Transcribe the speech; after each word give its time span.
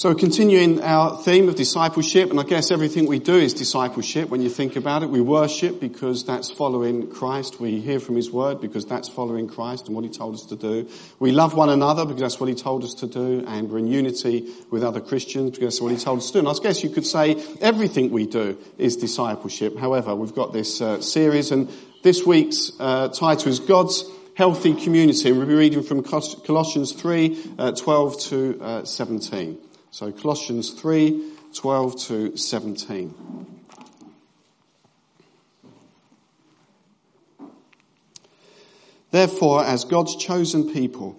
So 0.00 0.14
continuing 0.14 0.80
our 0.80 1.18
theme 1.18 1.46
of 1.50 1.56
discipleship, 1.56 2.30
and 2.30 2.40
I 2.40 2.44
guess 2.44 2.70
everything 2.70 3.04
we 3.04 3.18
do 3.18 3.34
is 3.34 3.52
discipleship 3.52 4.30
when 4.30 4.40
you 4.40 4.48
think 4.48 4.76
about 4.76 5.02
it. 5.02 5.10
We 5.10 5.20
worship 5.20 5.78
because 5.78 6.24
that's 6.24 6.50
following 6.50 7.10
Christ. 7.10 7.60
We 7.60 7.80
hear 7.82 8.00
from 8.00 8.16
His 8.16 8.30
Word 8.30 8.62
because 8.62 8.86
that's 8.86 9.10
following 9.10 9.46
Christ 9.46 9.88
and 9.88 9.94
what 9.94 10.06
He 10.06 10.10
told 10.10 10.36
us 10.36 10.46
to 10.46 10.56
do. 10.56 10.88
We 11.18 11.32
love 11.32 11.52
one 11.52 11.68
another 11.68 12.06
because 12.06 12.22
that's 12.22 12.40
what 12.40 12.48
He 12.48 12.54
told 12.54 12.82
us 12.82 12.94
to 12.94 13.08
do, 13.08 13.44
and 13.46 13.70
we're 13.70 13.80
in 13.80 13.88
unity 13.88 14.50
with 14.70 14.84
other 14.84 15.02
Christians 15.02 15.50
because 15.50 15.74
that's 15.74 15.82
what 15.82 15.92
He 15.92 15.98
told 15.98 16.20
us 16.20 16.28
to 16.28 16.32
do. 16.32 16.38
And 16.38 16.48
I 16.48 16.54
guess 16.62 16.82
you 16.82 16.88
could 16.88 17.06
say 17.06 17.36
everything 17.60 18.10
we 18.10 18.24
do 18.24 18.56
is 18.78 18.96
discipleship. 18.96 19.76
However, 19.76 20.14
we've 20.14 20.34
got 20.34 20.54
this 20.54 20.80
uh, 20.80 21.02
series, 21.02 21.52
and 21.52 21.70
this 22.02 22.24
week's 22.24 22.72
uh, 22.80 23.08
title 23.08 23.48
is 23.48 23.60
God's 23.60 24.02
Healthy 24.34 24.76
Community. 24.76 25.28
And 25.28 25.36
we'll 25.36 25.46
be 25.46 25.52
reading 25.52 25.82
from 25.82 26.02
Colossians 26.02 26.92
3, 26.92 27.38
uh, 27.58 27.72
12 27.72 28.20
to 28.20 28.60
uh, 28.62 28.84
17. 28.86 29.58
So 29.92 30.12
Colossians 30.12 30.70
3, 30.70 31.32
12 31.54 32.00
to 32.04 32.36
17. 32.36 33.14
Therefore, 39.10 39.64
as 39.64 39.84
God's 39.84 40.14
chosen 40.14 40.72
people, 40.72 41.16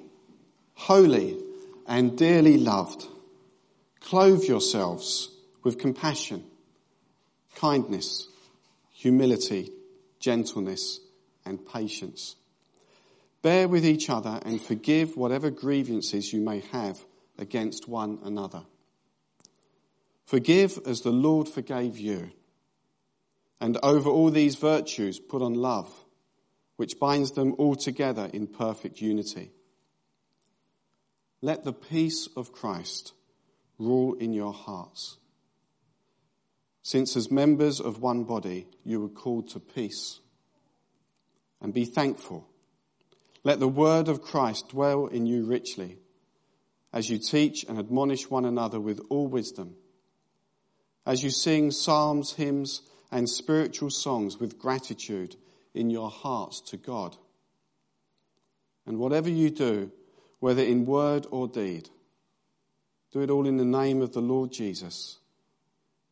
holy 0.76 1.38
and 1.86 2.18
dearly 2.18 2.58
loved, 2.58 3.06
clothe 4.00 4.44
yourselves 4.44 5.30
with 5.64 5.78
compassion, 5.78 6.46
kindness, 7.56 8.30
humility, 8.94 9.72
gentleness, 10.22 11.02
and 11.46 11.68
patience. 11.68 12.38
Bear 13.42 13.68
with 13.68 13.86
each 13.86 14.10
other 14.10 14.40
and 14.46 14.62
forgive 14.62 15.18
whatever 15.18 15.50
grievances 15.50 16.32
you 16.32 16.40
may 16.40 16.62
have 16.72 17.04
against 17.42 17.90
one 17.90 18.20
another. 18.24 18.64
Forgive 20.24 20.80
as 20.86 21.02
the 21.02 21.12
Lord 21.12 21.50
forgave 21.50 21.98
you. 21.98 22.32
And 23.60 23.78
over 23.84 24.10
all 24.10 24.30
these 24.30 24.56
virtues, 24.56 25.20
put 25.20 25.42
on 25.42 25.56
love, 25.56 25.92
which 26.78 27.00
binds 27.00 27.32
them 27.32 27.54
all 27.58 27.76
together 27.76 28.30
in 28.32 28.48
perfect 28.48 29.02
unity. 29.02 29.52
Let 31.42 31.64
the 31.64 31.74
peace 31.74 32.30
of 32.38 32.54
Christ 32.54 33.14
rule 33.78 34.14
in 34.14 34.32
your 34.32 34.54
hearts. 34.54 35.18
Since 36.84 37.16
as 37.16 37.30
members 37.30 37.80
of 37.80 38.02
one 38.02 38.24
body 38.24 38.68
you 38.84 39.02
were 39.02 39.10
called 39.10 39.50
to 39.50 39.60
peace. 39.60 40.20
And 41.60 41.74
be 41.74 41.86
thankful. 41.86 42.48
Let 43.44 43.60
the 43.60 43.68
word 43.68 44.08
of 44.08 44.22
Christ 44.22 44.70
dwell 44.70 45.08
in 45.08 45.26
you 45.26 45.46
richly 45.46 45.98
as 46.94 47.10
you 47.10 47.18
teach 47.18 47.64
and 47.64 47.80
admonish 47.80 48.30
one 48.30 48.46
another 48.46 48.80
with 48.80 49.00
all 49.10 49.28
wisdom, 49.28 49.76
as 51.06 51.24
you 51.24 51.30
sing 51.30 51.72
psalms, 51.72 52.34
hymns, 52.34 52.82
and 53.12 53.30
spiritual 53.30 53.90
songs 53.90 54.40
with 54.40 54.60
gratitude 54.60 55.36
in 55.74 55.90
your 55.90 56.10
hearts 56.10 56.62
to 56.62 56.78
God. 56.78 57.18
And 58.86 58.98
whatever 58.98 59.30
you 59.30 59.50
do, 59.50 59.92
whether 60.40 60.64
in 60.64 60.86
word 60.86 61.28
or 61.32 61.48
deed, 61.48 61.90
do 63.12 63.22
it 63.22 63.30
all 63.30 63.48
in 63.48 63.58
the 63.58 63.66
name 63.66 64.02
of 64.02 64.14
the 64.14 64.22
Lord 64.22 64.52
Jesus, 64.52 65.20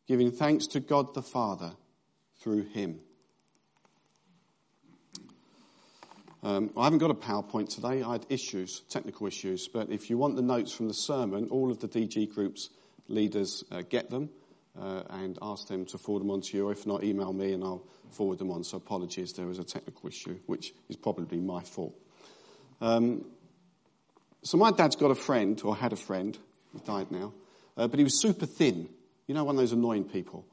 giving 0.06 0.30
thanks 0.30 0.66
to 0.68 0.80
God 0.80 1.14
the 1.14 1.22
Father 1.22 1.72
through 2.40 2.64
him. 2.64 3.00
Um, 6.42 6.70
I 6.74 6.84
haven't 6.84 7.00
got 7.00 7.10
a 7.10 7.14
PowerPoint 7.14 7.68
today. 7.68 8.02
I 8.02 8.12
had 8.12 8.26
issues, 8.30 8.80
technical 8.88 9.26
issues. 9.26 9.68
But 9.68 9.90
if 9.90 10.08
you 10.08 10.16
want 10.16 10.36
the 10.36 10.42
notes 10.42 10.72
from 10.72 10.88
the 10.88 10.94
sermon, 10.94 11.48
all 11.50 11.70
of 11.70 11.80
the 11.80 11.88
DG 11.88 12.34
Group's 12.34 12.70
leaders 13.08 13.62
uh, 13.70 13.82
get 13.82 14.08
them 14.08 14.30
uh, 14.80 15.02
and 15.10 15.38
ask 15.42 15.68
them 15.68 15.84
to 15.86 15.98
forward 15.98 16.20
them 16.20 16.30
on 16.30 16.40
to 16.40 16.56
you. 16.56 16.70
If 16.70 16.86
not, 16.86 17.04
email 17.04 17.32
me 17.32 17.52
and 17.52 17.62
I'll 17.62 17.84
forward 18.10 18.38
them 18.38 18.50
on. 18.50 18.64
So 18.64 18.78
apologies, 18.78 19.34
there 19.34 19.46
was 19.46 19.58
a 19.58 19.64
technical 19.64 20.08
issue, 20.08 20.38
which 20.46 20.72
is 20.88 20.96
probably 20.96 21.40
my 21.40 21.62
fault. 21.62 21.94
Um, 22.80 23.26
so 24.42 24.56
my 24.56 24.70
dad's 24.70 24.96
got 24.96 25.10
a 25.10 25.14
friend, 25.14 25.60
or 25.62 25.76
had 25.76 25.92
a 25.92 25.96
friend, 25.96 26.38
he 26.72 26.78
died 26.78 27.10
now, 27.10 27.34
uh, 27.76 27.86
but 27.88 27.98
he 27.98 28.04
was 28.04 28.18
super 28.18 28.46
thin. 28.46 28.88
You 29.26 29.34
know, 29.34 29.44
one 29.44 29.56
of 29.56 29.60
those 29.60 29.72
annoying 29.72 30.04
people. 30.04 30.46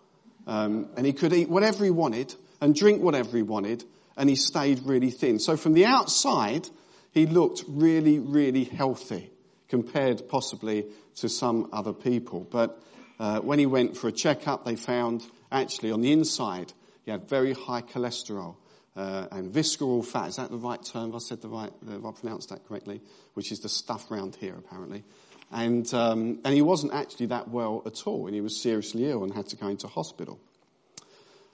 Um, 0.46 0.90
and 0.98 1.06
he 1.06 1.14
could 1.14 1.32
eat 1.32 1.50
whatever 1.50 1.86
he 1.86 1.92
wanted 1.92 2.36
and 2.60 2.76
drink 2.76 3.02
whatever 3.02 3.38
he 3.38 3.44
wanted 3.44 3.86
and 4.18 4.30
he 4.30 4.36
stayed 4.36 4.82
really 4.84 5.12
thin. 5.12 5.40
So 5.40 5.56
from 5.56 5.74
the 5.74 5.86
outside, 5.86 6.68
he 7.12 7.26
looked 7.26 7.64
really, 7.68 8.20
really 8.20 8.64
healthy 8.64 9.32
compared 9.70 10.28
possibly 10.28 10.86
to 11.18 11.30
some 11.30 11.70
other 11.72 11.94
people. 11.94 12.48
But 12.50 12.82
uh, 13.20 13.40
when 13.40 13.60
he 13.60 13.66
went 13.66 13.96
for 13.98 14.08
a 14.08 14.12
checkup, 14.12 14.66
they 14.66 14.76
found 14.76 15.24
actually 15.52 15.92
on 15.92 16.02
the 16.02 16.12
inside 16.12 16.74
he 17.06 17.12
had 17.12 17.30
very 17.30 17.54
high 17.54 17.84
cholesterol 17.84 18.58
uh, 18.98 19.28
and 19.32 19.50
visceral 19.50 20.04
fat. 20.04 20.28
Is 20.28 20.36
that 20.36 20.52
the 20.52 20.58
right 20.58 20.84
term? 20.84 21.06
Have 21.06 21.16
I 21.16 21.20
said 21.20 21.42
the 21.42 21.48
right? 21.48 21.72
Have 21.90 22.06
I 22.06 22.12
pronounced 22.12 22.50
that 22.50 22.68
correctly? 22.68 23.02
Which 23.34 23.52
is 23.54 23.62
the 23.62 23.70
stuff 23.70 24.12
around 24.12 24.36
here, 24.36 24.56
apparently. 24.58 25.06
And 25.50 25.92
um, 25.94 26.42
and 26.44 26.54
he 26.54 26.62
wasn't 26.62 26.94
actually 26.94 27.28
that 27.28 27.48
well 27.48 27.82
at 27.86 28.06
all, 28.06 28.26
and 28.26 28.36
he 28.36 28.42
was 28.42 28.62
seriously 28.62 29.10
ill 29.10 29.24
and 29.24 29.34
had 29.34 29.48
to 29.48 29.56
go 29.56 29.68
into 29.68 29.88
hospital. 29.88 30.38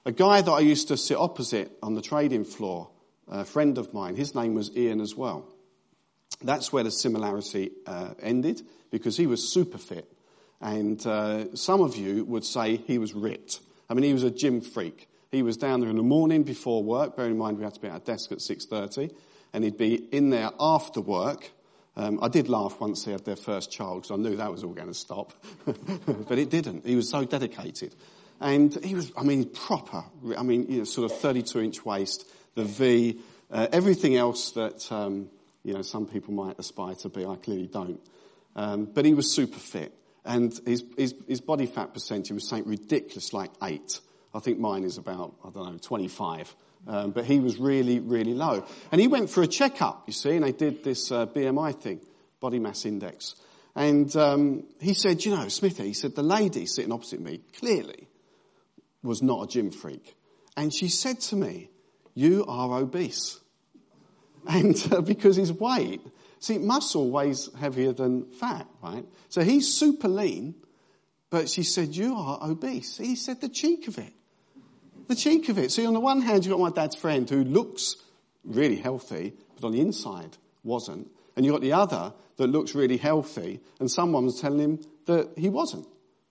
A 0.06 0.12
guy 0.12 0.42
that 0.42 0.52
I 0.52 0.60
used 0.60 0.90
to 0.90 0.98
sit 0.98 1.16
opposite 1.16 1.72
on 1.82 1.94
the 1.94 2.02
trading 2.02 2.44
floor, 2.44 2.90
a 3.30 3.46
friend 3.46 3.78
of 3.78 3.94
mine, 3.94 4.18
his 4.18 4.36
name 4.36 4.54
was 4.54 4.76
Ian 4.76 5.00
as 5.00 5.16
well. 5.16 5.48
That's 6.42 6.74
where 6.74 6.84
the 6.84 6.92
similarity 6.92 7.72
uh, 7.86 8.14
ended 8.22 8.62
because 8.92 9.16
he 9.16 9.28
was 9.28 9.54
super 9.54 9.78
fit. 9.78 10.12
And 10.60 11.06
uh, 11.08 11.56
some 11.56 11.80
of 11.80 11.96
you 11.96 12.26
would 12.26 12.44
say 12.44 12.76
he 12.76 12.98
was 12.98 13.14
ripped. 13.14 13.62
I 13.90 13.94
mean, 13.94 14.04
he 14.04 14.14
was 14.14 14.24
a 14.24 14.32
gym 14.32 14.60
freak. 14.60 15.08
He 15.32 15.42
was 15.42 15.56
down 15.56 15.80
there 15.80 15.90
in 15.90 15.96
the 15.96 16.04
morning 16.04 16.44
before 16.44 16.84
work. 16.84 17.16
Bear 17.16 17.28
in 17.28 17.38
mind, 17.38 17.58
we 17.58 17.64
had 17.64 17.74
to 17.76 17.80
be 17.80 17.88
at 17.88 17.94
our 17.94 18.00
desk 18.00 18.34
at 18.34 18.40
6.30. 18.40 19.10
And 19.54 19.64
he'd 19.64 19.78
be 19.78 19.96
in 19.96 20.32
there 20.32 20.52
after 20.60 21.00
work. 21.00 21.50
Um, 21.96 22.20
I 22.22 22.28
did 22.28 22.50
laugh 22.50 22.80
once 22.82 23.06
he 23.06 23.12
had 23.12 23.24
their 23.24 23.36
first 23.38 23.72
child 23.72 24.02
because 24.02 24.20
I 24.20 24.22
knew 24.22 24.36
that 24.36 24.52
was 24.52 24.66
all 24.66 24.74
going 24.74 24.88
to 24.90 24.94
stop. 24.94 25.32
but 25.66 26.38
it 26.38 26.50
didn't. 26.50 26.86
He 26.86 26.96
was 26.96 27.10
so 27.10 27.24
dedicated. 27.24 27.96
And 28.44 28.78
he 28.84 28.94
was, 28.94 29.10
I 29.16 29.24
mean, 29.24 29.46
proper. 29.46 30.04
I 30.38 30.44
mean, 30.44 30.70
you 30.70 30.80
know, 30.80 30.84
sort 30.84 31.10
of 31.10 31.18
32 31.18 31.62
inch 31.62 31.86
waist, 31.86 32.30
the 32.56 32.66
V, 32.66 33.18
uh, 33.50 33.68
everything 33.72 34.18
else 34.18 34.52
that, 34.52 34.92
um, 34.92 35.30
you 35.64 35.74
know, 35.74 35.82
some 35.82 36.06
people 36.06 36.34
might 36.34 36.60
aspire 36.60 36.94
to 36.96 37.10
be. 37.10 37.26
I 37.26 37.38
clearly 37.38 37.68
don't. 37.68 38.02
Um, 38.58 38.84
but 38.84 39.06
he 39.06 39.14
was 39.14 39.34
super 39.34 39.58
fit. 39.58 39.94
And 40.26 40.54
his, 40.66 40.84
his, 40.98 41.16
his 41.26 41.40
body 41.40 41.68
fat 41.68 41.94
percentage 41.94 42.34
was 42.34 42.50
something 42.50 42.70
ridiculous, 42.70 43.32
like 43.32 43.52
eight. 43.64 44.02
I 44.34 44.40
think 44.40 44.60
mine 44.60 44.84
is 44.84 44.98
about, 44.98 45.36
I 45.46 45.50
don't 45.50 45.72
know, 45.72 45.78
25. 45.78 46.54
Um, 46.86 47.12
but 47.12 47.24
he 47.24 47.40
was 47.40 47.58
really, 47.58 48.02
really 48.02 48.34
low. 48.34 48.66
And 48.92 49.00
he 49.00 49.08
went 49.08 49.30
for 49.30 49.42
a 49.42 49.48
checkup, 49.48 50.04
you 50.06 50.12
see, 50.12 50.32
and 50.32 50.44
they 50.44 50.52
did 50.52 50.84
this 50.84 51.14
uh, 51.14 51.28
BMI 51.28 51.80
thing, 51.80 52.02
body 52.42 52.60
mass 52.60 52.86
index. 52.86 53.36
And 53.74 54.14
um, 54.18 54.66
he 54.82 54.94
said, 54.94 55.24
you 55.24 55.34
know, 55.34 55.48
Smithy, 55.48 55.88
he 55.88 55.94
said, 55.94 56.14
the 56.14 56.24
lady 56.24 56.66
sitting 56.66 56.92
opposite 56.92 57.22
me, 57.22 57.40
clearly, 57.58 58.10
was 59.04 59.22
not 59.22 59.44
a 59.44 59.48
gym 59.48 59.72
freak. 59.72 60.16
And 60.56 60.74
she 60.74 60.88
said 60.88 61.20
to 61.22 61.36
me, 61.36 61.70
you 62.14 62.46
are 62.48 62.80
obese. 62.80 63.40
And 64.48 64.76
uh, 64.92 65.02
because 65.02 65.36
his 65.36 65.52
weight, 65.52 66.02
see, 66.40 66.58
muscle 66.58 67.10
weighs 67.10 67.50
heavier 67.60 67.94
than 67.94 68.26
fat, 68.32 68.68
right? 68.82 69.06
So 69.30 69.42
he's 69.42 69.74
super 69.74 70.08
lean, 70.08 70.56
but 71.30 71.50
she 71.50 71.64
said, 71.64 71.96
you 71.96 72.16
are 72.16 72.40
obese. 72.42 72.98
He 72.98 73.16
said, 73.16 73.42
the 73.42 73.50
cheek 73.50 73.88
of 73.88 73.98
it. 73.98 74.14
The 75.08 75.16
cheek 75.16 75.50
of 75.50 75.58
it. 75.58 75.72
See, 75.72 75.86
on 75.86 75.94
the 75.94 76.00
one 76.00 76.22
hand, 76.22 76.46
you've 76.46 76.54
got 76.58 76.62
my 76.62 76.70
dad's 76.70 76.96
friend 76.96 77.30
who 77.30 77.44
looks 77.44 77.96
really 78.44 78.78
healthy, 78.78 79.34
but 79.56 79.68
on 79.68 79.74
the 79.74 79.82
inside 79.82 80.38
wasn't. 80.64 81.10
And 81.36 81.46
you've 81.46 81.54
got 81.54 81.62
the 81.62 81.74
other 81.74 82.14
that 82.38 82.48
looks 82.48 82.76
really 82.76 82.98
healthy, 82.98 83.60
and 83.80 83.90
someone 83.90 84.26
was 84.26 84.40
telling 84.40 84.60
him 84.60 84.80
that 85.06 85.32
he 85.38 85.50
wasn't. 85.50 85.88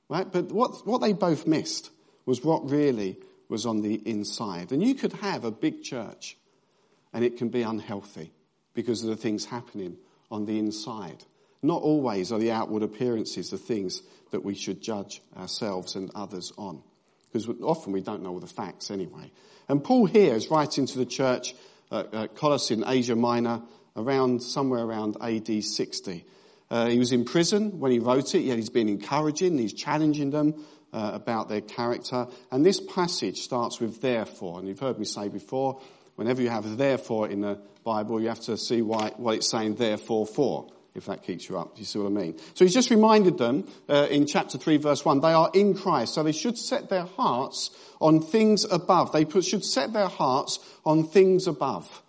Right? 0.08 0.30
But 0.30 0.52
what, 0.52 0.86
what 0.86 1.00
they 1.00 1.12
both 1.12 1.46
missed 1.46 1.90
was 2.26 2.44
what 2.44 2.70
really 2.70 3.18
was 3.48 3.66
on 3.66 3.82
the 3.82 3.94
inside. 3.94 4.72
And 4.72 4.82
you 4.82 4.94
could 4.94 5.12
have 5.14 5.44
a 5.44 5.50
big 5.50 5.82
church 5.82 6.36
and 7.12 7.24
it 7.24 7.36
can 7.36 7.48
be 7.48 7.62
unhealthy 7.62 8.32
because 8.74 9.02
of 9.02 9.10
the 9.10 9.16
things 9.16 9.44
happening 9.44 9.96
on 10.30 10.46
the 10.46 10.58
inside. 10.58 11.24
Not 11.62 11.82
always 11.82 12.32
are 12.32 12.38
the 12.38 12.52
outward 12.52 12.82
appearances 12.82 13.50
the 13.50 13.58
things 13.58 14.02
that 14.30 14.44
we 14.44 14.54
should 14.54 14.80
judge 14.80 15.20
ourselves 15.36 15.94
and 15.94 16.10
others 16.14 16.52
on. 16.56 16.82
Because 17.30 17.48
often 17.62 17.92
we 17.92 18.00
don't 18.00 18.22
know 18.22 18.30
all 18.30 18.40
the 18.40 18.46
facts 18.46 18.90
anyway. 18.90 19.30
And 19.68 19.82
Paul 19.82 20.06
here 20.06 20.34
is 20.34 20.50
writing 20.50 20.86
to 20.86 20.98
the 20.98 21.06
church 21.06 21.54
at, 21.90 22.70
in 22.70 22.84
Asia 22.86 23.16
Minor 23.16 23.62
around, 23.96 24.42
somewhere 24.42 24.84
around 24.84 25.16
AD 25.20 25.62
60. 25.62 26.24
Uh, 26.70 26.88
he 26.88 26.98
was 26.98 27.12
in 27.12 27.24
prison 27.24 27.78
when 27.78 27.92
he 27.92 27.98
wrote 27.98 28.34
it, 28.34 28.40
yet 28.40 28.56
he's 28.56 28.70
been 28.70 28.88
encouraging, 28.88 29.58
he's 29.58 29.74
challenging 29.74 30.30
them 30.30 30.54
uh, 30.92 31.10
about 31.14 31.48
their 31.48 31.60
character. 31.60 32.26
And 32.50 32.64
this 32.64 32.80
passage 32.80 33.40
starts 33.40 33.80
with 33.80 34.00
therefore. 34.00 34.58
And 34.58 34.68
you've 34.68 34.80
heard 34.80 34.98
me 34.98 35.04
say 35.04 35.28
before, 35.28 35.80
whenever 36.16 36.42
you 36.42 36.50
have 36.50 36.76
therefore 36.76 37.28
in 37.28 37.40
the 37.40 37.58
Bible, 37.84 38.20
you 38.20 38.28
have 38.28 38.40
to 38.40 38.56
see 38.56 38.82
why, 38.82 39.12
what 39.16 39.36
it's 39.36 39.50
saying 39.50 39.76
therefore 39.76 40.26
for. 40.26 40.70
if 40.94 41.06
that 41.06 41.22
keeps 41.22 41.48
you 41.48 41.58
up. 41.58 41.74
Do 41.74 41.80
you 41.80 41.86
see 41.86 41.98
what 41.98 42.08
I 42.08 42.10
mean? 42.10 42.38
So 42.54 42.64
he's 42.64 42.74
just 42.74 42.90
reminded 42.90 43.38
them 43.38 43.66
uh, 43.88 44.06
in 44.10 44.26
chapter 44.26 44.58
3 44.58 44.76
verse 44.76 45.04
1, 45.04 45.20
they 45.20 45.32
are 45.32 45.50
in 45.54 45.74
Christ. 45.74 46.14
So 46.14 46.22
they 46.22 46.32
should 46.32 46.58
set 46.58 46.90
their 46.90 47.04
hearts 47.04 47.70
on 48.00 48.20
things 48.20 48.64
above. 48.64 49.12
They 49.12 49.24
should 49.40 49.64
set 49.64 49.92
their 49.92 50.08
hearts 50.08 50.58
on 50.84 51.08
things 51.08 51.46
above. 51.46 52.01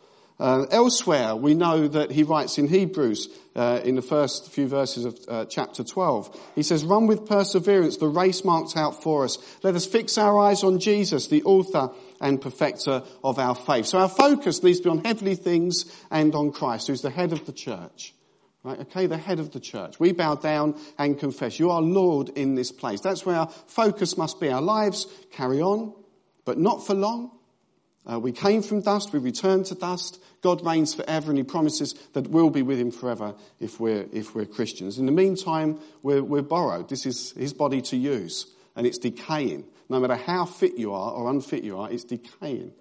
Uh, 0.44 0.66
elsewhere, 0.72 1.38
we 1.38 1.54
know 1.54 1.88
that 1.88 2.12
he 2.12 2.24
writes 2.24 2.58
in 2.58 2.68
Hebrews, 2.68 3.30
uh, 3.56 3.80
in 3.86 3.96
the 3.96 4.02
first 4.02 4.52
few 4.52 4.68
verses 4.68 5.06
of 5.06 5.18
uh, 5.30 5.46
chapter 5.46 5.86
12, 5.86 6.38
he 6.54 6.64
says, 6.64 6.84
run 6.84 7.08
with 7.08 7.30
perseverance 7.30 7.96
the 7.96 8.10
race 8.10 8.44
marked 8.44 8.76
out 8.76 9.02
for 9.02 9.24
us. 9.24 9.38
Let 9.64 9.74
us 9.74 9.86
fix 9.86 10.18
our 10.18 10.38
eyes 10.38 10.62
on 10.66 10.80
Jesus, 10.80 11.28
the 11.28 11.44
author 11.44 11.92
and 12.20 12.42
perfecter 12.42 13.04
of 13.24 13.40
our 13.40 13.56
faith. 13.56 13.86
So 13.86 14.00
our 14.00 14.10
focus 14.10 14.62
needs 14.62 14.80
to 14.80 14.84
be 14.84 14.90
on 14.90 15.06
heavenly 15.06 15.36
things 15.36 15.86
and 16.12 16.36
on 16.36 16.52
Christ, 16.52 16.88
who's 16.88 17.02
the 17.02 17.10
head 17.10 17.32
of 17.32 17.46
the 17.46 17.54
church. 17.54 18.14
Right, 18.64 18.82
okay, 18.82 19.08
the 19.08 19.18
head 19.18 19.40
of 19.40 19.54
the 19.54 19.62
church. 19.62 19.98
We 19.98 20.12
bow 20.12 20.36
down 20.36 20.78
and 20.98 21.18
confess, 21.18 21.58
you 21.58 21.70
are 21.70 21.82
Lord 21.82 22.28
in 22.28 22.56
this 22.56 22.74
place. 22.74 23.00
That's 23.00 23.26
where 23.26 23.38
our 23.38 23.48
focus 23.48 24.18
must 24.18 24.42
be. 24.42 24.50
Our 24.50 24.62
lives 24.62 25.08
carry 25.32 25.62
on, 25.62 25.94
but 26.44 26.58
not 26.58 26.86
for 26.86 26.96
long. 26.96 27.32
Uh, 28.10 28.20
we 28.20 28.32
came 28.32 28.62
from 28.62 28.82
dust, 28.82 29.14
we 29.14 29.20
return 29.20 29.64
to 29.64 29.76
dust. 29.76 30.22
God 30.42 30.66
reigns 30.66 30.94
forever 30.94 31.32
and 31.32 31.38
he 31.38 31.44
promises 31.44 31.94
that 32.14 32.28
we'll 32.28 32.50
be 32.50 32.62
with 32.62 32.78
him 32.78 32.92
forever 32.92 33.34
if 33.60 33.80
we're, 33.80 34.06
if 34.12 34.36
we're 34.36 34.46
Christians. 34.46 35.00
In 35.00 35.06
the 35.06 35.12
meantime, 35.12 35.80
we're, 36.02 36.24
we're 36.24 36.42
borrowed. 36.42 36.90
This 36.90 37.06
is 37.06 37.32
his 37.32 37.54
body 37.54 37.82
to 37.84 37.98
use 37.98 38.48
and 38.76 38.86
it's 38.86 38.98
decaying. 38.98 39.66
No 39.88 40.00
matter 40.00 40.16
how 40.16 40.46
fit 40.46 40.78
you 40.78 40.94
are 40.94 41.14
or 41.14 41.30
unfit 41.30 41.64
you 41.64 41.80
are, 41.80 41.90
it's 41.92 42.04
decaying. 42.04 42.74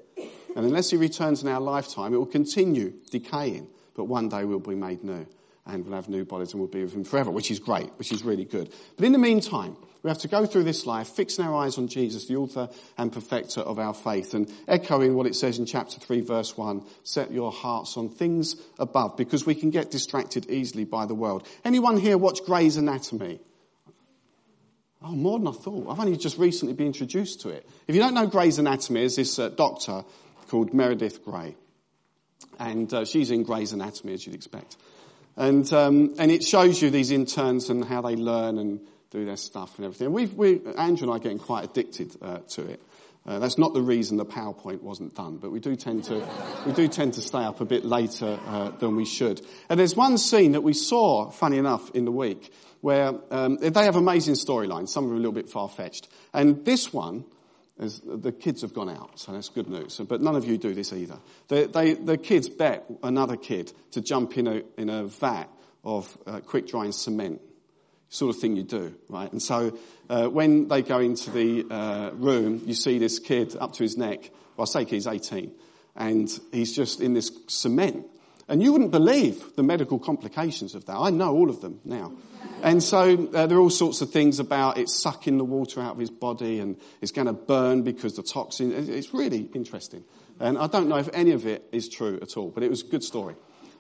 And 0.57 0.67
unless 0.67 0.91
he 0.91 0.97
returns 0.97 1.43
in 1.43 1.49
our 1.49 1.61
lifetime, 1.61 2.15
it 2.15 2.17
will 2.17 2.27
continue 2.27 2.93
decaying. 3.11 3.69
But 3.95 4.05
one 4.05 4.29
day 4.29 4.45
we'll 4.45 4.59
be 4.59 4.75
made 4.75 5.05
new 5.05 5.27
and 5.67 5.85
we'll 5.85 5.95
have 5.95 6.09
new 6.09 6.25
bodies 6.25 6.53
and 6.53 6.61
we'll 6.61 6.71
be 6.71 6.83
with 6.83 6.95
him 6.95 7.05
forever, 7.05 7.31
which 7.31 7.51
is 7.51 7.61
great, 7.61 7.91
which 7.97 8.11
is 8.11 8.25
really 8.25 8.45
good. 8.45 8.73
But 8.97 9.05
in 9.05 9.13
the 9.13 9.19
meantime, 9.19 9.77
we 10.03 10.11
have 10.11 10.19
to 10.19 10.29
go 10.29 10.47
through 10.47 10.65
this 10.65 10.85
life, 10.85 11.09
fixing 11.09 11.45
our 11.45 11.55
eyes 11.55 11.79
on 11.79 11.87
Jesus, 11.87 12.27
the 12.27 12.37
author 12.37 12.69
and 12.99 13.13
perfecter 13.13 13.61
of 13.61 13.79
our 13.79 13.95
faith, 13.95 14.35
and 14.35 14.53
echoing 14.67 15.15
what 15.15 15.27
it 15.27 15.37
says 15.37 15.59
in 15.59 15.67
chapter 15.67 16.01
3 16.01 16.23
verse 16.23 16.57
1, 16.57 16.85
set 17.05 17.31
your 17.31 17.53
hearts 17.53 17.97
on 17.97 18.09
things 18.09 18.57
above, 18.79 19.17
because 19.17 19.47
we 19.47 19.55
can 19.55 19.71
get 19.71 19.91
distracted 19.91 20.51
easily 20.51 20.85
by 20.85 21.07
the 21.07 21.15
world. 21.15 21.47
Anyone 21.65 21.97
here 21.97 22.19
watch 22.19 22.45
Grey's 22.45 22.77
Anatomy? 22.77 23.41
Oh, 25.05 25.13
more 25.13 25.39
than 25.39 25.49
I 25.49 25.53
thought. 25.53 25.89
I've 25.89 26.01
only 26.01 26.17
just 26.17 26.39
recently 26.39 26.75
been 26.75 26.87
introduced 26.87 27.41
to 27.43 27.49
it. 27.51 27.69
If 27.89 27.95
you 27.95 28.01
don't 28.01 28.15
know 28.15 28.27
Grey's 28.27 28.59
Anatomy, 28.59 29.01
there's 29.01 29.17
this 29.17 29.39
uh, 29.39 29.49
doctor 29.49 30.05
called 30.49 30.75
Meredith 30.75 31.25
Grey. 31.25 31.57
And 32.59 32.93
uh, 32.93 33.05
she's 33.05 33.31
in 33.31 33.43
Grey's 33.43 33.73
Anatomy, 33.73 34.15
as 34.15 34.27
you'd 34.27 34.35
expect. 34.35 34.77
And, 35.37 35.71
um, 35.73 36.15
and 36.19 36.31
it 36.31 36.45
shows 36.45 36.81
you 36.83 36.91
these 36.91 37.11
interns 37.11 37.71
and 37.71 37.85
how 37.85 38.03
they 38.03 38.17
learn 38.17 38.59
and 38.59 38.81
do 39.13 39.25
their 39.25 39.37
stuff 39.37 39.77
and 39.77 39.85
everything. 39.85 40.13
We've, 40.13 40.33
we, 40.35 40.61
Andrew 40.77 41.05
and 41.07 41.13
I 41.13 41.17
are 41.17 41.19
getting 41.19 41.39
quite 41.39 41.65
addicted 41.65 42.17
uh, 42.21 42.39
to 42.39 42.63
it. 42.67 42.83
Uh, 43.25 43.39
that's 43.39 43.57
not 43.57 43.73
the 43.73 43.83
reason 43.83 44.17
the 44.17 44.27
PowerPoint 44.27 44.83
wasn't 44.83 45.15
done, 45.15 45.37
but 45.37 45.53
we 45.53 45.61
do 45.61 45.77
tend 45.77 46.03
to, 46.05 46.27
we 46.67 46.73
do 46.73 46.89
tend 46.89 47.15
to 47.15 47.21
stay 47.21 47.45
up 47.45 47.61
a 47.61 47.65
bit 47.65 47.85
later 47.85 48.41
uh, 48.47 48.71
than 48.71 48.97
we 48.97 49.05
should. 49.05 49.41
And 49.69 49.79
there's 49.79 49.95
one 49.95 50.19
scene 50.19 50.53
that 50.53 50.63
we 50.63 50.73
saw, 50.73 51.31
funny 51.31 51.59
enough, 51.59 51.91
in 51.95 52.05
the 52.05 52.11
week, 52.11 52.53
where 52.81 53.15
um, 53.31 53.59
they 53.59 53.85
have 53.85 53.95
amazing 53.95 54.35
storylines. 54.35 54.89
Some 54.89 55.09
are 55.09 55.15
a 55.15 55.19
little 55.19 55.31
bit 55.33 55.49
far-fetched. 55.49 56.09
And 56.35 56.65
this 56.65 56.93
one, 56.93 57.25
is, 57.79 58.01
the 58.05 58.33
kids 58.33 58.63
have 58.63 58.75
gone 58.75 58.91
out, 58.91 59.21
so 59.21 59.31
that's 59.33 59.51
good 59.51 59.69
news. 59.69 60.01
But 60.09 60.21
none 60.21 60.35
of 60.35 60.45
you 60.45 60.59
do 60.59 60.75
this 60.75 60.93
either. 60.93 61.19
They, 61.47 61.67
they, 61.67 61.95
the 61.95 62.19
kids 62.19 62.49
bet 62.49 62.87
another 63.05 63.37
kid 63.37 63.73
to 63.93 64.01
jump 64.01 64.37
in 64.37 64.49
a, 64.49 64.63
in 64.77 64.91
a 64.91 65.05
vat 65.05 65.49
of 65.85 66.19
uh, 66.27 66.41
quick 66.41 66.67
drying 66.67 66.93
cement. 66.93 67.41
Sort 68.13 68.37
of 68.37 68.39
thing 68.43 68.57
you 68.57 68.63
do, 68.63 68.95
right? 69.09 69.33
And 69.33 69.41
so 69.41 69.75
uh, 70.11 70.27
when 70.27 70.69
they 70.69 70.83
go 70.83 70.99
into 70.99 71.31
the 71.31 71.65
uh, 71.71 72.11
room, 72.13 72.61
you 72.67 72.75
see 72.75 72.99
this 72.99 73.19
kid 73.19 73.57
up 73.59 73.73
to 73.73 73.83
his 73.83 73.97
neck. 73.97 74.31
Well, 74.55 74.65
I 74.65 74.71
say 74.71 74.85
he's 74.85 75.07
18, 75.07 75.51
and 75.97 76.41
he's 76.53 76.77
just 76.77 77.01
in 77.01 77.15
this 77.15 77.33
cement. 77.47 78.05
And 78.51 78.63
you 78.63 78.71
wouldn't 78.71 78.91
believe 78.91 79.57
the 79.57 79.63
medical 79.63 79.99
complications 79.99 80.75
of 80.75 80.85
that. 80.85 80.97
I 80.99 81.09
know 81.09 81.33
all 81.35 81.49
of 81.49 81.63
them 81.63 81.81
now. 81.87 82.13
And 82.63 82.83
so 82.83 83.29
uh, 83.33 83.47
there 83.47 83.57
are 83.57 83.63
all 83.63 83.71
sorts 83.71 84.03
of 84.03 84.11
things 84.11 84.39
about 84.39 84.77
it 84.77 84.91
sucking 84.91 85.39
the 85.39 85.45
water 85.45 85.81
out 85.81 85.93
of 85.93 85.99
his 85.99 86.11
body 86.11 86.59
and 86.59 86.77
it's 87.01 87.13
going 87.13 87.29
to 87.29 87.33
burn 87.33 87.81
because 87.81 88.17
the 88.17 88.23
toxin. 88.23 88.73
It's 88.73 89.15
really 89.15 89.49
interesting. 89.55 90.05
And 90.39 90.59
I 90.59 90.67
don't 90.67 90.89
know 90.89 90.99
if 90.99 91.09
any 91.15 91.31
of 91.31 91.47
it 91.47 91.67
is 91.73 91.89
true 91.89 92.19
at 92.21 92.37
all, 92.37 92.51
but 92.51 92.63
it 92.63 92.69
was 92.69 92.83
a 92.83 92.87
good 92.87 93.05
story. 93.05 93.37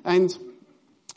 And 0.06 0.34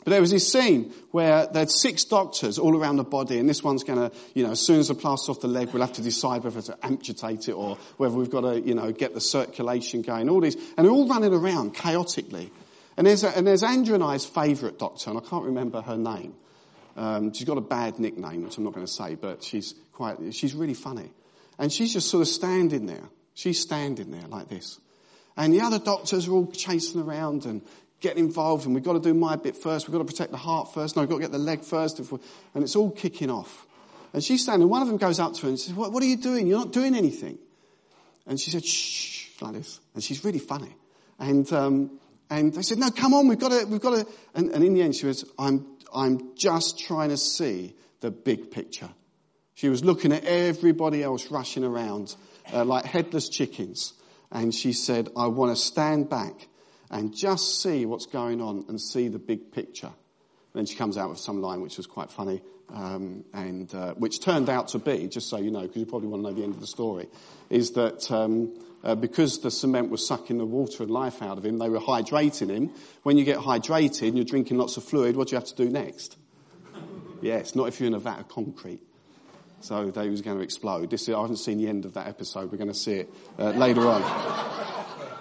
but 0.06 0.12
there 0.12 0.20
was 0.20 0.30
this 0.30 0.52
scene 0.52 0.94
where 1.10 1.48
there's 1.48 1.80
six 1.80 2.04
doctors 2.04 2.60
all 2.60 2.76
around 2.76 2.94
the 2.94 3.02
body, 3.02 3.40
and 3.40 3.48
this 3.48 3.64
one's 3.64 3.82
going 3.82 3.98
to, 3.98 4.16
you 4.34 4.44
know, 4.44 4.52
as 4.52 4.60
soon 4.60 4.78
as 4.78 4.86
the 4.86 4.94
plaster's 4.94 5.30
off 5.30 5.40
the 5.40 5.48
leg, 5.48 5.70
we'll 5.72 5.82
have 5.82 5.94
to 5.94 6.00
decide 6.00 6.44
whether 6.44 6.62
to 6.62 6.78
amputate 6.80 7.48
it 7.48 7.54
or 7.54 7.76
whether 7.96 8.14
we've 8.14 8.30
got 8.30 8.42
to, 8.42 8.60
you 8.60 8.76
know, 8.76 8.92
get 8.92 9.14
the 9.14 9.20
circulation 9.20 10.02
going. 10.02 10.28
All 10.28 10.40
these, 10.40 10.54
and 10.76 10.86
they're 10.86 10.92
all 10.92 11.08
running 11.08 11.34
around 11.34 11.74
chaotically. 11.74 12.52
And 12.96 13.04
there's, 13.04 13.24
a, 13.24 13.36
and 13.36 13.44
there's 13.44 13.64
Andrew 13.64 13.96
and 13.96 14.04
I's 14.04 14.24
favourite 14.24 14.78
doctor, 14.78 15.10
and 15.10 15.18
I 15.18 15.22
can't 15.22 15.46
remember 15.46 15.82
her 15.82 15.96
name. 15.96 16.36
Um, 16.96 17.32
she's 17.32 17.48
got 17.48 17.58
a 17.58 17.62
bad 17.62 17.98
nickname, 17.98 18.44
which 18.44 18.58
I'm 18.58 18.62
not 18.62 18.74
going 18.74 18.86
to 18.86 18.92
say, 18.92 19.16
but 19.16 19.42
she's 19.42 19.74
quite, 19.92 20.18
she's 20.32 20.54
really 20.54 20.74
funny. 20.74 21.10
And 21.58 21.72
she's 21.72 21.92
just 21.92 22.10
sort 22.10 22.20
of 22.20 22.28
standing 22.28 22.86
there. 22.86 23.08
She's 23.34 23.58
standing 23.58 24.12
there 24.12 24.28
like 24.28 24.48
this. 24.48 24.78
And 25.36 25.52
the 25.52 25.62
other 25.62 25.80
doctors 25.80 26.28
are 26.28 26.32
all 26.32 26.46
chasing 26.52 27.02
around 27.02 27.44
and 27.44 27.62
getting 28.00 28.24
involved, 28.24 28.66
and 28.66 28.74
we've 28.74 28.84
got 28.84 28.94
to 28.94 29.00
do 29.00 29.14
my 29.14 29.36
bit 29.36 29.56
first. 29.56 29.88
We've 29.88 29.92
got 29.92 30.06
to 30.06 30.12
protect 30.12 30.30
the 30.30 30.36
heart 30.36 30.74
first. 30.74 30.96
No, 30.96 31.02
we've 31.02 31.08
got 31.08 31.16
to 31.16 31.22
get 31.22 31.32
the 31.32 31.38
leg 31.38 31.62
first. 31.62 31.98
And 31.98 32.64
it's 32.64 32.76
all 32.76 32.90
kicking 32.90 33.30
off. 33.30 33.66
And 34.12 34.22
she's 34.22 34.42
standing. 34.42 34.68
One 34.68 34.82
of 34.82 34.88
them 34.88 34.96
goes 34.96 35.18
up 35.18 35.34
to 35.34 35.42
her 35.42 35.48
and 35.48 35.58
says, 35.58 35.74
what, 35.74 35.92
what 35.92 36.02
are 36.02 36.06
you 36.06 36.16
doing? 36.16 36.46
You're 36.46 36.58
not 36.58 36.72
doing 36.72 36.94
anything. 36.94 37.38
And 38.26 38.40
she 38.40 38.50
said, 38.50 38.64
shh, 38.64 39.28
this. 39.52 39.80
And 39.94 40.02
she's 40.02 40.24
really 40.24 40.38
funny. 40.38 40.74
And, 41.18 41.50
um, 41.52 41.98
and 42.30 42.52
they 42.52 42.62
said, 42.62 42.78
no, 42.78 42.90
come 42.90 43.14
on, 43.14 43.28
we've 43.28 43.38
got 43.38 43.50
to, 43.50 43.66
we've 43.66 43.80
got 43.80 43.90
to. 43.90 44.06
And, 44.34 44.50
and 44.50 44.64
in 44.64 44.74
the 44.74 44.82
end, 44.82 44.94
she 44.94 45.06
was, 45.06 45.24
I'm 45.38 45.76
I'm 45.94 46.36
just 46.36 46.78
trying 46.78 47.10
to 47.10 47.16
see 47.16 47.74
the 48.00 48.10
big 48.10 48.50
picture. 48.50 48.90
She 49.54 49.68
was 49.68 49.82
looking 49.82 50.12
at 50.12 50.24
everybody 50.24 51.02
else 51.02 51.30
rushing 51.30 51.64
around 51.64 52.14
uh, 52.52 52.64
like 52.64 52.84
headless 52.84 53.28
chickens. 53.28 53.94
And 54.30 54.54
she 54.54 54.72
said, 54.72 55.08
I 55.16 55.28
want 55.28 55.56
to 55.56 55.62
stand 55.62 56.10
back 56.10 56.48
and 56.90 57.14
just 57.14 57.62
see 57.62 57.86
what's 57.86 58.06
going 58.06 58.40
on 58.40 58.64
and 58.68 58.80
see 58.80 59.08
the 59.08 59.18
big 59.18 59.52
picture. 59.52 59.86
And 59.86 60.54
then 60.54 60.66
she 60.66 60.76
comes 60.76 60.96
out 60.96 61.10
with 61.10 61.18
some 61.18 61.40
line 61.40 61.60
which 61.60 61.76
was 61.76 61.86
quite 61.86 62.10
funny, 62.10 62.42
um, 62.72 63.24
and 63.32 63.72
uh, 63.74 63.94
which 63.94 64.20
turned 64.20 64.48
out 64.48 64.68
to 64.68 64.78
be, 64.78 65.06
just 65.08 65.28
so 65.28 65.36
you 65.36 65.50
know, 65.50 65.62
because 65.62 65.76
you 65.76 65.86
probably 65.86 66.08
want 66.08 66.22
to 66.22 66.30
know 66.30 66.34
the 66.34 66.44
end 66.44 66.54
of 66.54 66.60
the 66.60 66.66
story, 66.66 67.08
is 67.50 67.72
that 67.72 68.10
um, 68.10 68.52
uh, 68.82 68.94
because 68.94 69.40
the 69.40 69.50
cement 69.50 69.90
was 69.90 70.06
sucking 70.06 70.38
the 70.38 70.46
water 70.46 70.82
and 70.82 70.90
life 70.90 71.22
out 71.22 71.38
of 71.38 71.44
him, 71.44 71.58
they 71.58 71.68
were 71.68 71.80
hydrating 71.80 72.50
him. 72.50 72.70
When 73.02 73.18
you 73.18 73.24
get 73.24 73.38
hydrated 73.38 74.08
and 74.08 74.16
you're 74.16 74.24
drinking 74.24 74.58
lots 74.58 74.76
of 74.76 74.84
fluid, 74.84 75.16
what 75.16 75.28
do 75.28 75.32
you 75.32 75.38
have 75.38 75.48
to 75.48 75.56
do 75.56 75.68
next? 75.68 76.16
yes, 77.20 77.54
not 77.54 77.68
if 77.68 77.80
you're 77.80 77.88
in 77.88 77.94
a 77.94 77.98
vat 77.98 78.20
of 78.20 78.28
concrete. 78.28 78.80
So 79.60 79.90
they 79.90 80.08
was 80.08 80.22
going 80.22 80.36
to 80.36 80.44
explode. 80.44 80.90
This, 80.90 81.08
I 81.08 81.20
haven't 81.20 81.38
seen 81.38 81.58
the 81.58 81.68
end 81.68 81.84
of 81.84 81.94
that 81.94 82.06
episode. 82.06 82.52
We're 82.52 82.58
going 82.58 82.68
to 82.68 82.74
see 82.74 82.92
it 82.92 83.10
uh, 83.38 83.50
later 83.50 83.88
on. 83.88 84.02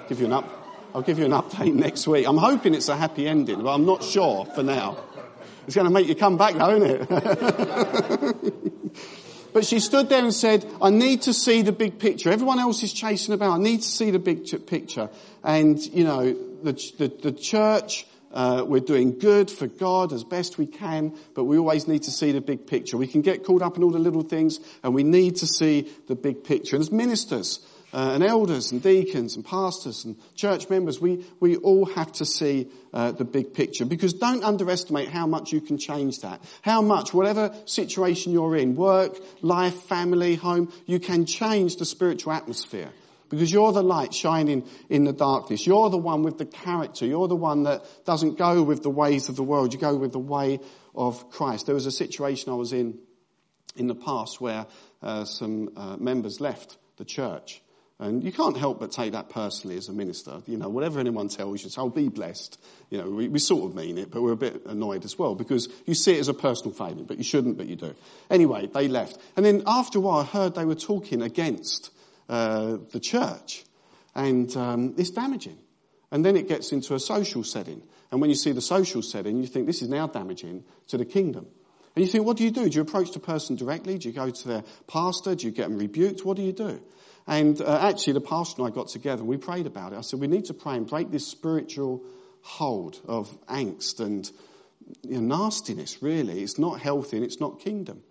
give 0.08 0.20
you 0.20 0.28
an 0.28 0.34
up, 0.34 0.65
I'll 0.96 1.02
give 1.02 1.20
you 1.20 1.26
an 1.26 1.32
update 1.32 1.74
next 1.74 2.08
week. 2.08 2.26
I'm 2.26 2.38
hoping 2.38 2.74
it's 2.74 2.88
a 2.88 2.96
happy 2.96 3.28
ending, 3.28 3.62
but 3.62 3.74
I'm 3.74 3.86
not 3.86 4.02
sure 4.02 4.46
for 4.46 4.64
now. 4.64 4.98
It's 5.68 5.76
going 5.76 5.88
to 5.88 5.92
make 5.92 6.08
you 6.08 6.16
come 6.16 6.38
back 6.38 6.54
though, 6.54 6.74
isn't 6.74 7.12
it? 7.12 8.46
But 9.52 9.66
she 9.66 9.80
stood 9.80 10.10
there 10.10 10.22
and 10.22 10.34
said, 10.34 10.66
I 10.82 10.90
need 10.90 11.22
to 11.24 11.34
see 11.34 11.62
the 11.62 11.72
big 11.72 11.98
picture. 11.98 12.30
Everyone 12.30 12.60
else 12.60 12.84
is 12.84 12.92
chasing 12.92 13.34
about. 13.34 13.52
I 13.54 13.58
need 13.58 13.84
to 13.84 13.88
see 13.88 14.12
the 14.12 14.20
big 14.20 14.46
picture. 14.68 15.10
And, 15.46 15.80
you 15.94 16.04
know, 16.04 16.34
the, 16.62 16.74
the, 16.98 17.08
the 17.08 17.32
church, 17.32 18.06
uh, 18.34 18.66
we're 18.68 18.82
doing 18.82 19.18
good 19.18 19.50
for 19.50 19.68
God 19.68 20.12
as 20.12 20.26
best 20.26 20.58
we 20.58 20.66
can, 20.66 21.18
but 21.36 21.46
we 21.46 21.58
always 21.58 21.88
need 21.88 22.04
to 22.04 22.12
see 22.12 22.34
the 22.34 22.42
big 22.42 22.68
picture. 22.68 22.98
We 22.98 23.08
can 23.08 23.22
get 23.22 23.46
caught 23.46 23.62
up 23.62 23.78
in 23.78 23.84
all 23.84 23.92
the 23.92 24.00
little 24.00 24.24
things, 24.24 24.60
and 24.84 24.94
we 24.94 25.04
need 25.04 25.38
to 25.38 25.48
see 25.48 25.90
the 26.08 26.16
big 26.16 26.44
picture. 26.44 26.76
And 26.76 26.82
as 26.82 26.92
ministers, 26.92 27.66
uh, 27.96 28.12
and 28.14 28.24
elders 28.24 28.74
and 28.74 28.84
deacons 28.84 29.38
and 29.38 29.46
pastors 29.46 30.04
and 30.04 30.18
church 30.36 30.70
members, 30.70 31.00
we, 31.00 31.26
we 31.40 31.56
all 31.56 31.86
have 31.86 32.12
to 32.12 32.26
see 32.26 32.68
uh, 32.94 33.14
the 33.14 33.24
big 33.24 33.54
picture 33.54 33.86
because 33.86 34.12
don't 34.12 34.44
underestimate 34.44 35.08
how 35.08 35.26
much 35.26 35.54
you 35.54 35.62
can 35.62 35.78
change 35.78 36.20
that. 36.20 36.44
How 36.62 36.82
much, 36.82 37.14
whatever 37.14 37.56
situation 37.64 38.34
you're 38.34 38.58
in, 38.58 38.76
work, 38.76 39.18
life, 39.42 39.84
family, 39.84 40.36
home, 40.36 40.74
you 40.86 41.00
can 41.00 41.26
change 41.26 41.78
the 41.78 41.86
spiritual 41.86 42.34
atmosphere. 42.34 42.90
Because 43.30 43.50
you're 43.50 43.72
the 43.72 43.82
light 43.82 44.14
shining 44.14 44.68
in 44.90 45.06
the 45.06 45.14
darkness. 45.14 45.66
You're 45.66 45.90
the 45.90 45.98
one 45.98 46.22
with 46.22 46.38
the 46.38 46.46
character. 46.46 47.06
You're 47.06 47.30
the 47.30 47.36
one 47.36 47.64
that 47.64 47.86
doesn't 48.06 48.38
go 48.38 48.62
with 48.62 48.84
the 48.84 48.90
ways 48.90 49.30
of 49.30 49.38
the 49.38 49.44
world. 49.44 49.74
You 49.74 49.80
go 49.80 49.96
with 49.96 50.12
the 50.12 50.20
way 50.20 50.60
of 50.94 51.32
Christ. 51.32 51.66
There 51.66 51.74
was 51.74 51.86
a 51.86 51.92
situation 51.92 52.52
I 52.52 52.56
was 52.56 52.74
in 52.74 53.00
in 53.78 53.88
the 53.88 53.96
past 53.96 54.40
where 54.40 54.68
uh, 55.02 55.26
some 55.26 55.70
uh, 55.76 55.98
members 55.98 56.40
left 56.40 56.78
the 56.98 57.04
church 57.04 57.62
And 57.98 58.26
you 58.26 58.34
can't 58.34 58.58
help 58.58 58.82
but 58.82 58.92
take 58.92 59.14
that 59.14 59.30
personally 59.30 59.78
as 59.78 59.88
a 59.88 59.94
minister. 59.94 60.42
You 60.48 60.58
know, 60.58 60.68
whatever 60.68 61.00
anyone 61.00 61.30
tells 61.30 61.64
you, 61.64 61.70
so 61.70 61.90
be 61.90 62.10
blessed. 62.10 62.60
You 62.90 62.98
know, 62.98 63.10
we, 63.10 63.30
we 63.30 63.40
sort 63.40 63.70
of 63.70 63.76
mean 63.76 63.98
it, 63.98 64.12
but 64.12 64.22
we're 64.22 64.34
a 64.34 64.38
bit 64.38 64.66
annoyed 64.66 65.06
as 65.06 65.18
well 65.18 65.34
because 65.34 65.70
you 65.86 65.96
see 65.96 66.16
it 66.16 66.20
as 66.20 66.28
a 66.28 66.34
personal 66.34 66.74
failing, 66.74 67.06
but 67.06 67.18
you 67.18 67.24
shouldn't, 67.24 67.58
but 67.58 67.68
you 67.68 67.78
do. 67.78 67.96
Anyway, 68.30 68.68
they 68.68 68.90
left. 68.90 69.18
And 69.38 69.46
then 69.46 69.64
after 69.66 70.00
a 70.00 70.02
while, 70.02 70.20
I 70.20 70.24
heard 70.26 70.56
they 70.56 70.66
were 70.66 70.76
talking 70.76 71.22
against 71.22 71.90
uh, 72.28 72.78
the 72.92 73.00
church. 73.00 73.64
And 74.14 74.56
um, 74.58 74.96
it's 74.98 75.12
damaging. 75.12 75.58
And 76.12 76.26
then 76.26 76.36
it 76.36 76.50
gets 76.50 76.74
into 76.74 76.96
a 76.96 77.00
social 77.00 77.44
setting. 77.44 77.82
And 78.12 78.20
when 78.20 78.30
you 78.30 78.36
see 78.36 78.52
the 78.52 78.62
social 78.62 79.02
setting, 79.02 79.40
you 79.40 79.48
think 79.48 79.68
this 79.68 79.82
is 79.82 79.90
now 79.90 80.08
damaging 80.08 80.66
to 80.88 80.98
the 80.98 81.06
kingdom. 81.06 81.48
And 81.96 82.04
you 82.04 82.12
think, 82.12 82.26
what 82.26 82.36
do 82.36 82.44
you 82.44 82.52
do? 82.52 82.70
Do 82.70 82.76
you 82.76 82.82
approach 82.82 83.12
the 83.14 83.20
person 83.20 83.56
directly? 83.56 83.98
Do 83.98 84.10
you 84.10 84.14
go 84.14 84.30
to 84.30 84.48
their 84.48 84.64
pastor? 84.88 85.34
Do 85.36 85.46
you 85.46 85.52
get 85.52 85.70
them 85.70 85.78
rebuked? 85.78 86.26
What 86.26 86.36
do 86.36 86.44
you 86.44 86.52
do? 86.52 86.82
And 87.28 87.60
uh, 87.60 87.80
actually, 87.82 88.14
the 88.14 88.22
pastor 88.22 88.62
and 88.62 88.72
I 88.72 88.76
got 88.76 88.88
together 88.88 89.22
and 89.22 89.28
we 89.28 89.38
prayed 89.38 89.66
about 89.66 89.94
it. 89.94 89.98
I 89.98 90.02
said, 90.02 90.20
we 90.20 90.28
need 90.28 90.46
to 90.46 90.54
pray 90.54 90.76
and 90.76 90.88
break 90.88 91.12
this 91.12 91.28
spiritual 91.28 92.04
hold 92.42 93.02
of 93.08 93.36
angst 93.48 94.00
and 94.00 94.30
you 95.02 95.20
know, 95.20 95.38
nastiness, 95.38 96.04
really. 96.04 96.44
It's 96.44 96.60
not 96.60 96.80
healthy 96.80 97.18
and 97.18 97.26
it's 97.26 97.40
not 97.40 97.60
kingdom. 97.60 98.04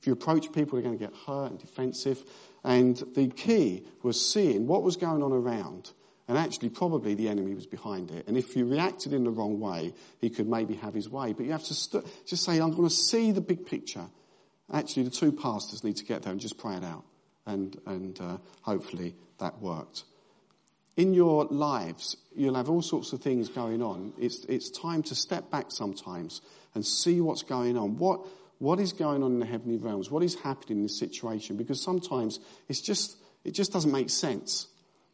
If 0.00 0.06
you 0.06 0.14
approach 0.14 0.52
people, 0.52 0.72
they're 0.72 0.82
going 0.82 0.98
to 0.98 1.04
get 1.04 1.14
hurt 1.26 1.50
and 1.50 1.58
defensive. 1.58 2.24
And 2.64 2.96
the 3.14 3.28
key 3.28 3.84
was 4.02 4.32
seeing 4.32 4.66
what 4.66 4.82
was 4.82 4.96
going 4.96 5.22
on 5.22 5.32
around 5.32 5.92
and 6.28 6.38
actually, 6.38 6.70
probably 6.70 7.14
the 7.14 7.28
enemy 7.28 7.54
was 7.54 7.66
behind 7.66 8.10
it. 8.10 8.26
And 8.28 8.38
if 8.38 8.56
you 8.56 8.64
reacted 8.64 9.12
in 9.12 9.24
the 9.24 9.30
wrong 9.30 9.58
way, 9.58 9.92
he 10.18 10.30
could 10.30 10.48
maybe 10.48 10.74
have 10.76 10.94
his 10.94 11.08
way. 11.08 11.32
But 11.32 11.46
you 11.46 11.52
have 11.52 11.64
to 11.64 11.74
st- 11.74 12.06
just 12.26 12.44
say, 12.44 12.60
I'm 12.60 12.70
going 12.70 12.88
to 12.88 12.94
see 12.94 13.32
the 13.32 13.40
big 13.40 13.66
picture. 13.66 14.06
Actually, 14.72 15.02
the 15.02 15.10
two 15.10 15.32
pastors 15.32 15.82
need 15.82 15.96
to 15.96 16.04
get 16.04 16.22
there 16.22 16.32
and 16.32 16.40
just 16.40 16.56
pray 16.58 16.76
it 16.76 16.84
out. 16.84 17.04
And, 17.46 17.78
and 17.86 18.20
uh, 18.20 18.38
hopefully 18.62 19.14
that 19.38 19.60
worked. 19.60 20.04
In 20.96 21.14
your 21.14 21.46
lives, 21.46 22.16
you'll 22.36 22.54
have 22.54 22.68
all 22.68 22.82
sorts 22.82 23.12
of 23.12 23.20
things 23.20 23.48
going 23.48 23.82
on. 23.82 24.12
It's, 24.18 24.44
it's 24.44 24.70
time 24.70 25.02
to 25.04 25.14
step 25.14 25.50
back 25.50 25.66
sometimes 25.70 26.42
and 26.74 26.84
see 26.84 27.20
what's 27.20 27.42
going 27.42 27.78
on. 27.78 27.96
What, 27.96 28.26
what 28.58 28.78
is 28.78 28.92
going 28.92 29.22
on 29.22 29.32
in 29.32 29.38
the 29.40 29.46
heavenly 29.46 29.78
realms? 29.78 30.10
What 30.10 30.22
is 30.22 30.34
happening 30.36 30.78
in 30.78 30.82
this 30.82 30.98
situation? 30.98 31.56
Because 31.56 31.82
sometimes 31.82 32.38
it's 32.68 32.80
just, 32.80 33.16
it 33.44 33.52
just 33.52 33.72
doesn't 33.72 33.90
make 33.90 34.10
sense. 34.10 34.68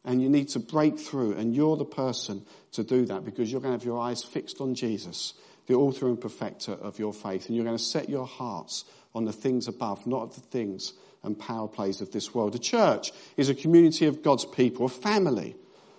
And 0.05 0.21
you 0.21 0.29
need 0.29 0.49
to 0.49 0.59
break 0.59 0.99
through, 0.99 1.33
and 1.33 1.53
you're 1.53 1.75
the 1.75 1.85
person 1.85 2.45
to 2.73 2.83
do 2.83 3.05
that 3.05 3.25
because 3.25 3.51
you're 3.51 3.61
going 3.61 3.73
to 3.73 3.79
have 3.79 3.85
your 3.85 3.99
eyes 3.99 4.23
fixed 4.23 4.61
on 4.61 4.75
Jesus, 4.75 5.33
the 5.67 5.75
author 5.75 6.07
and 6.07 6.19
perfecter 6.19 6.73
of 6.73 6.99
your 6.99 7.13
faith, 7.13 7.47
and 7.47 7.55
you're 7.55 7.65
going 7.65 7.77
to 7.77 7.83
set 7.83 8.09
your 8.09 8.25
hearts 8.25 8.85
on 9.13 9.25
the 9.25 9.33
things 9.33 9.67
above, 9.67 10.07
not 10.07 10.33
the 10.33 10.41
things 10.41 10.93
and 11.23 11.37
power 11.37 11.67
plays 11.67 12.01
of 12.01 12.11
this 12.11 12.33
world. 12.33 12.55
A 12.55 12.59
church 12.59 13.11
is 13.37 13.49
a 13.49 13.55
community 13.55 14.05
of 14.05 14.23
God's 14.23 14.45
people, 14.45 14.85
a 14.85 14.89
family. 14.89 15.55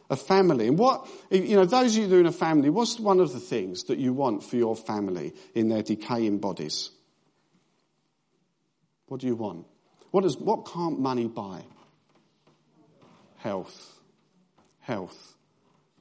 A 0.09 0.17
family. 0.17 0.67
And 0.67 0.77
what, 0.77 1.07
you 1.31 1.55
know, 1.55 1.65
those 1.65 1.97
of 1.97 2.03
you 2.03 2.09
doing 2.09 2.27
a 2.27 2.33
family, 2.33 2.69
what's 2.69 2.99
one 2.99 3.21
of 3.21 3.33
the 3.33 3.39
things 3.39 3.85
that 3.85 3.99
you 3.99 4.12
want 4.12 4.43
for 4.43 4.57
your 4.57 4.75
family 4.75 5.35
in 5.55 5.69
their 5.69 5.83
decaying 5.83 6.39
bodies? 6.39 6.91
What 9.07 9.21
do 9.21 9.29
you 9.29 9.37
want? 9.37 9.67
What, 10.11 10.23
does, 10.23 10.37
what 10.37 10.67
can't 10.67 10.99
money 10.99 11.29
buy? 11.29 11.62
Health. 13.37 14.00
Health. 14.81 15.35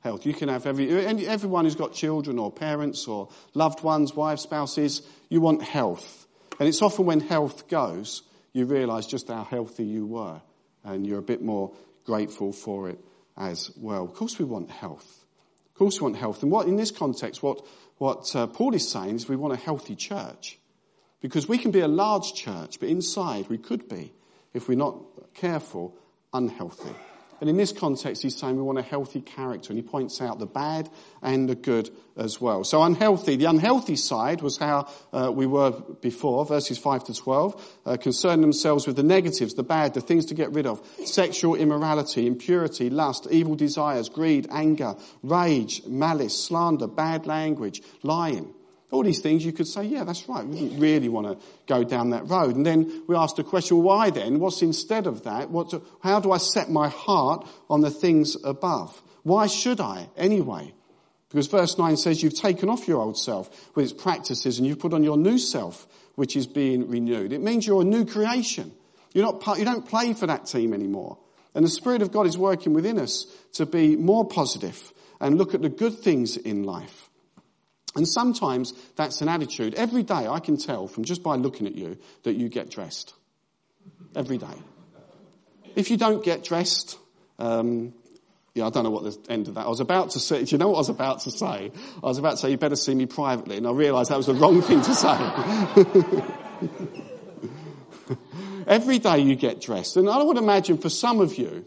Health. 0.01 0.25
You 0.25 0.33
can 0.33 0.49
have 0.49 0.65
every, 0.65 0.89
everyone 1.27 1.65
who's 1.65 1.75
got 1.75 1.93
children 1.93 2.39
or 2.39 2.51
parents 2.51 3.07
or 3.07 3.29
loved 3.53 3.83
ones, 3.83 4.15
wives, 4.15 4.41
spouses, 4.41 5.03
you 5.29 5.39
want 5.39 5.61
health. 5.61 6.25
And 6.59 6.67
it's 6.67 6.81
often 6.81 7.05
when 7.05 7.19
health 7.19 7.67
goes, 7.67 8.23
you 8.53 8.65
realize 8.65 9.07
just 9.07 9.27
how 9.27 9.43
healthy 9.43 9.85
you 9.85 10.05
were 10.05 10.41
and 10.83 11.05
you're 11.05 11.19
a 11.19 11.23
bit 11.23 11.41
more 11.41 11.73
grateful 12.05 12.51
for 12.51 12.89
it 12.89 12.99
as 13.37 13.71
well. 13.77 14.03
Of 14.03 14.13
course 14.13 14.39
we 14.39 14.45
want 14.45 14.69
health. 14.69 15.25
Of 15.67 15.75
course 15.75 15.99
we 15.99 16.05
want 16.05 16.17
health. 16.17 16.43
And 16.43 16.51
what, 16.51 16.67
in 16.67 16.75
this 16.75 16.91
context, 16.91 17.41
what, 17.43 17.65
what 17.97 18.35
uh, 18.35 18.47
Paul 18.47 18.73
is 18.73 18.89
saying 18.89 19.15
is 19.15 19.29
we 19.29 19.35
want 19.35 19.53
a 19.53 19.57
healthy 19.57 19.95
church. 19.95 20.59
Because 21.21 21.47
we 21.47 21.57
can 21.57 21.71
be 21.71 21.81
a 21.81 21.87
large 21.87 22.33
church, 22.33 22.79
but 22.79 22.89
inside 22.89 23.49
we 23.49 23.57
could 23.57 23.89
be, 23.89 24.13
if 24.53 24.67
we're 24.67 24.77
not 24.77 24.99
careful, 25.33 25.95
unhealthy. 26.33 26.95
And 27.41 27.49
in 27.49 27.57
this 27.57 27.71
context, 27.71 28.21
he's 28.21 28.35
saying 28.35 28.57
we 28.57 28.63
want 28.63 28.79
a 28.79 28.83
healthy 28.83 29.21
character, 29.21 29.71
and 29.71 29.77
he 29.77 29.87
points 29.87 30.21
out 30.21 30.39
the 30.39 30.45
bad 30.45 30.89
and 31.21 31.47
the 31.47 31.55
good 31.55 31.89
as 32.17 32.41
well. 32.41 32.63
So 32.63 32.83
unhealthy. 32.83 33.37
The 33.37 33.45
unhealthy 33.45 33.95
side 33.95 34.41
was 34.41 34.57
how 34.57 34.89
uh, 35.13 35.31
we 35.33 35.45
were 35.45 35.71
before, 35.71 36.45
verses 36.45 36.77
5 36.77 37.05
to 37.05 37.13
12, 37.13 37.77
uh, 37.85 37.97
concern 37.97 38.41
themselves 38.41 38.85
with 38.85 38.95
the 38.95 39.03
negatives, 39.03 39.53
the 39.53 39.63
bad, 39.63 39.93
the 39.93 40.01
things 40.01 40.25
to 40.27 40.33
get 40.33 40.51
rid 40.51 40.67
of. 40.67 40.85
Sexual 41.05 41.55
immorality, 41.55 42.27
impurity, 42.27 42.89
lust, 42.89 43.27
evil 43.31 43.55
desires, 43.55 44.09
greed, 44.09 44.47
anger, 44.51 44.95
rage, 45.23 45.81
malice, 45.85 46.37
slander, 46.37 46.87
bad 46.87 47.25
language, 47.25 47.81
lying. 48.03 48.53
All 48.91 49.03
these 49.03 49.19
things 49.19 49.45
you 49.45 49.53
could 49.53 49.67
say, 49.67 49.83
yeah, 49.83 50.03
that's 50.03 50.27
right. 50.27 50.45
We 50.45 50.59
didn't 50.59 50.79
really 50.79 51.09
want 51.09 51.27
to 51.27 51.45
go 51.67 51.83
down 51.83 52.09
that 52.09 52.27
road. 52.27 52.55
And 52.55 52.65
then 52.65 53.03
we 53.07 53.15
asked 53.15 53.35
the 53.35 53.43
question, 53.43 53.83
why 53.83 54.09
then? 54.09 54.39
What's 54.39 54.63
instead 54.63 55.05
of 55.05 55.23
that? 55.23 55.51
What 55.51 55.73
how 56.01 56.19
do 56.19 56.31
I 56.31 56.37
set 56.37 56.71
my 56.71 56.89
heart 56.89 57.47
on 57.69 57.81
the 57.81 57.91
things 57.91 58.35
above? 58.43 58.99
Why 59.23 59.45
should 59.45 59.79
I 59.79 60.09
anyway? 60.17 60.73
Because 61.29 61.45
verse 61.45 61.77
9 61.77 61.97
says 61.97 62.23
you've 62.23 62.33
taken 62.33 62.69
off 62.69 62.87
your 62.87 63.01
old 63.01 63.17
self 63.17 63.75
with 63.75 63.91
its 63.91 64.01
practices 64.01 64.57
and 64.57 64.67
you've 64.67 64.79
put 64.79 64.93
on 64.93 65.03
your 65.03 65.17
new 65.17 65.37
self, 65.37 65.87
which 66.15 66.35
is 66.35 66.47
being 66.47 66.89
renewed. 66.89 67.31
It 67.31 67.41
means 67.41 67.67
you're 67.67 67.83
a 67.83 67.85
new 67.85 68.05
creation. 68.05 68.71
You're 69.13 69.25
not 69.25 69.39
part, 69.39 69.59
you 69.59 69.65
don't 69.65 69.87
play 69.87 70.13
for 70.13 70.25
that 70.25 70.47
team 70.47 70.73
anymore. 70.73 71.19
And 71.53 71.63
the 71.63 71.69
Spirit 71.69 72.01
of 72.01 72.11
God 72.11 72.25
is 72.25 72.37
working 72.37 72.73
within 72.73 72.99
us 72.99 73.25
to 73.53 73.65
be 73.65 73.95
more 73.95 74.25
positive 74.27 74.93
and 75.19 75.37
look 75.37 75.53
at 75.53 75.61
the 75.61 75.69
good 75.69 75.99
things 75.99 76.37
in 76.37 76.63
life. 76.63 77.08
And 77.95 78.07
sometimes 78.07 78.73
that's 78.95 79.21
an 79.21 79.29
attitude. 79.29 79.73
Every 79.75 80.03
day 80.03 80.27
I 80.27 80.39
can 80.39 80.57
tell 80.57 80.87
from 80.87 81.03
just 81.03 81.23
by 81.23 81.35
looking 81.35 81.67
at 81.67 81.75
you 81.75 81.97
that 82.23 82.33
you 82.33 82.49
get 82.49 82.69
dressed. 82.69 83.13
Every 84.15 84.37
day. 84.37 84.47
If 85.75 85.91
you 85.91 85.97
don't 85.97 86.23
get 86.23 86.43
dressed, 86.43 86.97
um, 87.37 87.93
yeah, 88.53 88.67
I 88.67 88.69
don't 88.69 88.83
know 88.83 88.89
what 88.89 89.03
the 89.03 89.31
end 89.31 89.47
of 89.47 89.55
that. 89.55 89.65
I 89.65 89.69
was 89.69 89.79
about 89.79 90.11
to 90.11 90.19
say, 90.19 90.43
do 90.45 90.51
you 90.51 90.57
know 90.57 90.69
what 90.69 90.75
I 90.75 90.79
was 90.79 90.89
about 90.89 91.21
to 91.21 91.31
say? 91.31 91.71
I 92.03 92.05
was 92.05 92.17
about 92.17 92.31
to 92.31 92.37
say, 92.37 92.51
you 92.51 92.57
better 92.57 92.75
see 92.75 92.93
me 92.93 93.05
privately, 93.05 93.57
and 93.57 93.67
I 93.67 93.71
realised 93.71 94.11
that 94.11 94.17
was 94.17 94.27
the 94.27 94.33
wrong 94.33 94.61
thing 94.69 94.81
to 94.81 94.93
say. 94.93 95.17
Every 98.67 98.99
day 98.99 99.19
you 99.19 99.35
get 99.35 99.61
dressed, 99.61 99.97
and 99.97 100.09
I 100.09 100.21
would 100.21 100.37
imagine 100.37 100.77
for 100.77 100.89
some 100.89 101.21
of 101.21 101.37
you, 101.37 101.65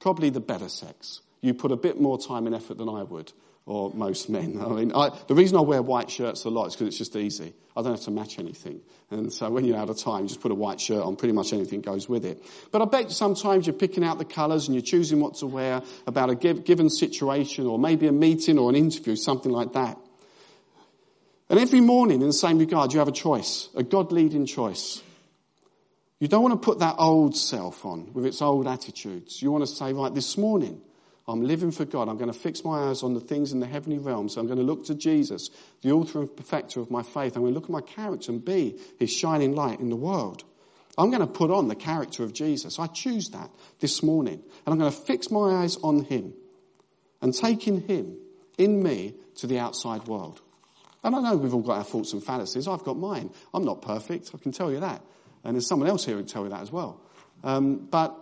probably 0.00 0.30
the 0.30 0.40
better 0.40 0.68
sex. 0.68 1.22
You 1.40 1.54
put 1.54 1.72
a 1.72 1.76
bit 1.76 2.00
more 2.00 2.18
time 2.18 2.46
and 2.46 2.54
effort 2.54 2.78
than 2.78 2.88
I 2.88 3.02
would 3.02 3.32
or 3.66 3.92
most 3.92 4.30
men. 4.30 4.60
I 4.64 4.68
mean, 4.68 4.92
I, 4.94 5.10
the 5.26 5.34
reason 5.34 5.58
I 5.58 5.60
wear 5.60 5.82
white 5.82 6.08
shirts 6.08 6.44
a 6.44 6.50
lot 6.50 6.66
is 6.66 6.74
because 6.74 6.86
it's 6.86 6.98
just 6.98 7.16
easy. 7.16 7.52
I 7.76 7.82
don't 7.82 7.90
have 7.90 8.02
to 8.02 8.12
match 8.12 8.38
anything. 8.38 8.80
And 9.10 9.32
so 9.32 9.50
when 9.50 9.64
you're 9.64 9.76
out 9.76 9.90
of 9.90 9.98
time, 9.98 10.22
you 10.22 10.28
just 10.28 10.40
put 10.40 10.52
a 10.52 10.54
white 10.54 10.80
shirt 10.80 11.02
on, 11.02 11.16
pretty 11.16 11.34
much 11.34 11.52
anything 11.52 11.80
goes 11.80 12.08
with 12.08 12.24
it. 12.24 12.42
But 12.70 12.80
I 12.80 12.84
bet 12.84 13.10
sometimes 13.10 13.66
you're 13.66 13.74
picking 13.74 14.04
out 14.04 14.18
the 14.18 14.24
colours 14.24 14.68
and 14.68 14.74
you're 14.74 14.82
choosing 14.82 15.20
what 15.20 15.34
to 15.36 15.46
wear 15.46 15.82
about 16.06 16.30
a 16.30 16.34
given 16.36 16.88
situation 16.88 17.66
or 17.66 17.78
maybe 17.78 18.06
a 18.06 18.12
meeting 18.12 18.56
or 18.58 18.70
an 18.70 18.76
interview, 18.76 19.16
something 19.16 19.52
like 19.52 19.72
that. 19.72 19.98
And 21.50 21.58
every 21.58 21.80
morning 21.80 22.20
in 22.22 22.28
the 22.28 22.32
same 22.32 22.58
regard, 22.58 22.92
you 22.92 23.00
have 23.00 23.08
a 23.08 23.12
choice, 23.12 23.68
a 23.74 23.82
God-leading 23.82 24.46
choice. 24.46 25.02
You 26.18 26.28
don't 26.28 26.42
want 26.42 26.54
to 26.54 26.64
put 26.64 26.78
that 26.78 26.96
old 26.98 27.36
self 27.36 27.84
on 27.84 28.12
with 28.14 28.26
its 28.26 28.40
old 28.40 28.66
attitudes. 28.66 29.42
You 29.42 29.52
want 29.52 29.66
to 29.66 29.72
say, 29.72 29.92
right, 29.92 30.14
this 30.14 30.38
morning, 30.38 30.80
I'm 31.28 31.42
living 31.42 31.72
for 31.72 31.84
God. 31.84 32.08
I'm 32.08 32.18
going 32.18 32.32
to 32.32 32.38
fix 32.38 32.64
my 32.64 32.88
eyes 32.88 33.02
on 33.02 33.14
the 33.14 33.20
things 33.20 33.52
in 33.52 33.58
the 33.58 33.66
heavenly 33.66 33.98
realms. 33.98 34.36
I'm 34.36 34.46
going 34.46 34.58
to 34.58 34.64
look 34.64 34.84
to 34.86 34.94
Jesus, 34.94 35.50
the 35.82 35.90
author 35.90 36.20
and 36.20 36.36
perfecter 36.36 36.80
of 36.80 36.90
my 36.90 37.02
faith. 37.02 37.34
I'm 37.34 37.42
going 37.42 37.52
to 37.52 37.58
look 37.58 37.64
at 37.64 37.70
my 37.70 37.80
character 37.80 38.30
and 38.30 38.44
be 38.44 38.78
his 38.98 39.12
shining 39.12 39.54
light 39.54 39.80
in 39.80 39.88
the 39.88 39.96
world. 39.96 40.44
I'm 40.96 41.10
going 41.10 41.20
to 41.20 41.26
put 41.26 41.50
on 41.50 41.68
the 41.68 41.74
character 41.74 42.22
of 42.22 42.32
Jesus. 42.32 42.78
I 42.78 42.86
choose 42.86 43.30
that 43.30 43.50
this 43.80 44.02
morning. 44.02 44.42
And 44.64 44.72
I'm 44.72 44.78
going 44.78 44.90
to 44.90 44.96
fix 44.96 45.30
my 45.30 45.62
eyes 45.62 45.76
on 45.82 46.04
him 46.04 46.32
and 47.20 47.34
taking 47.34 47.82
him 47.82 48.16
in 48.56 48.82
me 48.82 49.14
to 49.36 49.46
the 49.46 49.58
outside 49.58 50.06
world. 50.06 50.40
And 51.02 51.14
I 51.14 51.20
know 51.20 51.36
we've 51.36 51.54
all 51.54 51.60
got 51.60 51.78
our 51.78 51.84
faults 51.84 52.12
and 52.12 52.22
fallacies. 52.22 52.66
I've 52.66 52.84
got 52.84 52.96
mine. 52.96 53.30
I'm 53.52 53.64
not 53.64 53.82
perfect. 53.82 54.30
I 54.34 54.38
can 54.38 54.52
tell 54.52 54.72
you 54.72 54.80
that. 54.80 55.02
And 55.44 55.54
there's 55.54 55.68
someone 55.68 55.88
else 55.88 56.04
here 56.04 56.16
who 56.16 56.22
can 56.22 56.28
tell 56.28 56.44
you 56.44 56.50
that 56.50 56.62
as 56.62 56.72
well. 56.72 57.00
Um, 57.44 57.86
but 57.90 58.18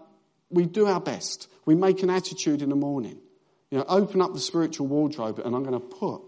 we 0.55 0.67
do 0.67 0.87
our 0.87 1.01
best. 1.01 1.49
We 1.67 1.75
make 1.75 2.03
an 2.03 2.11
attitude 2.11 2.63
in 2.63 2.69
the 2.69 2.77
morning. 2.77 3.19
You 3.71 3.79
know, 3.79 3.85
open 3.89 4.21
up 4.21 4.33
the 4.33 4.41
spiritual 4.41 4.87
wardrobe 4.87 5.41
and 5.41 5.55
I'm 5.55 5.65
going 5.65 5.81
to 5.81 5.87
put 5.87 6.23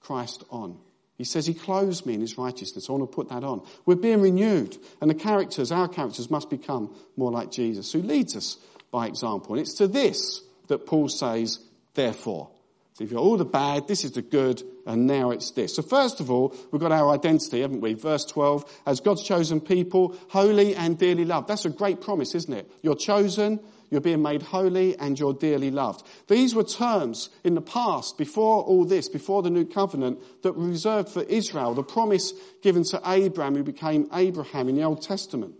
Christ 0.00 0.44
on. 0.50 0.78
He 1.16 1.24
says 1.24 1.46
he 1.46 1.54
clothes 1.54 2.06
me 2.06 2.14
in 2.14 2.20
his 2.20 2.38
righteousness. 2.38 2.88
I 2.88 2.92
want 2.92 3.10
to 3.10 3.14
put 3.14 3.28
that 3.28 3.44
on. 3.44 3.66
We're 3.86 3.96
being 3.96 4.20
renewed 4.20 4.76
and 5.00 5.10
the 5.10 5.14
characters, 5.14 5.72
our 5.72 5.88
characters 5.88 6.30
must 6.30 6.48
become 6.48 6.94
more 7.16 7.30
like 7.30 7.50
Jesus 7.50 7.92
who 7.92 8.02
leads 8.02 8.36
us 8.36 8.56
by 8.90 9.06
example. 9.06 9.54
And 9.54 9.60
it's 9.60 9.74
to 9.74 9.88
this 9.88 10.42
that 10.68 10.86
Paul 10.86 11.08
says, 11.08 11.58
therefore. 11.94 12.50
So 12.94 13.04
if 13.04 13.10
you're 13.10 13.20
all 13.20 13.36
the 13.36 13.44
bad, 13.44 13.88
this 13.88 14.04
is 14.04 14.12
the 14.12 14.22
good, 14.22 14.62
and 14.88 15.06
now 15.06 15.30
it's 15.30 15.50
this. 15.50 15.76
So 15.76 15.82
first 15.82 16.18
of 16.18 16.30
all, 16.30 16.54
we've 16.72 16.80
got 16.80 16.92
our 16.92 17.10
identity, 17.10 17.60
haven't 17.60 17.82
we? 17.82 17.92
Verse 17.92 18.24
12, 18.24 18.80
as 18.86 19.00
God's 19.00 19.22
chosen 19.22 19.60
people, 19.60 20.16
holy 20.30 20.74
and 20.74 20.98
dearly 20.98 21.26
loved. 21.26 21.46
That's 21.46 21.66
a 21.66 21.70
great 21.70 22.00
promise, 22.00 22.34
isn't 22.34 22.52
it? 22.52 22.70
You're 22.80 22.96
chosen, 22.96 23.60
you're 23.90 24.00
being 24.00 24.22
made 24.22 24.40
holy, 24.40 24.98
and 24.98 25.18
you're 25.18 25.34
dearly 25.34 25.70
loved. 25.70 26.06
These 26.26 26.54
were 26.54 26.64
terms 26.64 27.28
in 27.44 27.54
the 27.54 27.60
past, 27.60 28.16
before 28.16 28.62
all 28.62 28.86
this, 28.86 29.10
before 29.10 29.42
the 29.42 29.50
new 29.50 29.66
covenant, 29.66 30.20
that 30.42 30.56
were 30.56 30.66
reserved 30.66 31.10
for 31.10 31.22
Israel, 31.22 31.74
the 31.74 31.82
promise 31.82 32.32
given 32.62 32.82
to 32.84 32.98
Abram, 33.04 33.56
who 33.56 33.62
became 33.62 34.08
Abraham 34.14 34.70
in 34.70 34.76
the 34.76 34.84
Old 34.84 35.02
Testament. 35.02 35.54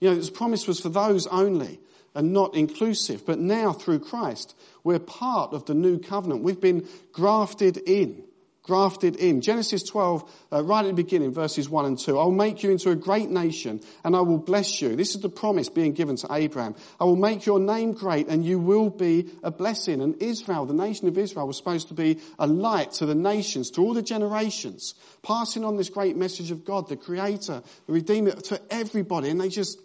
You 0.00 0.10
know, 0.10 0.16
this 0.16 0.28
promise 0.28 0.66
was 0.66 0.80
for 0.80 0.88
those 0.88 1.28
only 1.28 1.78
and 2.16 2.32
not 2.32 2.56
inclusive. 2.56 3.24
But 3.24 3.38
now, 3.38 3.72
through 3.72 4.00
Christ, 4.00 4.56
we're 4.88 4.98
part 4.98 5.52
of 5.52 5.66
the 5.66 5.74
new 5.74 5.98
covenant. 5.98 6.42
We've 6.42 6.58
been 6.58 6.88
grafted 7.12 7.76
in. 7.76 8.24
Grafted 8.62 9.16
in. 9.16 9.42
Genesis 9.42 9.82
12, 9.82 10.46
uh, 10.50 10.64
right 10.64 10.82
at 10.82 10.88
the 10.88 10.94
beginning, 10.94 11.30
verses 11.30 11.68
1 11.68 11.84
and 11.84 11.98
2. 11.98 12.18
I'll 12.18 12.30
make 12.30 12.62
you 12.62 12.70
into 12.70 12.90
a 12.90 12.96
great 12.96 13.28
nation 13.28 13.82
and 14.02 14.16
I 14.16 14.22
will 14.22 14.38
bless 14.38 14.80
you. 14.80 14.96
This 14.96 15.14
is 15.14 15.20
the 15.20 15.28
promise 15.28 15.68
being 15.68 15.92
given 15.92 16.16
to 16.16 16.28
Abraham. 16.32 16.74
I 16.98 17.04
will 17.04 17.16
make 17.16 17.44
your 17.44 17.60
name 17.60 17.92
great 17.92 18.28
and 18.28 18.42
you 18.42 18.58
will 18.58 18.88
be 18.88 19.28
a 19.42 19.50
blessing. 19.50 20.00
And 20.00 20.22
Israel, 20.22 20.64
the 20.64 20.72
nation 20.72 21.06
of 21.06 21.18
Israel, 21.18 21.46
was 21.46 21.58
supposed 21.58 21.88
to 21.88 21.94
be 21.94 22.20
a 22.38 22.46
light 22.46 22.92
to 22.92 23.04
the 23.04 23.14
nations, 23.14 23.70
to 23.72 23.82
all 23.82 23.92
the 23.92 24.00
generations, 24.00 24.94
passing 25.22 25.66
on 25.66 25.76
this 25.76 25.90
great 25.90 26.16
message 26.16 26.50
of 26.50 26.64
God, 26.64 26.88
the 26.88 26.96
Creator, 26.96 27.62
the 27.86 27.92
Redeemer, 27.92 28.30
to 28.30 28.58
everybody. 28.70 29.28
And 29.28 29.38
they 29.38 29.50
just, 29.50 29.82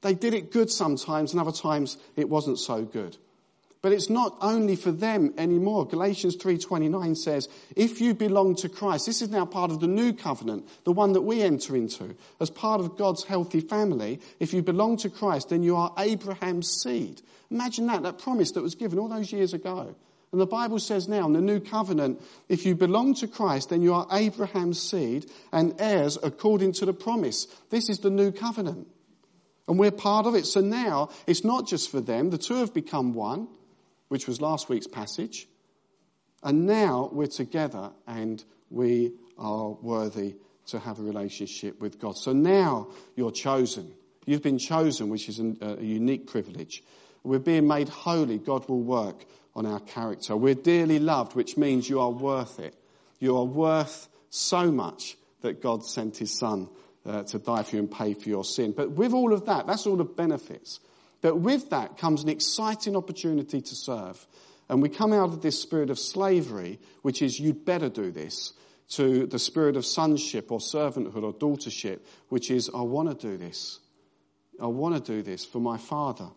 they 0.00 0.14
did 0.14 0.32
it 0.32 0.50
good 0.50 0.70
sometimes 0.70 1.32
and 1.32 1.42
other 1.42 1.52
times 1.52 1.98
it 2.16 2.30
wasn't 2.30 2.58
so 2.58 2.82
good. 2.82 3.18
But 3.82 3.92
it's 3.92 4.10
not 4.10 4.36
only 4.40 4.74
for 4.74 4.90
them 4.90 5.32
anymore. 5.38 5.86
Galatians 5.86 6.36
3:29 6.36 7.14
says, 7.14 7.48
"If 7.76 8.00
you 8.00 8.14
belong 8.14 8.56
to 8.56 8.68
Christ, 8.68 9.06
this 9.06 9.22
is 9.22 9.30
now 9.30 9.44
part 9.44 9.70
of 9.70 9.80
the 9.80 9.86
new 9.86 10.12
covenant, 10.12 10.66
the 10.84 10.92
one 10.92 11.12
that 11.12 11.22
we 11.22 11.42
enter 11.42 11.76
into 11.76 12.14
as 12.40 12.50
part 12.50 12.80
of 12.80 12.96
God's 12.96 13.24
healthy 13.24 13.60
family. 13.60 14.20
If 14.40 14.52
you 14.52 14.62
belong 14.62 14.96
to 14.98 15.10
Christ, 15.10 15.50
then 15.50 15.62
you 15.62 15.76
are 15.76 15.92
Abraham's 15.98 16.68
seed." 16.68 17.22
Imagine 17.50 17.86
that, 17.86 18.02
that 18.02 18.18
promise 18.18 18.52
that 18.52 18.62
was 18.62 18.74
given 18.74 18.98
all 18.98 19.08
those 19.08 19.30
years 19.30 19.54
ago. 19.54 19.94
And 20.32 20.40
the 20.40 20.46
Bible 20.46 20.78
says 20.78 21.08
now 21.08 21.26
in 21.26 21.32
the 21.32 21.40
new 21.40 21.60
covenant, 21.60 22.20
if 22.48 22.66
you 22.66 22.74
belong 22.74 23.14
to 23.14 23.28
Christ, 23.28 23.68
then 23.70 23.82
you 23.82 23.94
are 23.94 24.06
Abraham's 24.10 24.82
seed 24.82 25.30
and 25.52 25.74
heirs 25.78 26.18
according 26.22 26.72
to 26.72 26.86
the 26.86 26.92
promise. 26.92 27.46
This 27.70 27.88
is 27.88 28.00
the 28.00 28.10
new 28.10 28.32
covenant. 28.32 28.88
And 29.68 29.78
we're 29.78 29.92
part 29.92 30.26
of 30.26 30.34
it. 30.34 30.46
So 30.46 30.60
now 30.60 31.10
it's 31.26 31.44
not 31.44 31.66
just 31.66 31.90
for 31.90 32.00
them. 32.00 32.30
The 32.30 32.38
two 32.38 32.56
have 32.56 32.74
become 32.74 33.14
one, 33.14 33.48
which 34.08 34.26
was 34.26 34.40
last 34.40 34.68
week's 34.68 34.86
passage. 34.86 35.48
And 36.42 36.66
now 36.66 37.10
we're 37.12 37.26
together 37.26 37.90
and 38.06 38.44
we 38.70 39.12
are 39.38 39.70
worthy 39.70 40.36
to 40.66 40.78
have 40.78 40.98
a 40.98 41.02
relationship 41.02 41.80
with 41.80 41.98
God. 41.98 42.16
So 42.16 42.32
now 42.32 42.88
you're 43.14 43.32
chosen. 43.32 43.92
You've 44.26 44.42
been 44.42 44.58
chosen, 44.58 45.08
which 45.08 45.28
is 45.28 45.38
a, 45.38 45.76
unique 45.80 46.26
privilege. 46.26 46.82
We're 47.22 47.38
being 47.38 47.66
made 47.66 47.88
holy. 47.88 48.38
God 48.38 48.68
will 48.68 48.82
work 48.82 49.24
on 49.54 49.66
our 49.66 49.80
character. 49.80 50.36
We're 50.36 50.54
dearly 50.54 50.98
loved, 50.98 51.34
which 51.34 51.56
means 51.56 51.88
you 51.88 52.00
are 52.00 52.10
worth 52.10 52.58
it. 52.58 52.74
You 53.18 53.36
are 53.38 53.44
worth 53.44 54.08
so 54.30 54.70
much 54.70 55.16
that 55.40 55.62
God 55.62 55.84
sent 55.84 56.16
his 56.16 56.36
son 56.36 56.68
uh, 57.04 57.22
to 57.24 57.38
die 57.38 57.62
for 57.62 57.76
you 57.76 57.82
and 57.82 57.90
pay 57.90 58.14
for 58.14 58.28
your 58.28 58.44
sin. 58.44 58.72
But 58.76 58.92
with 58.92 59.12
all 59.12 59.32
of 59.32 59.46
that, 59.46 59.66
that's 59.66 59.86
all 59.86 59.96
the 59.96 60.04
benefits. 60.04 60.80
But 61.26 61.40
with 61.40 61.70
that 61.70 61.98
comes 61.98 62.22
an 62.22 62.28
exciting 62.28 62.94
opportunity 62.94 63.60
to 63.60 63.74
serve. 63.74 64.28
And 64.68 64.80
we 64.80 64.88
come 64.88 65.12
out 65.12 65.30
of 65.30 65.42
this 65.42 65.60
spirit 65.60 65.90
of 65.90 65.98
slavery, 65.98 66.78
which 67.02 67.20
is 67.20 67.40
you'd 67.40 67.64
better 67.64 67.88
do 67.88 68.12
this, 68.12 68.52
to 68.90 69.26
the 69.26 69.40
spirit 69.40 69.76
of 69.76 69.84
sonship 69.84 70.52
or 70.52 70.60
servanthood 70.60 71.24
or 71.24 71.32
daughtership, 71.32 71.98
which 72.28 72.48
is 72.48 72.70
I 72.72 72.82
want 72.82 73.08
to 73.08 73.28
do 73.28 73.36
this. 73.36 73.80
I 74.62 74.68
want 74.68 74.94
to 74.94 75.00
do 75.00 75.20
this 75.20 75.44
for 75.44 75.58
my 75.58 75.78
father. 75.78 76.28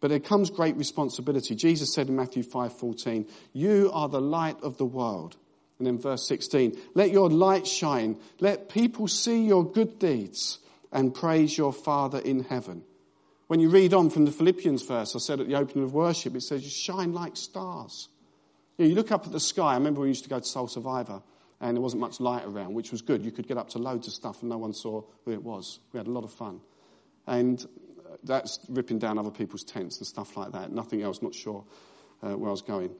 But 0.00 0.08
there 0.08 0.18
comes 0.18 0.48
great 0.48 0.78
responsibility. 0.78 1.54
Jesus 1.54 1.92
said 1.92 2.08
in 2.08 2.16
Matthew 2.16 2.42
5:14, 2.42 3.26
"You 3.52 3.90
are 3.92 4.08
the 4.08 4.18
light 4.18 4.62
of 4.62 4.78
the 4.78 4.86
world." 4.86 5.36
And 5.76 5.86
then 5.86 5.98
verse 5.98 6.26
16, 6.26 6.74
let 6.94 7.10
your 7.10 7.28
light 7.28 7.66
shine. 7.66 8.18
Let 8.38 8.70
people 8.70 9.08
see 9.08 9.44
your 9.44 9.62
good 9.62 9.98
deeds 9.98 10.58
and 10.90 11.12
praise 11.12 11.58
your 11.58 11.74
Father 11.74 12.18
in 12.18 12.44
heaven. 12.44 12.84
When 13.50 13.58
you 13.58 13.68
read 13.68 13.94
on 13.94 14.10
from 14.10 14.26
the 14.26 14.30
Philippians 14.30 14.82
verse, 14.82 15.16
I 15.16 15.18
said 15.18 15.40
at 15.40 15.48
the 15.48 15.56
opening 15.56 15.82
of 15.82 15.92
worship, 15.92 16.36
it 16.36 16.42
says 16.42 16.62
you 16.62 16.70
shine 16.70 17.12
like 17.12 17.36
stars. 17.36 18.08
You, 18.78 18.86
you 18.86 18.94
look 18.94 19.10
up 19.10 19.26
at 19.26 19.32
the 19.32 19.40
sky. 19.40 19.72
I 19.72 19.74
remember 19.74 20.02
we 20.02 20.06
used 20.06 20.22
to 20.22 20.30
go 20.30 20.38
to 20.38 20.44
Soul 20.44 20.68
Survivor 20.68 21.20
and 21.60 21.76
there 21.76 21.82
wasn't 21.82 21.98
much 21.98 22.20
light 22.20 22.44
around, 22.44 22.74
which 22.74 22.92
was 22.92 23.02
good. 23.02 23.24
You 23.24 23.32
could 23.32 23.48
get 23.48 23.58
up 23.58 23.70
to 23.70 23.78
loads 23.78 24.06
of 24.06 24.12
stuff 24.12 24.42
and 24.42 24.50
no 24.50 24.58
one 24.58 24.72
saw 24.72 25.02
who 25.24 25.32
it 25.32 25.42
was. 25.42 25.80
We 25.92 25.98
had 25.98 26.06
a 26.06 26.12
lot 26.12 26.22
of 26.22 26.32
fun. 26.32 26.60
And 27.26 27.66
that's 28.22 28.60
ripping 28.68 29.00
down 29.00 29.18
other 29.18 29.32
people's 29.32 29.64
tents 29.64 29.98
and 29.98 30.06
stuff 30.06 30.36
like 30.36 30.52
that. 30.52 30.70
Nothing 30.70 31.02
else, 31.02 31.20
not 31.20 31.34
sure 31.34 31.64
uh, 32.22 32.36
where 32.36 32.50
I 32.50 32.52
was 32.52 32.62
going. 32.62 32.94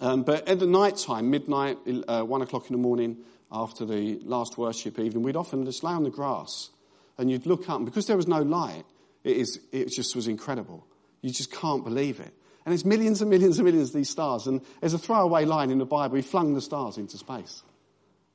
Um, 0.00 0.22
but 0.22 0.48
at 0.48 0.60
the 0.60 0.66
night 0.66 0.96
time, 0.96 1.28
midnight, 1.28 1.76
uh, 2.08 2.22
one 2.22 2.40
o'clock 2.40 2.70
in 2.70 2.72
the 2.72 2.80
morning, 2.80 3.18
after 3.52 3.84
the 3.84 4.18
last 4.24 4.56
worship 4.56 4.98
evening, 4.98 5.24
we'd 5.24 5.36
often 5.36 5.62
just 5.66 5.84
lay 5.84 5.92
on 5.92 6.04
the 6.04 6.10
grass 6.10 6.70
and 7.18 7.30
you'd 7.30 7.44
look 7.44 7.68
up, 7.68 7.76
and 7.76 7.84
because 7.84 8.06
there 8.06 8.16
was 8.16 8.28
no 8.28 8.40
light, 8.40 8.84
it, 9.28 9.36
is, 9.36 9.60
it 9.72 9.88
just 9.90 10.16
was 10.16 10.28
incredible. 10.28 10.86
You 11.20 11.30
just 11.30 11.52
can't 11.52 11.84
believe 11.84 12.20
it. 12.20 12.32
And 12.64 12.74
it's 12.74 12.84
millions 12.84 13.22
and 13.22 13.30
millions 13.30 13.58
and 13.58 13.64
millions 13.64 13.90
of 13.90 13.94
these 13.94 14.10
stars. 14.10 14.46
And 14.46 14.60
there's 14.80 14.94
a 14.94 14.98
throwaway 14.98 15.44
line 15.44 15.70
in 15.70 15.78
the 15.78 15.86
Bible, 15.86 16.16
he 16.16 16.22
flung 16.22 16.54
the 16.54 16.60
stars 16.60 16.98
into 16.98 17.16
space. 17.16 17.62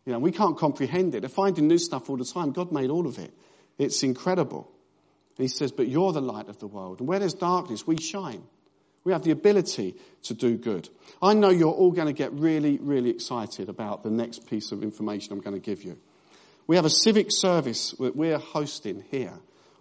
You 0.06 0.14
know, 0.14 0.20
we 0.20 0.32
can't 0.32 0.58
comprehend 0.58 1.16
it. 1.16 1.22
They're 1.22 1.30
finding 1.30 1.68
new 1.68 1.78
stuff 1.78 2.10
all 2.10 2.18
the 2.18 2.26
time. 2.26 2.52
God 2.52 2.72
made 2.72 2.90
all 2.90 3.08
of 3.08 3.20
it. 3.20 3.34
It's 3.78 4.04
incredible. 4.04 4.70
And 5.38 5.44
he 5.44 5.48
says, 5.48 5.72
but 5.72 5.88
you're 5.88 6.12
the 6.12 6.22
light 6.22 6.50
of 6.50 6.60
the 6.60 6.68
world. 6.68 7.00
And 7.00 7.08
where 7.08 7.20
there's 7.20 7.34
darkness, 7.34 7.88
we 7.88 7.98
shine. 7.98 8.44
We 9.04 9.14
have 9.14 9.24
the 9.24 9.32
ability 9.32 9.96
to 10.24 10.34
do 10.34 10.58
good. 10.58 10.90
I 11.22 11.34
know 11.34 11.50
you're 11.50 11.72
all 11.72 11.92
going 11.92 12.08
to 12.08 12.14
get 12.14 12.32
really, 12.34 12.78
really 12.78 13.10
excited 13.10 13.70
about 13.70 14.04
the 14.04 14.10
next 14.10 14.48
piece 14.48 14.72
of 14.72 14.84
information 14.84 15.34
I'm 15.34 15.42
going 15.42 15.60
to 15.60 15.60
give 15.60 15.84
you. 15.84 15.98
We 16.68 16.76
have 16.76 16.86
a 16.86 16.90
civic 16.90 17.28
service 17.30 17.92
that 18.00 18.16
we're 18.16 18.38
hosting 18.38 19.04
here 19.12 19.34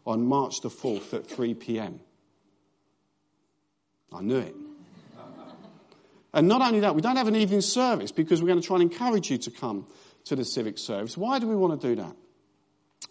on 0.07 0.25
March 0.25 0.61
the 0.61 0.69
4th 0.69 1.15
at 1.15 1.27
3 1.27 1.55
p.m. 1.55 2.01
I 4.13 4.21
knew 4.23 4.39
it. 4.39 4.55
And 6.35 6.49
not 6.49 6.63
only 6.63 6.81
that, 6.81 6.95
we 6.95 7.03
don't 7.03 7.17
have 7.17 7.29
an 7.29 7.37
evening 7.37 7.61
service 7.61 8.11
because 8.11 8.41
we're 8.41 8.49
going 8.49 8.61
to 8.61 8.67
try 8.67 8.77
and 8.81 8.91
encourage 8.91 9.31
you 9.31 9.39
to 9.39 9.51
come 9.51 9.87
to 10.25 10.37
the 10.37 10.45
civic 10.45 10.79
service. 10.79 11.17
Why 11.17 11.39
do 11.39 11.47
we 11.47 11.57
want 11.57 11.81
to 11.81 11.89
do 11.89 11.97
that? 11.97 12.17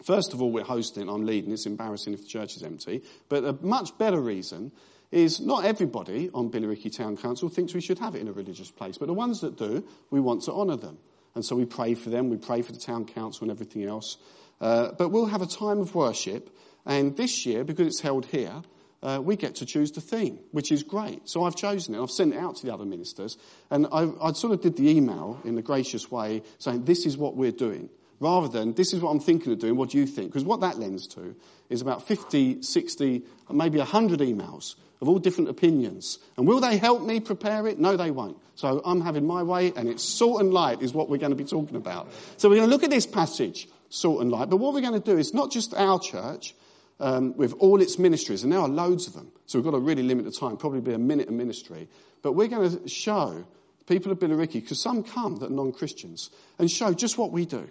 First 0.02 0.32
of 0.32 0.42
all, 0.42 0.50
we're 0.50 0.64
hosting, 0.64 1.08
I'm 1.08 1.24
leading, 1.24 1.52
it's 1.52 1.66
embarrassing 1.66 2.14
if 2.14 2.22
the 2.22 2.28
church 2.28 2.56
is 2.56 2.62
empty, 2.62 3.02
but 3.28 3.44
a 3.44 3.52
much 3.60 3.96
better 3.98 4.20
reason 4.20 4.72
is 5.12 5.40
not 5.40 5.64
everybody 5.64 6.30
on 6.32 6.50
Billericay 6.50 6.96
Town 6.96 7.16
Council 7.16 7.48
thinks 7.48 7.74
we 7.74 7.82
should 7.82 7.98
have 7.98 8.14
it 8.14 8.22
in 8.22 8.28
a 8.28 8.32
religious 8.32 8.70
place, 8.70 8.98
but 8.98 9.06
the 9.06 9.12
ones 9.12 9.42
that 9.42 9.56
do, 9.56 9.84
we 10.10 10.18
want 10.18 10.42
to 10.42 10.52
honour 10.52 10.76
them. 10.76 10.98
And 11.34 11.44
so 11.44 11.54
we 11.54 11.66
pray 11.66 11.94
for 11.94 12.10
them, 12.10 12.30
we 12.30 12.38
pray 12.38 12.62
for 12.62 12.72
the 12.72 12.78
town 12.78 13.04
council 13.04 13.44
and 13.44 13.50
everything 13.50 13.84
else. 13.84 14.16
Uh, 14.60 14.92
but 14.92 15.10
we'll 15.10 15.26
have 15.26 15.42
a 15.42 15.46
time 15.46 15.80
of 15.80 15.94
worship, 15.94 16.50
and 16.86 17.16
this 17.16 17.46
year, 17.46 17.64
because 17.64 17.86
it's 17.86 18.00
held 18.00 18.26
here, 18.26 18.62
uh, 19.02 19.20
we 19.22 19.36
get 19.36 19.56
to 19.56 19.66
choose 19.66 19.90
the 19.90 20.00
theme, 20.00 20.38
which 20.52 20.70
is 20.70 20.82
great. 20.82 21.28
So 21.28 21.44
I've 21.44 21.56
chosen 21.56 21.94
it. 21.94 22.02
I've 22.02 22.10
sent 22.10 22.34
it 22.34 22.38
out 22.38 22.56
to 22.56 22.66
the 22.66 22.72
other 22.72 22.84
ministers, 22.84 23.36
and 23.70 23.86
I, 23.92 24.08
I 24.20 24.32
sort 24.32 24.52
of 24.52 24.60
did 24.60 24.76
the 24.76 24.88
email 24.90 25.40
in 25.44 25.58
a 25.58 25.62
gracious 25.62 26.10
way 26.10 26.42
saying, 26.58 26.84
this 26.84 27.06
is 27.06 27.16
what 27.16 27.36
we're 27.36 27.52
doing 27.52 27.88
rather 28.22 28.46
than 28.46 28.72
this 28.74 28.92
is 28.92 29.00
what 29.00 29.10
I'm 29.10 29.20
thinking 29.20 29.52
of 29.52 29.58
doing, 29.58 29.76
what 29.76 29.90
do 29.90 29.98
you 29.98 30.06
think? 30.06 30.28
Because 30.28 30.44
what 30.44 30.60
that 30.60 30.78
lends 30.78 31.08
to 31.08 31.34
is 31.68 31.82
about 31.82 32.06
50, 32.06 32.62
60, 32.62 33.22
maybe 33.50 33.78
100 33.78 34.20
emails 34.20 34.76
of 35.00 35.08
all 35.08 35.18
different 35.18 35.50
opinions. 35.50 36.20
And 36.36 36.46
will 36.46 36.60
they 36.60 36.76
help 36.76 37.02
me 37.02 37.18
prepare 37.18 37.66
it? 37.66 37.80
No, 37.80 37.96
they 37.96 38.12
won't. 38.12 38.36
So 38.54 38.80
I'm 38.84 39.00
having 39.00 39.26
my 39.26 39.42
way, 39.42 39.72
and 39.74 39.88
it's 39.88 40.04
salt 40.04 40.40
and 40.40 40.54
light 40.54 40.82
is 40.82 40.94
what 40.94 41.10
we're 41.10 41.18
going 41.18 41.30
to 41.32 41.36
be 41.36 41.44
talking 41.44 41.76
about. 41.76 42.12
So 42.36 42.48
we're 42.48 42.56
going 42.56 42.68
to 42.68 42.72
look 42.72 42.84
at 42.84 42.90
this 42.90 43.06
passage, 43.06 43.68
salt 43.90 44.20
and 44.20 44.30
light. 44.30 44.48
But 44.48 44.58
what 44.58 44.72
we're 44.72 44.82
going 44.82 45.00
to 45.00 45.00
do 45.00 45.18
is 45.18 45.34
not 45.34 45.50
just 45.50 45.74
our 45.74 45.98
church, 45.98 46.54
um, 47.00 47.36
with 47.36 47.52
all 47.54 47.80
its 47.80 47.98
ministries, 47.98 48.42
and 48.42 48.52
there 48.52 48.60
are 48.60 48.68
loads 48.68 49.06
of 49.06 49.14
them. 49.14 49.30
So 49.46 49.58
we've 49.58 49.64
got 49.64 49.72
to 49.72 49.78
really 49.78 50.02
limit 50.02 50.24
the 50.24 50.32
time, 50.32 50.56
probably 50.56 50.80
be 50.80 50.92
a 50.92 50.98
minute 50.98 51.28
a 51.28 51.32
ministry. 51.32 51.88
But 52.22 52.32
we're 52.32 52.48
going 52.48 52.78
to 52.78 52.88
show 52.88 53.44
people 53.86 54.12
of 54.12 54.18
Billericay, 54.18 54.54
because 54.54 54.80
some 54.80 55.02
come 55.02 55.36
that 55.36 55.46
are 55.46 55.54
non-Christians, 55.54 56.30
and 56.58 56.70
show 56.70 56.94
just 56.94 57.18
what 57.18 57.32
we 57.32 57.44
do 57.44 57.68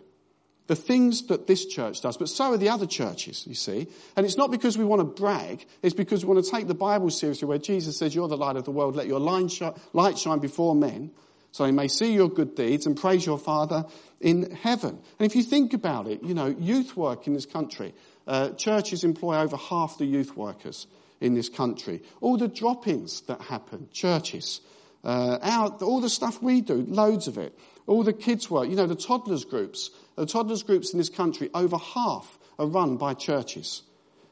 the 0.72 0.76
things 0.76 1.28
that 1.28 1.48
this 1.48 1.66
church 1.66 2.00
does, 2.00 2.16
but 2.16 2.30
so 2.30 2.54
are 2.54 2.58
the 2.58 2.70
other 2.70 2.86
churches, 2.86 3.46
you 3.46 3.56
see. 3.56 3.88
And 4.16 4.26
it's 4.26 4.38
not 4.38 4.52
because 4.52 4.78
we 4.78 4.86
want 4.86 5.02
to 5.02 5.22
brag, 5.22 5.66
it's 5.82 5.94
because 5.94 6.24
we 6.24 6.34
want 6.34 6.46
to 6.46 6.50
take 6.50 6.68
the 6.68 6.74
Bible 6.74 7.10
seriously 7.10 7.46
where 7.46 7.58
Jesus 7.58 7.98
says, 7.98 8.16
you're 8.16 8.30
the 8.30 8.38
light 8.38 8.56
of 8.56 8.64
the 8.64 8.72
world, 8.72 8.96
let 8.96 9.06
your 9.06 9.20
light 9.20 10.18
shine 10.18 10.40
before 10.40 10.74
men 10.74 11.12
so 11.52 11.66
they 11.66 11.72
may 11.72 11.90
see 11.90 12.14
your 12.14 12.30
good 12.30 12.56
deeds 12.56 12.86
and 12.86 12.96
praise 12.96 13.26
your 13.26 13.38
Father 13.38 13.86
in 14.22 14.50
heaven. 14.52 14.98
And 15.20 15.26
if 15.26 15.36
you 15.36 15.44
think 15.44 15.74
about 15.74 16.08
it, 16.08 16.24
you 16.24 16.34
know, 16.34 16.48
youth 16.48 16.96
work 16.96 17.28
in 17.28 17.34
this 17.34 17.46
country, 17.46 17.94
uh, 18.28 18.50
churches 18.52 19.04
employ 19.04 19.38
over 19.38 19.58
half 19.58 19.98
the 19.98 20.06
youth 20.06 20.36
workers 20.36 20.88
in 21.20 21.34
this 21.34 21.50
country. 21.50 22.02
All 22.20 22.38
the 22.38 22.48
drop-ins 22.48 23.22
that 23.22 23.42
happen, 23.42 23.88
churches, 23.92 24.62
uh, 25.04 25.38
our, 25.42 25.70
all 25.82 26.02
the 26.02 26.10
stuff 26.10 26.42
we 26.42 26.62
do, 26.62 26.86
loads 26.88 27.28
of 27.28 27.38
it. 27.38 27.58
All 27.88 28.04
the 28.04 28.14
kids' 28.14 28.50
work, 28.50 28.70
you 28.70 28.76
know, 28.76 28.88
the 28.88 28.96
toddlers 28.96 29.46
groups. 29.46 29.90
The 30.16 30.26
toddlers 30.26 30.64
groups 30.64 30.94
in 30.94 31.00
this 31.00 31.10
country, 31.10 31.50
over 31.54 31.78
half 31.78 32.40
are 32.60 32.68
run 32.68 32.98
by 32.98 33.14
churches. 33.14 33.84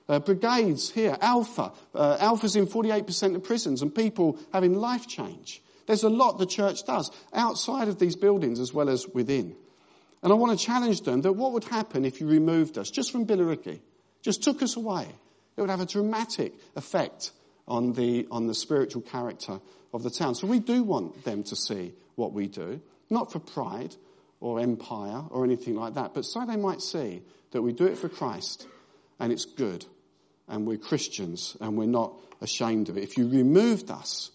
Uh, 0.08 0.19
brigades 0.19 0.89
here, 0.89 1.17
Alpha. 1.21 1.71
Uh, 1.93 2.17
Alpha's 2.19 2.56
in 2.56 2.67
48% 2.67 3.36
of 3.36 3.43
prisons 3.43 3.82
and 3.82 3.93
people 3.93 4.39
having 4.52 4.73
life 4.73 5.08
change. 5.08 5.62
There's 5.86 6.04
a 6.04 6.10
lot 6.10 6.38
the 6.38 6.45
church 6.45 6.86
does 6.86 7.12
outside 7.34 7.88
of 7.88 7.99
these 7.99 8.15
buildings 8.15 8.60
as 8.60 8.73
well 8.73 8.89
as 8.89 9.08
within. 9.08 9.56
And 10.21 10.34
I 10.34 10.36
want 10.36 10.58
to 10.58 10.65
challenge 10.65 11.01
them 11.01 11.21
that 11.21 11.34
what 11.34 11.53
would 11.53 11.63
happen 11.63 12.05
if 12.05 12.19
you 12.19 12.27
removed 12.27 12.77
us 12.77 12.89
just 12.89 13.12
from 13.12 13.25
Billericay, 13.25 13.79
just 14.21 14.43
took 14.43 14.62
us 14.62 14.75
away? 14.75 15.08
It 15.55 15.62
would 15.62 15.69
have 15.69 15.82
a 15.82 15.86
dramatic 15.86 16.53
effect 16.75 17.32
on 17.67 17.93
the, 17.93 18.27
on 18.32 18.47
the 18.47 18.53
spiritual 18.53 19.01
character 19.01 19.60
of 19.93 20.03
the 20.03 20.10
town. 20.10 20.36
So 20.36 20.47
we 20.47 20.60
do 20.60 20.84
want 20.84 21.23
them 21.23 21.43
to 21.43 21.55
see 21.55 21.93
what 22.15 22.34
we 22.34 22.47
do, 22.47 22.82
not 23.10 23.32
for 23.32 23.39
pride 23.39 23.95
or 24.39 24.60
empire 24.60 25.23
or 25.29 25.43
anything 25.45 25.75
like 25.75 25.95
that, 25.95 26.13
but 26.13 26.25
so 26.25 26.45
they 26.45 26.55
might 26.55 26.82
see 26.82 27.21
that 27.51 27.62
we 27.62 27.73
do 27.73 27.86
it 27.86 27.97
for 27.97 28.10
Christ 28.10 28.67
and 29.19 29.32
it's 29.32 29.45
good 29.45 29.86
and 30.47 30.65
we're 30.65 30.77
Christians 30.77 31.55
and 31.62 31.77
we're 31.77 31.86
not 31.86 32.13
ashamed 32.41 32.89
of 32.89 32.97
it. 32.97 33.03
If 33.03 33.17
you 33.17 33.27
removed 33.27 33.91
us, 33.91 34.32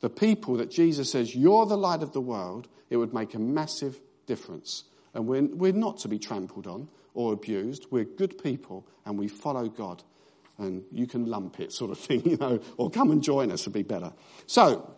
the 0.00 0.10
people 0.10 0.58
that 0.58 0.70
Jesus 0.70 1.10
says, 1.10 1.34
you're 1.34 1.66
the 1.66 1.76
light 1.76 2.02
of 2.02 2.12
the 2.12 2.20
world, 2.20 2.68
it 2.90 2.96
would 2.96 3.12
make 3.12 3.34
a 3.34 3.38
massive 3.38 3.98
difference. 4.26 4.84
And 5.14 5.26
we're, 5.26 5.42
we're 5.42 5.72
not 5.72 5.98
to 5.98 6.08
be 6.08 6.18
trampled 6.18 6.66
on 6.66 6.88
or 7.14 7.32
abused. 7.32 7.86
We're 7.90 8.04
good 8.04 8.42
people 8.42 8.86
and 9.04 9.18
we 9.18 9.28
follow 9.28 9.68
God. 9.68 10.02
And 10.58 10.84
you 10.92 11.06
can 11.06 11.26
lump 11.26 11.60
it 11.60 11.72
sort 11.72 11.90
of 11.90 11.98
thing, 11.98 12.22
you 12.28 12.36
know, 12.36 12.60
or 12.76 12.90
come 12.90 13.10
and 13.10 13.22
join 13.22 13.50
us 13.50 13.64
would 13.66 13.74
be 13.74 13.82
better. 13.82 14.12
So, 14.46 14.94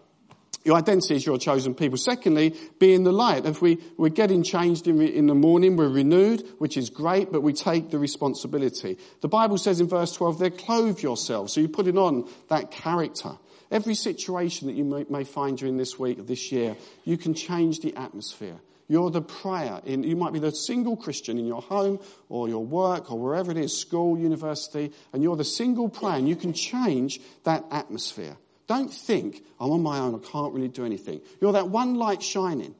your 0.62 0.76
identity 0.76 1.14
is 1.14 1.24
your 1.24 1.38
chosen 1.38 1.74
people. 1.74 1.96
Secondly, 1.96 2.54
be 2.78 2.92
in 2.92 3.04
the 3.04 3.12
light. 3.12 3.46
If 3.46 3.62
we, 3.62 3.78
we're 3.96 4.10
getting 4.10 4.42
changed 4.42 4.86
in, 4.86 5.00
in 5.00 5.26
the 5.26 5.34
morning, 5.34 5.76
we're 5.76 5.88
renewed, 5.88 6.46
which 6.58 6.76
is 6.76 6.90
great, 6.90 7.32
but 7.32 7.40
we 7.40 7.54
take 7.54 7.90
the 7.90 7.98
responsibility. 7.98 8.98
The 9.22 9.28
Bible 9.28 9.56
says 9.56 9.80
in 9.80 9.88
verse 9.88 10.12
12, 10.12 10.38
they 10.38 10.50
clothe 10.50 11.00
yourselves. 11.00 11.54
So 11.54 11.60
you're 11.60 11.70
putting 11.70 11.96
on 11.96 12.28
that 12.48 12.70
character. 12.70 13.38
Every 13.70 13.94
situation 13.94 14.66
that 14.66 14.74
you 14.74 14.84
may, 14.84 15.06
may 15.08 15.24
find 15.24 15.56
during 15.56 15.78
this 15.78 15.98
week, 15.98 16.26
this 16.26 16.52
year, 16.52 16.76
you 17.04 17.16
can 17.16 17.32
change 17.32 17.80
the 17.80 17.96
atmosphere. 17.96 18.60
You're 18.90 19.10
the 19.10 19.22
prayer 19.22 19.80
in, 19.84 20.02
you 20.02 20.16
might 20.16 20.32
be 20.32 20.40
the 20.40 20.50
single 20.50 20.96
Christian 20.96 21.38
in 21.38 21.46
your 21.46 21.62
home 21.62 22.00
or 22.28 22.48
your 22.48 22.64
work 22.64 23.12
or 23.12 23.20
wherever 23.20 23.52
it 23.52 23.56
is, 23.56 23.78
school, 23.78 24.18
university, 24.18 24.90
and 25.12 25.22
you're 25.22 25.36
the 25.36 25.44
single 25.44 25.88
prayer 25.88 26.16
and 26.16 26.28
you 26.28 26.34
can 26.34 26.52
change 26.52 27.20
that 27.44 27.64
atmosphere. 27.70 28.36
Don't 28.66 28.92
think, 28.92 29.44
I'm 29.60 29.70
on 29.70 29.80
my 29.84 30.00
own, 30.00 30.16
I 30.16 30.18
can't 30.18 30.52
really 30.52 30.66
do 30.66 30.84
anything. 30.84 31.20
You're 31.40 31.52
that 31.52 31.68
one 31.68 31.94
light 31.94 32.20
shining 32.20 32.74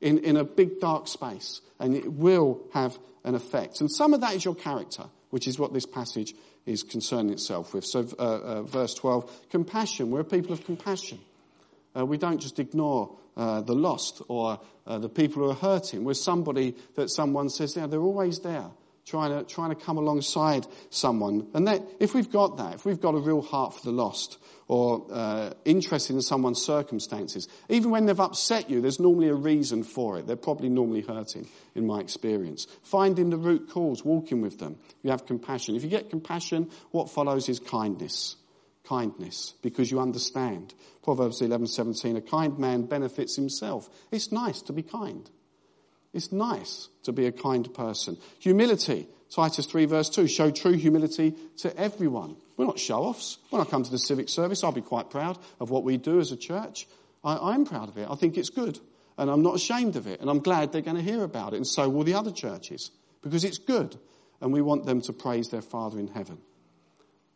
in, 0.00 0.18
in 0.18 0.36
a 0.36 0.44
big 0.44 0.78
dark 0.78 1.08
space, 1.08 1.60
and 1.80 1.96
it 1.96 2.12
will 2.12 2.62
have 2.72 2.96
an 3.24 3.34
effect. 3.34 3.80
And 3.80 3.90
some 3.90 4.14
of 4.14 4.20
that 4.20 4.36
is 4.36 4.44
your 4.44 4.54
character, 4.54 5.06
which 5.30 5.48
is 5.48 5.58
what 5.58 5.72
this 5.72 5.84
passage 5.84 6.32
is 6.64 6.84
concerning 6.84 7.32
itself 7.32 7.74
with. 7.74 7.84
So, 7.84 8.06
uh, 8.20 8.22
uh, 8.22 8.62
verse 8.62 8.94
12, 8.94 9.48
compassion. 9.50 10.12
We're 10.12 10.20
a 10.20 10.24
people 10.24 10.52
of 10.52 10.64
compassion. 10.64 11.18
Uh, 11.96 12.06
we 12.06 12.18
don't 12.18 12.40
just 12.40 12.60
ignore 12.60 13.18
uh, 13.36 13.60
the 13.60 13.74
lost 13.74 14.22
or 14.28 14.60
uh, 14.86 14.98
the 14.98 15.08
people 15.08 15.42
who 15.42 15.50
are 15.50 15.54
hurting. 15.54 16.04
We're 16.04 16.14
somebody 16.14 16.74
that 16.94 17.10
someone 17.10 17.50
says, 17.50 17.76
yeah, 17.76 17.86
they're 17.86 18.00
always 18.00 18.40
there 18.40 18.70
trying 19.06 19.30
to, 19.30 19.44
trying 19.44 19.70
to 19.70 19.76
come 19.76 19.96
alongside 19.96 20.66
someone. 20.90 21.46
And 21.54 21.66
that, 21.68 21.82
if 22.00 22.12
we've 22.12 22.30
got 22.30 22.58
that, 22.58 22.74
if 22.74 22.84
we've 22.84 23.00
got 23.00 23.14
a 23.14 23.18
real 23.18 23.40
heart 23.40 23.74
for 23.74 23.84
the 23.84 23.92
lost 23.92 24.38
or 24.68 25.06
uh, 25.12 25.52
interested 25.64 26.14
in 26.14 26.22
someone's 26.22 26.60
circumstances, 26.60 27.48
even 27.68 27.90
when 27.90 28.06
they've 28.06 28.18
upset 28.18 28.68
you, 28.68 28.80
there's 28.80 28.98
normally 28.98 29.28
a 29.28 29.34
reason 29.34 29.84
for 29.84 30.18
it. 30.18 30.26
They're 30.26 30.34
probably 30.34 30.68
normally 30.68 31.02
hurting, 31.02 31.48
in 31.74 31.86
my 31.86 32.00
experience. 32.00 32.66
Finding 32.82 33.30
the 33.30 33.36
root 33.36 33.70
cause, 33.70 34.04
walking 34.04 34.40
with 34.40 34.58
them. 34.58 34.76
You 35.02 35.10
have 35.10 35.24
compassion. 35.24 35.76
If 35.76 35.84
you 35.84 35.88
get 35.90 36.10
compassion, 36.10 36.70
what 36.90 37.08
follows 37.08 37.48
is 37.48 37.60
kindness. 37.60 38.36
Kindness, 38.86 39.54
because 39.62 39.90
you 39.90 40.00
understand. 40.00 40.74
Proverbs 41.02 41.40
11:17. 41.40 42.16
A 42.16 42.20
kind 42.20 42.58
man 42.58 42.82
benefits 42.82 43.36
himself. 43.36 43.90
It's 44.10 44.32
nice 44.32 44.62
to 44.62 44.72
be 44.72 44.82
kind. 44.82 45.28
It's 46.12 46.32
nice 46.32 46.88
to 47.02 47.12
be 47.12 47.26
a 47.26 47.32
kind 47.32 47.72
person. 47.74 48.16
Humility, 48.38 49.06
Titus 49.30 49.66
3 49.66 49.84
verse 49.86 50.08
2, 50.08 50.26
show 50.26 50.50
true 50.50 50.72
humility 50.72 51.34
to 51.58 51.76
everyone. 51.76 52.36
We're 52.56 52.66
not 52.66 52.78
show-offs. 52.78 53.38
When 53.50 53.60
I 53.60 53.64
come 53.64 53.82
to 53.82 53.90
the 53.90 53.98
civic 53.98 54.28
service, 54.28 54.64
I'll 54.64 54.72
be 54.72 54.80
quite 54.80 55.10
proud 55.10 55.38
of 55.60 55.70
what 55.70 55.84
we 55.84 55.98
do 55.98 56.20
as 56.20 56.32
a 56.32 56.36
church. 56.36 56.86
I, 57.22 57.54
am 57.54 57.66
proud 57.66 57.88
of 57.88 57.98
it. 57.98 58.08
I 58.08 58.14
think 58.14 58.38
it's 58.38 58.50
good. 58.50 58.78
And 59.18 59.30
I'm 59.30 59.42
not 59.42 59.56
ashamed 59.56 59.96
of 59.96 60.06
it. 60.06 60.20
And 60.20 60.30
I'm 60.30 60.38
glad 60.38 60.72
they're 60.72 60.80
going 60.80 60.96
to 60.96 61.02
hear 61.02 61.22
about 61.24 61.52
it. 61.52 61.56
And 61.56 61.66
so 61.66 61.88
will 61.88 62.04
the 62.04 62.14
other 62.14 62.30
churches. 62.30 62.90
Because 63.22 63.44
it's 63.44 63.58
good. 63.58 63.98
And 64.40 64.52
we 64.52 64.62
want 64.62 64.86
them 64.86 65.00
to 65.02 65.12
praise 65.12 65.48
their 65.48 65.62
Father 65.62 65.98
in 65.98 66.08
heaven. 66.08 66.38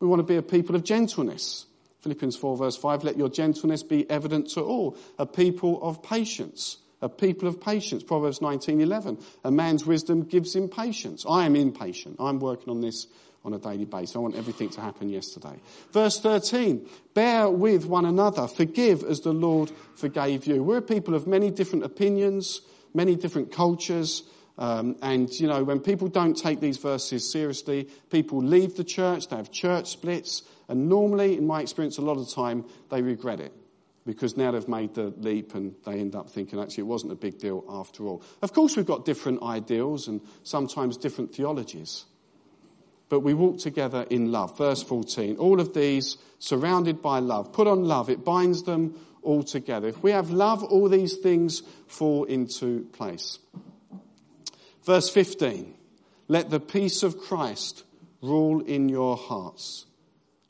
We 0.01 0.09
want 0.09 0.21
to 0.21 0.25
be 0.25 0.37
a 0.37 0.43
people 0.43 0.75
of 0.75 0.83
gentleness. 0.83 1.67
Philippians 2.01 2.37
4 2.37 2.57
verse 2.57 2.77
5, 2.77 3.05
let 3.05 3.19
your 3.19 3.29
gentleness 3.29 3.83
be 3.83 4.09
evident 4.11 4.51
to 4.51 4.63
all. 4.63 4.97
A 5.19 5.27
people 5.27 5.83
of 5.83 6.03
patience 6.03 6.79
a 7.03 7.09
people 7.09 7.49
of 7.49 7.61
patience. 7.61 8.03
Proverbs 8.03 8.41
19:11. 8.41 9.19
A 9.45 9.51
man's 9.51 9.87
wisdom 9.87 10.23
gives 10.23 10.55
him 10.55 10.69
patience. 10.69 11.25
I 11.29 11.47
am 11.47 11.57
impatient. 11.57 12.17
I'm 12.19 12.41
working 12.41 12.71
on 12.71 12.81
this 12.81 13.07
on 13.43 13.55
a 13.55 13.59
daily 13.59 13.87
basis. 13.87 14.17
I 14.17 14.19
want 14.19 14.37
everything 14.37 14.69
to 14.71 14.83
happen 14.83 15.09
yesterday. 15.09 15.61
Verse 15.93 16.21
13. 16.21 16.87
Bear 17.15 17.49
with 17.49 17.87
one 17.87 18.05
another. 18.05 18.47
Forgive 18.47 19.03
as 19.03 19.21
the 19.21 19.33
Lord 19.33 19.73
forgave 19.95 20.47
you. 20.47 20.63
We're 20.63 20.79
a 20.79 20.83
people 20.83 21.15
of 21.15 21.27
many 21.27 21.51
different 21.51 21.85
opinions, 21.87 22.61
many 22.93 23.17
different 23.17 23.51
cultures. 23.51 24.25
Um, 24.61 24.97
and, 25.01 25.29
you 25.41 25.49
know, 25.49 25.65
when 25.65 25.81
people 25.81 26.09
don't 26.09 26.37
take 26.37 26.61
these 26.61 26.77
verses 26.77 27.33
seriously, 27.33 27.89
people 28.11 28.43
leave 28.43 28.77
the 28.77 28.85
church, 28.85 29.29
they 29.29 29.37
have 29.37 29.51
church 29.51 29.89
splits, 29.89 30.43
and 30.69 30.89
normally, 30.89 31.39
in 31.39 31.47
my 31.47 31.63
experience, 31.63 31.97
a 31.97 32.03
lot 32.03 32.19
of 32.19 32.29
the 32.29 32.35
time, 32.35 32.67
they 32.91 33.01
regret 33.01 33.41
it 33.41 33.53
because 34.05 34.37
now 34.37 34.51
they've 34.51 34.69
made 34.69 34.95
the 34.95 35.15
leap 35.19 35.55
and 35.55 35.75
they 35.85 35.99
end 35.99 36.15
up 36.15 36.29
thinking 36.29 36.59
actually 36.59 36.83
it 36.83 36.87
wasn't 36.87 37.13
a 37.13 37.17
big 37.17 37.39
deal 37.39 37.65
after 37.69 38.05
all. 38.05 38.23
Of 38.43 38.53
course, 38.53 38.77
we've 38.77 38.87
got 38.87 39.05
different 39.05 39.43
ideals 39.43 40.09
and 40.09 40.21
sometimes 40.43 40.97
different 40.97 41.35
theologies, 41.35 42.05
but 43.09 43.21
we 43.21 43.35
walk 43.35 43.59
together 43.59 44.07
in 44.11 44.31
love. 44.31 44.57
Verse 44.59 44.83
14, 44.83 45.37
all 45.37 45.61
of 45.61 45.75
these 45.75 46.19
surrounded 46.39 47.03
by 47.03 47.19
love. 47.19 47.53
Put 47.53 47.67
on 47.67 47.85
love, 47.85 48.11
it 48.11 48.25
binds 48.25 48.63
them 48.63 48.99
all 49.23 49.43
together. 49.43 49.89
If 49.89 50.03
we 50.03 50.13
have 50.13 50.31
love, 50.31 50.63
all 50.65 50.89
these 50.89 51.17
things 51.19 51.63
fall 51.87 52.25
into 52.25 52.87
place. 52.93 53.39
Verse 54.85 55.11
15, 55.11 55.75
let 56.29 56.51
the 56.51 56.61
peace 56.61 57.03
of 57.03 57.19
Christ 57.19 57.85
rule 58.23 58.61
in 58.61 58.89
your 58.89 59.17
hearts. 59.17 59.87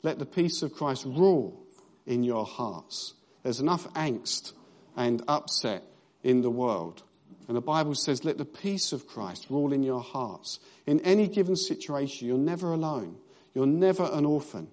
Let 0.03 0.19
the 0.19 0.25
peace 0.25 0.61
of 0.61 0.73
Christ 0.73 1.05
rule 1.05 1.65
in 2.05 2.23
your 2.23 2.45
hearts. 2.45 3.13
There's 3.43 3.59
enough 3.59 3.91
angst 3.93 4.53
and 4.95 5.21
upset 5.27 5.83
in 6.23 6.41
the 6.41 6.49
world. 6.49 7.03
And 7.47 7.57
the 7.57 7.61
Bible 7.61 7.95
says, 7.95 8.23
let 8.23 8.37
the 8.37 8.45
peace 8.45 8.93
of 8.93 9.07
Christ 9.07 9.47
rule 9.49 9.73
in 9.73 9.83
your 9.83 10.01
hearts. 10.01 10.59
In 10.85 10.99
any 11.01 11.27
given 11.27 11.55
situation, 11.55 12.27
you're 12.27 12.37
never 12.37 12.73
alone. 12.73 13.17
You're 13.53 13.65
never 13.65 14.09
an 14.11 14.25
orphan. 14.25 14.69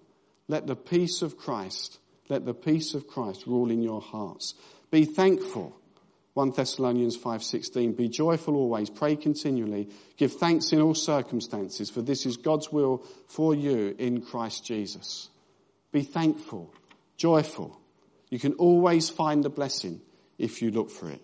Let 0.46 0.66
the 0.66 0.76
peace 0.76 1.22
of 1.22 1.36
Christ, 1.36 1.98
let 2.28 2.46
the 2.46 2.54
peace 2.54 2.94
of 2.94 3.06
Christ 3.06 3.46
rule 3.46 3.70
in 3.70 3.82
your 3.82 4.00
hearts. 4.00 4.54
Be 4.90 5.04
thankful. 5.04 5.78
1 6.38 6.52
Thessalonians 6.52 7.16
5:16 7.16 7.96
Be 7.96 8.08
joyful 8.08 8.54
always 8.54 8.90
pray 8.90 9.16
continually 9.16 9.88
give 10.16 10.34
thanks 10.34 10.72
in 10.72 10.80
all 10.80 10.94
circumstances 10.94 11.90
for 11.90 12.02
this 12.02 12.26
is 12.26 12.36
God's 12.36 12.70
will 12.72 13.02
for 13.26 13.54
you 13.54 13.94
in 13.98 14.20
Christ 14.20 14.64
Jesus 14.64 15.30
Be 15.90 16.02
thankful 16.02 16.72
joyful 17.16 17.80
you 18.30 18.38
can 18.38 18.52
always 18.54 19.08
find 19.08 19.42
the 19.42 19.50
blessing 19.50 20.00
if 20.38 20.62
you 20.62 20.70
look 20.70 20.90
for 20.90 21.10
it. 21.10 21.20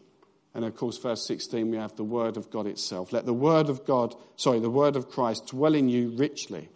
And 0.54 0.64
of 0.64 0.76
course, 0.76 0.98
verse 0.98 1.26
16, 1.26 1.70
we 1.70 1.76
have 1.76 1.96
the 1.96 2.04
word 2.04 2.36
of 2.36 2.50
God 2.50 2.66
itself. 2.66 3.12
Let 3.12 3.26
the 3.26 3.34
word 3.34 3.68
of 3.68 3.84
God, 3.84 4.14
sorry, 4.36 4.60
the 4.60 4.70
word 4.70 4.96
of 4.96 5.10
Christ 5.10 5.48
dwell 5.48 5.74
in 5.74 5.88
you 5.88 6.10
richly. 6.10 6.68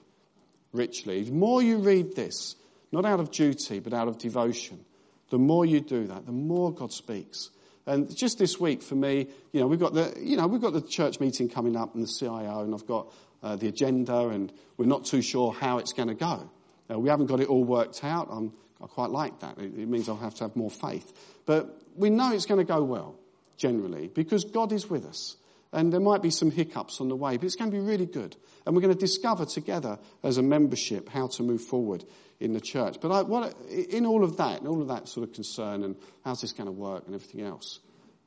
Richly. 0.73 1.25
The 1.25 1.33
more 1.33 1.63
you 1.63 1.79
read 1.79 2.15
this, 2.15 2.57
not 2.91 3.07
out 3.07 3.21
of 3.21 3.31
duty, 3.31 3.79
but 3.79 3.95
out 3.95 4.09
of 4.09 4.19
devotion, 4.19 4.85
the 5.31 5.39
more 5.39 5.65
you 5.65 5.81
do 5.81 6.07
that, 6.09 6.27
the 6.27 6.33
more 6.33 6.73
God 6.73 6.93
speaks. 6.93 7.51
And 7.89 8.15
just 8.15 8.39
this 8.39 8.61
week 8.61 8.83
for 8.83 8.95
me, 8.95 9.29
you 9.53 9.61
know, 9.61 9.67
we've 9.67 9.81
got 9.81 9.95
the, 9.95 10.15
you 10.21 10.37
know, 10.37 10.47
we've 10.47 10.61
got 10.61 10.75
the 10.75 10.83
church 10.83 11.21
meeting 11.21 11.49
coming 11.49 11.75
up 11.75 11.95
and 11.95 12.05
the 12.05 12.13
CIO 12.19 12.61
and 12.61 12.75
I've 12.75 12.87
got 12.87 13.13
uh, 13.43 13.57
the 13.57 13.69
agenda 13.69 14.29
and 14.29 14.53
we're 14.77 14.87
not 14.87 15.07
too 15.07 15.23
sure 15.23 15.53
how 15.53 15.79
it's 15.79 15.93
going 15.93 16.09
to 16.09 16.15
go. 16.15 16.51
Uh, 16.91 16.99
we 16.99 17.09
haven't 17.09 17.27
got 17.27 17.41
it 17.41 17.49
all 17.49 17.65
worked 17.65 18.05
out. 18.05 18.29
I'm 18.31 18.53
I 18.83 18.87
quite 18.87 19.11
like 19.11 19.41
that. 19.41 19.59
It, 19.59 19.79
it 19.79 19.89
means 19.89 20.09
I'll 20.09 20.17
have 20.17 20.35
to 20.37 20.45
have 20.45 20.57
more 20.57 20.71
faith. 20.71 21.13
But 21.47 21.81
we 21.97 22.11
know 22.11 22.33
it's 22.33 22.47
going 22.47 22.65
to 22.65 22.71
go 22.71 22.83
well, 22.83 23.17
generally, 23.57 24.09
because 24.09 24.45
God 24.45 24.73
is 24.73 24.89
with 24.89 25.05
us. 25.05 25.37
And 25.73 25.93
there 25.93 26.01
might 26.01 26.23
be 26.23 26.31
some 26.31 26.51
hiccups 26.51 27.01
on 27.01 27.09
the 27.09 27.17
way, 27.17 27.37
but 27.37 27.45
it's 27.45 27.57
going 27.57 27.71
to 27.71 27.77
be 27.77 27.83
really 27.83 28.07
good. 28.07 28.37
And 28.65 28.75
we're 28.75 28.81
going 28.81 28.95
to 28.95 28.99
discover 28.99 29.45
together 29.45 29.99
as 30.23 30.39
a 30.39 30.43
membership 30.43 31.09
how 31.11 31.27
to 31.29 31.43
move 31.43 31.61
forward 31.61 32.05
in 32.41 32.53
the 32.53 32.61
church. 32.61 32.99
But 33.01 33.11
I, 33.11 33.23
what, 33.23 33.55
in 33.71 34.07
all 34.07 34.25
of 34.25 34.37
that, 34.37 34.61
in 34.61 34.67
all 34.67 34.81
of 34.81 34.89
that 34.89 35.09
sort 35.09 35.29
of 35.29 35.35
concern 35.35 35.83
and 35.85 35.97
how's 36.25 36.41
this 36.41 36.53
going 36.53 36.67
to 36.67 36.73
work 36.73 37.05
and 37.07 37.15
everything 37.15 37.43
else, 37.43 37.81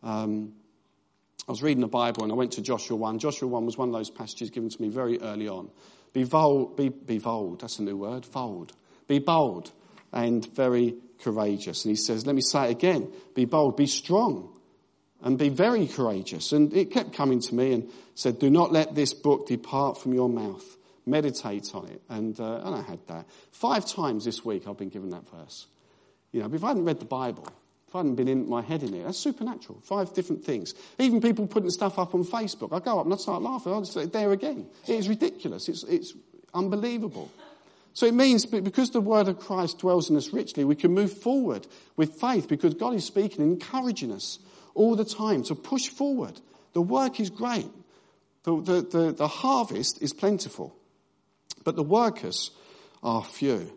um, 0.04 0.54
I 1.47 1.52
was 1.52 1.63
reading 1.63 1.82
the 1.82 1.88
Bible 1.88 2.24
and 2.24 2.32
I 2.32 2.36
went 2.36 2.54
to 2.54 2.62
Joshua 2.62 2.95
1. 2.97 3.19
Joshua 3.19 3.47
1 3.47 3.65
was 3.65 3.78
one 3.78 3.89
of 3.89 3.93
those 3.93 4.10
passages 4.10 4.50
given 4.50 4.69
to 4.69 4.82
me 4.82 4.89
very 4.89 5.19
early 5.21 5.47
on. 5.47 5.69
Be 6.13 6.24
bold, 6.24 6.76
be, 6.76 6.89
be 6.89 7.19
bold, 7.19 7.62
that's 7.62 7.80
a 7.80 7.84
new 7.84 7.97
word, 7.97 8.28
bold. 8.32 8.74
Be 9.08 9.19
bold 9.19 9.71
and 10.12 10.45
very 10.54 10.95
courageous. 11.21 11.86
And 11.86 11.91
he 11.91 11.95
says, 11.95 12.26
let 12.26 12.36
me 12.36 12.41
say 12.41 12.67
it 12.67 12.71
again, 12.71 13.12
be 13.34 13.45
bold, 13.45 13.78
be 13.78 13.88
strong 13.88 14.58
and 15.24 15.38
be 15.38 15.50
very 15.50 15.88
courageous. 15.88 16.52
And 16.52 16.74
it 16.74 16.91
kept 16.91 17.13
coming 17.13 17.39
to 17.41 17.56
me 17.56 17.74
and 17.74 17.89
said, 18.15 18.39
do 18.39 18.50
not 18.50 18.71
let 18.71 18.95
this 18.95 19.13
book 19.13 19.47
depart 19.47 20.00
from 20.00 20.13
your 20.13 20.30
mouth. 20.30 20.78
Meditate 21.05 21.73
on 21.73 21.87
it. 21.87 22.01
And, 22.09 22.39
uh, 22.39 22.61
and 22.63 22.75
I 22.75 22.81
had 22.81 22.99
that. 23.07 23.25
Five 23.51 23.85
times 23.85 24.25
this 24.25 24.45
week 24.45 24.67
I've 24.67 24.77
been 24.77 24.89
given 24.89 25.09
that 25.09 25.29
verse. 25.29 25.67
You 26.31 26.41
know, 26.41 26.53
if 26.53 26.63
I 26.63 26.69
hadn't 26.69 26.85
read 26.85 26.99
the 26.99 27.05
Bible, 27.05 27.47
if 27.87 27.95
I 27.95 27.99
hadn't 27.99 28.15
been 28.15 28.27
in 28.27 28.47
my 28.47 28.61
head 28.61 28.83
in 28.83 28.93
it, 28.93 29.03
that's 29.03 29.17
supernatural. 29.17 29.79
Five 29.81 30.13
different 30.13 30.45
things. 30.45 30.73
Even 30.97 31.19
people 31.19 31.47
putting 31.47 31.69
stuff 31.69 31.99
up 31.99 32.15
on 32.15 32.23
Facebook. 32.23 32.73
I 32.73 32.79
go 32.79 32.99
up 32.99 33.05
and 33.05 33.13
I 33.13 33.17
start 33.17 33.41
laughing. 33.41 33.73
I 33.73 33.79
just 33.79 33.93
say, 33.93 34.05
there 34.05 34.31
again. 34.31 34.67
It 34.87 34.93
is 34.93 35.09
ridiculous. 35.09 35.67
It's, 35.67 35.83
it's 35.83 36.13
unbelievable. 36.53 37.31
So 37.93 38.05
it 38.05 38.13
means 38.13 38.45
because 38.45 38.91
the 38.91 39.01
word 39.01 39.27
of 39.27 39.39
Christ 39.39 39.79
dwells 39.79 40.09
in 40.09 40.15
us 40.15 40.31
richly, 40.31 40.63
we 40.63 40.75
can 40.75 40.93
move 40.93 41.11
forward 41.11 41.67
with 41.97 42.13
faith 42.21 42.47
because 42.47 42.73
God 42.73 42.93
is 42.93 43.03
speaking 43.03 43.41
and 43.41 43.53
encouraging 43.53 44.13
us 44.13 44.39
all 44.73 44.95
the 44.95 45.03
time 45.03 45.43
to 45.43 45.55
push 45.55 45.89
forward. 45.89 46.39
The 46.73 46.81
work 46.81 47.19
is 47.19 47.29
great. 47.29 47.69
The, 48.43 48.61
the, 48.61 48.81
the, 48.81 49.11
the 49.11 49.27
harvest 49.27 50.01
is 50.01 50.13
plentiful, 50.13 50.75
but 51.63 51.76
the 51.76 51.84
workers 51.84 52.52
are 53.04 53.24
few. 53.24 53.71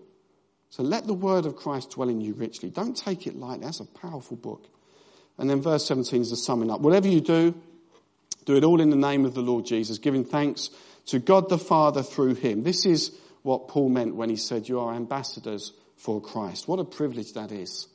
So 0.70 0.82
let 0.82 1.06
the 1.06 1.14
word 1.14 1.46
of 1.46 1.56
Christ 1.56 1.92
dwell 1.92 2.08
in 2.08 2.20
you 2.20 2.34
richly. 2.34 2.70
Don't 2.70 2.96
take 2.96 3.26
it 3.26 3.36
lightly. 3.36 3.64
That's 3.64 3.80
a 3.80 3.84
powerful 3.84 4.36
book. 4.36 4.66
And 5.38 5.48
then 5.48 5.62
verse 5.62 5.86
17 5.86 6.22
is 6.22 6.30
the 6.30 6.36
summing 6.36 6.70
up. 6.70 6.80
Whatever 6.80 7.08
you 7.08 7.20
do, 7.20 7.54
do 8.44 8.56
it 8.56 8.64
all 8.64 8.80
in 8.80 8.90
the 8.90 8.96
name 8.96 9.24
of 9.24 9.34
the 9.34 9.40
Lord 9.40 9.66
Jesus, 9.66 9.98
giving 9.98 10.24
thanks 10.24 10.70
to 11.06 11.18
God 11.18 11.48
the 11.48 11.58
Father 11.58 12.02
through 12.02 12.34
him. 12.34 12.62
This 12.62 12.86
is 12.86 13.16
what 13.42 13.68
Paul 13.68 13.88
meant 13.88 14.14
when 14.14 14.30
he 14.30 14.36
said, 14.36 14.68
You 14.68 14.80
are 14.80 14.94
ambassadors 14.94 15.72
for 15.96 16.20
Christ. 16.20 16.68
What 16.68 16.78
a 16.78 16.84
privilege 16.84 17.32
that 17.34 17.52
is. 17.52 17.88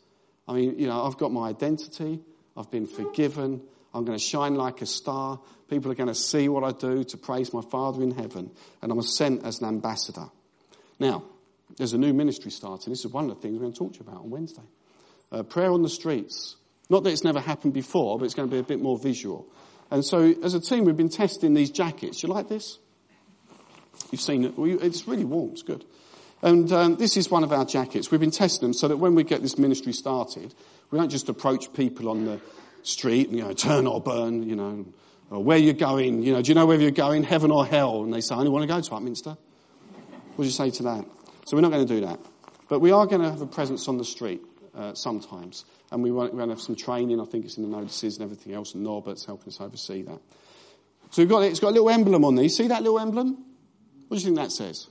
I 0.48 0.54
mean, 0.54 0.80
you 0.80 0.88
know, 0.88 1.06
I've 1.06 1.18
got 1.18 1.32
my 1.32 1.50
identity, 1.50 2.20
I've 2.58 2.72
been 2.72 2.88
forgiven, 2.88 3.62
I'm 3.94 4.06
going 4.06 4.18
to 4.18 4.24
shine 4.24 4.56
like 4.56 4.82
a 4.82 4.86
star. 4.86 5.40
People 5.70 5.92
are 5.92 5.96
going 5.96 6.08
to 6.08 6.16
see 6.16 6.50
what 6.50 6.64
I 6.64 6.72
do 6.72 7.04
to 7.04 7.18
praise 7.18 7.54
my 7.54 7.62
Father 7.62 8.04
in 8.04 8.12
heaven, 8.12 8.52
and 8.82 8.92
I'm 8.92 9.02
sent 9.02 9.46
as 9.46 9.62
an 9.62 9.68
ambassador. 9.68 10.30
Now, 11.00 11.24
there's 11.78 11.94
a 11.94 11.98
new 11.98 12.14
ministry 12.14 12.52
starting. 12.52 12.92
This 12.92 13.06
is 13.06 13.12
one 13.12 13.30
of 13.30 13.36
the 13.36 13.42
things 13.42 13.54
we're 13.54 13.62
going 13.62 13.74
to 13.74 13.80
talk 13.80 13.94
to 13.94 14.00
you 14.00 14.06
about 14.08 14.22
on 14.22 14.30
Wednesday. 14.30 14.64
Uh, 15.32 15.44
prayer 15.44 15.72
on 15.72 15.84
the 15.84 15.90
streets. 15.90 16.56
Not 16.90 17.04
that 17.04 17.12
it's 17.12 17.24
never 17.24 17.40
happened 17.40 17.74
before, 17.74 18.18
but 18.18 18.26
it's 18.26 18.34
going 18.34 18.50
to 18.50 18.54
be 18.54 18.60
a 18.60 18.64
bit 18.64 18.82
more 18.82 18.98
visual. 18.98 19.48
And 19.92 20.04
so, 20.04 20.34
as 20.44 20.54
a 20.54 20.60
team, 20.60 20.86
we've 20.86 20.98
been 20.98 21.10
testing 21.10 21.54
these 21.54 21.72
jackets. 21.72 22.22
You 22.24 22.30
like 22.30 22.50
this? 22.50 22.80
You've 24.12 24.22
seen 24.22 24.44
it. 24.46 24.54
It's 24.58 25.08
really 25.08 25.26
warm. 25.26 25.52
It's 25.52 25.62
good. 25.62 25.86
And 26.42 26.72
um, 26.72 26.96
this 26.96 27.18
is 27.18 27.30
one 27.30 27.44
of 27.44 27.52
our 27.52 27.66
jackets. 27.66 28.12
We've 28.12 28.20
been 28.20 28.32
testing 28.32 28.68
them 28.68 28.74
so 28.74 28.88
that 28.88 28.98
when 28.98 29.14
we 29.14 29.24
get 29.24 29.42
this 29.42 29.58
ministry 29.58 29.94
started, 29.94 30.54
we 30.90 30.98
don't 30.98 31.10
just 31.10 31.28
approach 31.28 31.74
people 31.74 32.10
on 32.10 32.26
the 32.26 32.40
street 32.84 33.30
you 33.30 33.44
know, 33.44 33.54
turn 33.54 33.88
or 33.88 34.02
burn, 34.02 34.44
you 34.44 34.56
know, 34.56 34.86
or 35.30 35.44
where 35.44 35.58
you're 35.58 35.74
going, 35.74 36.24
you 36.24 36.34
know, 36.34 36.42
do 36.42 36.50
you 36.50 36.56
know 36.56 36.66
where 36.66 36.80
you're 36.80 36.92
going, 36.92 37.24
heaven 37.24 37.52
or 37.52 37.66
hell? 37.66 38.04
And 38.04 38.14
they 38.14 38.22
say, 38.22 38.36
I 38.36 38.40
only 38.40 38.50
want 38.50 38.64
to 38.64 38.68
go 38.68 38.82
to 38.82 38.90
Upminster. 38.92 39.38
What 40.36 40.44
do 40.44 40.46
you 40.46 40.52
say 40.52 40.72
to 40.72 40.84
that? 40.84 41.06
So 41.46 41.56
we're 41.58 41.62
not 41.62 41.72
going 41.72 41.86
to 41.86 41.94
do 41.94 42.06
that. 42.06 42.20
But 42.68 42.80
we 42.80 42.92
are 42.92 43.06
going 43.06 43.22
to 43.22 43.30
have 43.30 43.42
a 43.42 43.48
presence 43.48 43.88
on 43.88 43.98
the 43.98 44.06
street 44.06 44.42
uh, 44.76 44.94
sometimes. 44.94 45.66
And 45.92 46.04
we 46.04 46.12
want, 46.12 46.34
we're 46.34 46.38
going 46.38 46.50
to 46.50 46.56
have 46.56 46.62
some 46.62 46.76
training. 46.76 47.20
I 47.20 47.26
think 47.26 47.46
it's 47.46 47.58
in 47.58 47.64
the 47.64 47.70
notices 47.70 48.18
and 48.18 48.24
everything 48.24 48.54
else. 48.54 48.74
And 48.74 48.84
Norbert's 48.84 49.26
helping 49.26 49.48
us 49.50 49.60
oversee 49.60 50.04
that. 50.04 50.20
So 51.12 51.22
we've 51.22 51.30
got, 51.30 51.44
it's 51.44 51.60
got 51.60 51.70
a 51.70 51.72
little 51.72 51.90
emblem 51.90 52.24
on 52.24 52.36
there. 52.36 52.44
You 52.44 52.50
see 52.50 52.68
that 52.68 52.84
little 52.84 53.00
emblem? 53.00 53.44
What 54.08 54.18
do 54.18 54.22
you 54.22 54.26
think 54.26 54.38
that 54.38 54.52
says? 54.52 54.88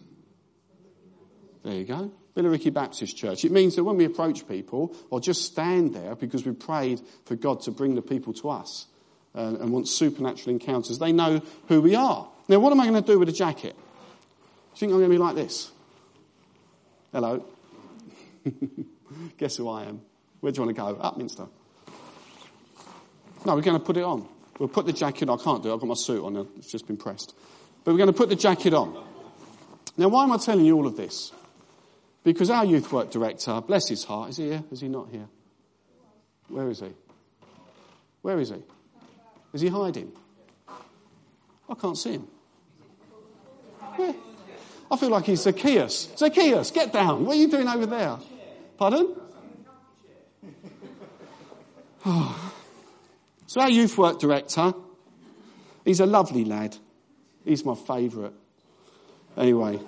There 1.64 1.74
you 1.74 1.84
go. 1.84 2.12
Billericay 2.38 2.72
Baptist 2.72 3.16
Church. 3.16 3.44
It 3.44 3.50
means 3.50 3.74
that 3.74 3.82
when 3.82 3.96
we 3.96 4.04
approach 4.04 4.46
people 4.46 4.94
or 5.10 5.20
just 5.20 5.44
stand 5.44 5.92
there 5.92 6.14
because 6.14 6.46
we 6.46 6.52
prayed 6.52 7.00
for 7.24 7.34
God 7.34 7.62
to 7.62 7.72
bring 7.72 7.96
the 7.96 8.02
people 8.02 8.32
to 8.34 8.50
us 8.50 8.86
uh, 9.34 9.56
and 9.60 9.72
want 9.72 9.88
supernatural 9.88 10.54
encounters, 10.54 11.00
they 11.00 11.10
know 11.10 11.42
who 11.66 11.80
we 11.80 11.96
are. 11.96 12.28
Now, 12.46 12.60
what 12.60 12.70
am 12.70 12.80
I 12.80 12.86
going 12.86 13.02
to 13.02 13.12
do 13.12 13.18
with 13.18 13.28
a 13.28 13.32
jacket? 13.32 13.74
Do 13.74 13.80
you 14.74 14.76
think 14.76 14.92
I'm 14.92 14.98
going 14.98 15.10
to 15.10 15.14
be 15.14 15.18
like 15.18 15.34
this? 15.34 15.72
Hello. 17.10 17.44
Guess 19.38 19.56
who 19.56 19.68
I 19.68 19.84
am? 19.86 20.00
Where 20.38 20.52
do 20.52 20.60
you 20.60 20.66
want 20.66 20.76
to 20.76 20.80
go? 20.80 20.94
Upminster. 20.94 21.48
No, 23.44 23.56
we're 23.56 23.62
going 23.62 23.78
to 23.78 23.84
put 23.84 23.96
it 23.96 24.04
on. 24.04 24.28
We'll 24.60 24.68
put 24.68 24.86
the 24.86 24.92
jacket 24.92 25.28
on. 25.28 25.40
I 25.40 25.42
can't 25.42 25.62
do 25.62 25.70
it. 25.70 25.74
I've 25.74 25.80
got 25.80 25.88
my 25.88 25.94
suit 25.94 26.24
on. 26.24 26.48
It's 26.56 26.70
just 26.70 26.86
been 26.86 26.96
pressed. 26.96 27.34
But 27.82 27.92
we're 27.92 27.98
going 27.98 28.12
to 28.12 28.16
put 28.16 28.28
the 28.28 28.36
jacket 28.36 28.74
on. 28.74 29.04
Now, 29.96 30.06
why 30.06 30.22
am 30.22 30.30
I 30.30 30.36
telling 30.36 30.64
you 30.64 30.76
all 30.76 30.86
of 30.86 30.96
this? 30.96 31.32
Because 32.28 32.50
our 32.50 32.62
youth 32.62 32.92
work 32.92 33.10
director, 33.10 33.58
bless 33.62 33.88
his 33.88 34.04
heart, 34.04 34.28
is 34.28 34.36
he 34.36 34.48
here? 34.50 34.62
Is 34.70 34.82
he 34.82 34.88
not 34.88 35.08
here? 35.10 35.26
Where 36.48 36.68
is 36.68 36.80
he? 36.80 36.92
Where 38.20 38.38
is 38.38 38.50
he? 38.50 38.62
Is 39.54 39.62
he 39.62 39.68
hiding? 39.68 40.12
I 40.68 41.74
can't 41.74 41.96
see 41.96 42.12
him. 42.12 42.28
Where? 43.96 44.14
I 44.90 44.96
feel 44.98 45.08
like 45.08 45.24
he's 45.24 45.40
Zacchaeus. 45.40 46.10
Zacchaeus, 46.18 46.70
get 46.70 46.92
down. 46.92 47.24
What 47.24 47.34
are 47.34 47.40
you 47.40 47.48
doing 47.48 47.66
over 47.66 47.86
there? 47.86 48.18
Pardon? 48.76 49.16
so 53.46 53.60
our 53.62 53.70
youth 53.70 53.96
work 53.96 54.20
director, 54.20 54.74
he's 55.82 56.00
a 56.00 56.06
lovely 56.06 56.44
lad. 56.44 56.76
He's 57.46 57.64
my 57.64 57.74
favourite. 57.74 58.34
Anyway, 59.34 59.80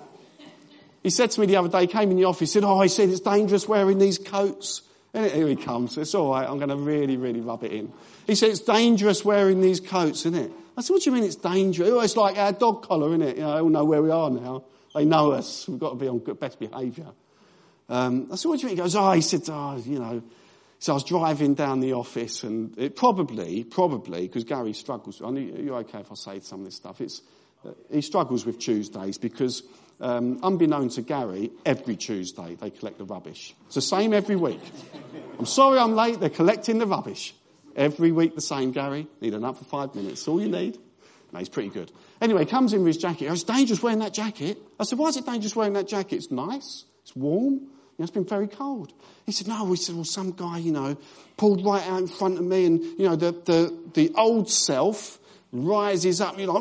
he 1.03 1.09
said 1.09 1.31
to 1.31 1.39
me 1.41 1.47
the 1.47 1.55
other 1.55 1.69
day, 1.69 1.81
he 1.81 1.87
came 1.87 2.11
in 2.11 2.17
the 2.17 2.25
office, 2.25 2.53
he 2.53 2.59
said, 2.59 2.63
oh, 2.63 2.81
he 2.81 2.87
said 2.87 3.09
it's 3.09 3.19
dangerous 3.19 3.67
wearing 3.67 3.97
these 3.97 4.17
coats. 4.17 4.81
And 5.13 5.29
here 5.29 5.47
he 5.47 5.57
comes. 5.57 5.97
It's 5.97 6.15
all 6.15 6.31
right. 6.31 6.47
I'm 6.47 6.57
going 6.57 6.69
to 6.69 6.77
really, 6.77 7.17
really 7.17 7.41
rub 7.41 7.63
it 7.63 7.73
in. 7.73 7.91
He 8.27 8.35
said, 8.35 8.49
it's 8.49 8.61
dangerous 8.61 9.25
wearing 9.25 9.59
these 9.59 9.81
coats, 9.81 10.25
isn't 10.25 10.35
it? 10.35 10.51
I 10.77 10.81
said, 10.81 10.93
what 10.93 11.03
do 11.03 11.09
you 11.09 11.15
mean 11.15 11.25
it's 11.25 11.35
dangerous? 11.35 11.89
Oh, 11.89 11.99
it's 11.99 12.15
like 12.15 12.37
our 12.37 12.53
dog 12.53 12.87
collar, 12.87 13.09
isn't 13.09 13.21
it? 13.21 13.35
You 13.37 13.43
know, 13.43 13.53
they 13.53 13.59
all 13.59 13.69
know 13.69 13.83
where 13.83 14.01
we 14.01 14.09
are 14.09 14.29
now. 14.29 14.63
They 14.95 15.03
know 15.03 15.31
us. 15.31 15.67
We've 15.67 15.79
got 15.79 15.89
to 15.89 15.95
be 15.95 16.07
on 16.07 16.19
good, 16.19 16.39
best 16.39 16.59
behaviour. 16.59 17.07
Um, 17.89 18.29
I 18.31 18.35
said, 18.35 18.47
what 18.47 18.59
do 18.59 18.61
you 18.61 18.67
mean? 18.69 18.77
He 18.77 18.83
goes, 18.83 18.95
oh, 18.95 19.11
he 19.11 19.21
said, 19.21 19.41
oh, 19.49 19.81
you 19.85 19.99
know. 19.99 20.23
So 20.79 20.93
I 20.93 20.95
was 20.95 21.03
driving 21.03 21.53
down 21.53 21.79
the 21.81 21.93
office 21.93 22.43
and 22.43 22.75
it 22.77 22.95
probably, 22.95 23.63
probably, 23.63 24.27
because 24.27 24.45
Gary 24.45 24.73
struggles. 24.73 25.21
I 25.21 25.29
know 25.29 25.39
you're 25.39 25.75
okay 25.79 25.99
if 25.99 26.11
I 26.11 26.15
say 26.15 26.39
some 26.39 26.61
of 26.61 26.65
this 26.65 26.75
stuff. 26.75 27.01
It's, 27.01 27.21
uh, 27.63 27.71
he 27.91 28.01
struggles 28.01 28.45
with 28.45 28.59
Tuesdays 28.59 29.19
because 29.19 29.61
um, 30.01 30.39
unbeknown 30.43 30.89
to 30.89 31.01
Gary, 31.01 31.51
every 31.65 31.95
Tuesday 31.95 32.55
they 32.55 32.71
collect 32.71 32.97
the 32.97 33.05
rubbish. 33.05 33.55
It's 33.67 33.75
the 33.75 33.81
same 33.81 34.13
every 34.13 34.35
week. 34.35 34.59
I'm 35.39 35.45
sorry 35.45 35.79
I'm 35.79 35.95
late, 35.95 36.19
they're 36.19 36.29
collecting 36.29 36.79
the 36.79 36.87
rubbish. 36.87 37.33
Every 37.75 38.11
week 38.11 38.35
the 38.35 38.41
same, 38.41 38.71
Gary. 38.71 39.07
Need 39.21 39.33
an 39.33 39.45
up 39.45 39.57
for 39.57 39.63
five 39.63 39.95
minutes. 39.95 40.27
all 40.27 40.41
you 40.41 40.49
need. 40.49 40.77
No, 41.31 41.39
he's 41.39 41.47
pretty 41.47 41.69
good. 41.69 41.91
Anyway, 42.19 42.43
comes 42.45 42.73
in 42.73 42.79
with 42.79 42.87
his 42.87 42.97
jacket. 42.97 43.27
Oh, 43.29 43.33
it's 43.33 43.43
dangerous 43.43 43.81
wearing 43.81 43.99
that 43.99 44.13
jacket. 44.13 44.57
I 44.77 44.83
said, 44.83 44.99
why 44.99 45.07
is 45.07 45.17
it 45.17 45.25
dangerous 45.25 45.55
wearing 45.55 45.73
that 45.73 45.87
jacket? 45.87 46.17
It's 46.17 46.31
nice. 46.31 46.83
It's 47.03 47.15
warm. 47.15 47.53
You 47.53 47.59
know, 47.97 48.03
it's 48.03 48.11
been 48.11 48.25
very 48.25 48.47
cold. 48.47 48.91
He 49.25 49.31
said, 49.31 49.47
no. 49.47 49.65
He 49.69 49.77
said, 49.77 49.95
well, 49.95 50.03
some 50.03 50.31
guy, 50.31 50.57
you 50.57 50.71
know, 50.71 50.97
pulled 51.37 51.63
right 51.65 51.87
out 51.87 52.01
in 52.01 52.07
front 52.07 52.37
of 52.37 52.43
me 52.43 52.65
and, 52.65 52.81
you 52.81 53.07
know, 53.07 53.15
the, 53.15 53.31
the, 53.31 53.77
the 53.93 54.11
old 54.15 54.49
self 54.49 55.19
rises 55.53 56.19
up, 56.19 56.37
you 56.37 56.47
know, 56.47 56.57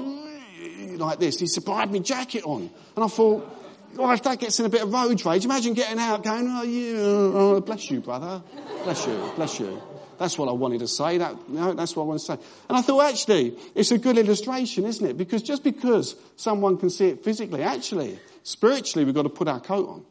like 0.98 1.18
this. 1.18 1.38
He 1.38 1.46
said, 1.46 1.64
but 1.64 1.72
I 1.72 1.80
had 1.80 1.92
my 1.92 1.98
jacket 1.98 2.44
on. 2.44 2.70
And 2.96 3.04
I 3.04 3.08
thought, 3.08 3.58
well, 3.96 4.10
if 4.12 4.22
that 4.22 4.38
gets 4.38 4.60
in 4.60 4.66
a 4.66 4.68
bit 4.68 4.82
of 4.82 4.92
road 4.92 5.24
rage, 5.24 5.44
imagine 5.44 5.74
getting 5.74 5.98
out 5.98 6.22
going, 6.22 6.46
oh, 6.48 6.62
you, 6.62 6.96
oh, 6.98 7.32
oh, 7.34 7.60
bless 7.60 7.90
you, 7.90 8.00
brother. 8.00 8.42
Bless 8.84 9.06
you, 9.06 9.32
bless 9.36 9.58
you. 9.58 9.82
That's 10.18 10.36
what 10.36 10.48
I 10.48 10.52
wanted 10.52 10.80
to 10.80 10.88
say. 10.88 11.18
That, 11.18 11.48
know, 11.48 11.72
that's 11.72 11.96
what 11.96 12.02
I 12.02 12.06
want 12.06 12.20
to 12.20 12.26
say. 12.26 12.36
And 12.68 12.76
I 12.76 12.82
thought, 12.82 13.10
actually, 13.10 13.56
it's 13.74 13.90
a 13.90 13.98
good 13.98 14.18
illustration, 14.18 14.84
isn't 14.84 15.04
it? 15.04 15.16
Because 15.16 15.42
just 15.42 15.64
because 15.64 16.14
someone 16.36 16.76
can 16.76 16.90
see 16.90 17.06
it 17.08 17.24
physically, 17.24 17.62
actually, 17.62 18.18
spiritually, 18.42 19.06
we've 19.06 19.14
got 19.14 19.22
to 19.22 19.30
put 19.30 19.48
our 19.48 19.60
coat 19.60 19.88
on. 19.88 20.04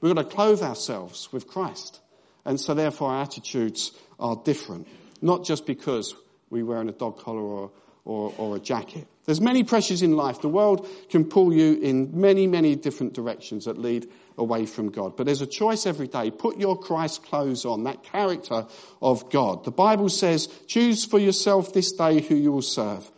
We've 0.00 0.14
got 0.14 0.22
to 0.22 0.34
clothe 0.34 0.62
ourselves 0.62 1.30
with 1.30 1.46
Christ. 1.46 2.00
And 2.46 2.58
so 2.58 2.72
therefore 2.72 3.10
our 3.10 3.22
attitudes 3.22 3.92
are 4.18 4.34
different. 4.34 4.88
Not 5.20 5.44
just 5.44 5.66
because 5.66 6.14
we 6.48 6.62
wear 6.62 6.80
a 6.80 6.90
dog 6.90 7.18
collar 7.18 7.42
or, 7.42 7.70
or, 8.06 8.32
or 8.38 8.56
a 8.56 8.60
jacket. 8.60 9.06
There's 9.30 9.40
many 9.40 9.62
pressures 9.62 10.02
in 10.02 10.16
life. 10.16 10.40
The 10.40 10.48
world 10.48 10.88
can 11.08 11.24
pull 11.24 11.52
you 11.52 11.78
in 11.80 12.20
many, 12.20 12.48
many 12.48 12.74
different 12.74 13.12
directions 13.12 13.66
that 13.66 13.78
lead 13.78 14.10
away 14.36 14.66
from 14.66 14.90
God. 14.90 15.16
But 15.16 15.26
there's 15.26 15.40
a 15.40 15.46
choice 15.46 15.86
every 15.86 16.08
day. 16.08 16.32
Put 16.32 16.58
your 16.58 16.76
Christ 16.76 17.22
clothes 17.22 17.64
on, 17.64 17.84
that 17.84 18.02
character 18.02 18.66
of 19.00 19.30
God. 19.30 19.62
The 19.62 19.70
Bible 19.70 20.08
says, 20.08 20.48
choose 20.66 21.04
for 21.04 21.20
yourself 21.20 21.72
this 21.72 21.92
day 21.92 22.20
who 22.20 22.34
you 22.34 22.50
will 22.50 22.60
serve. 22.60 23.08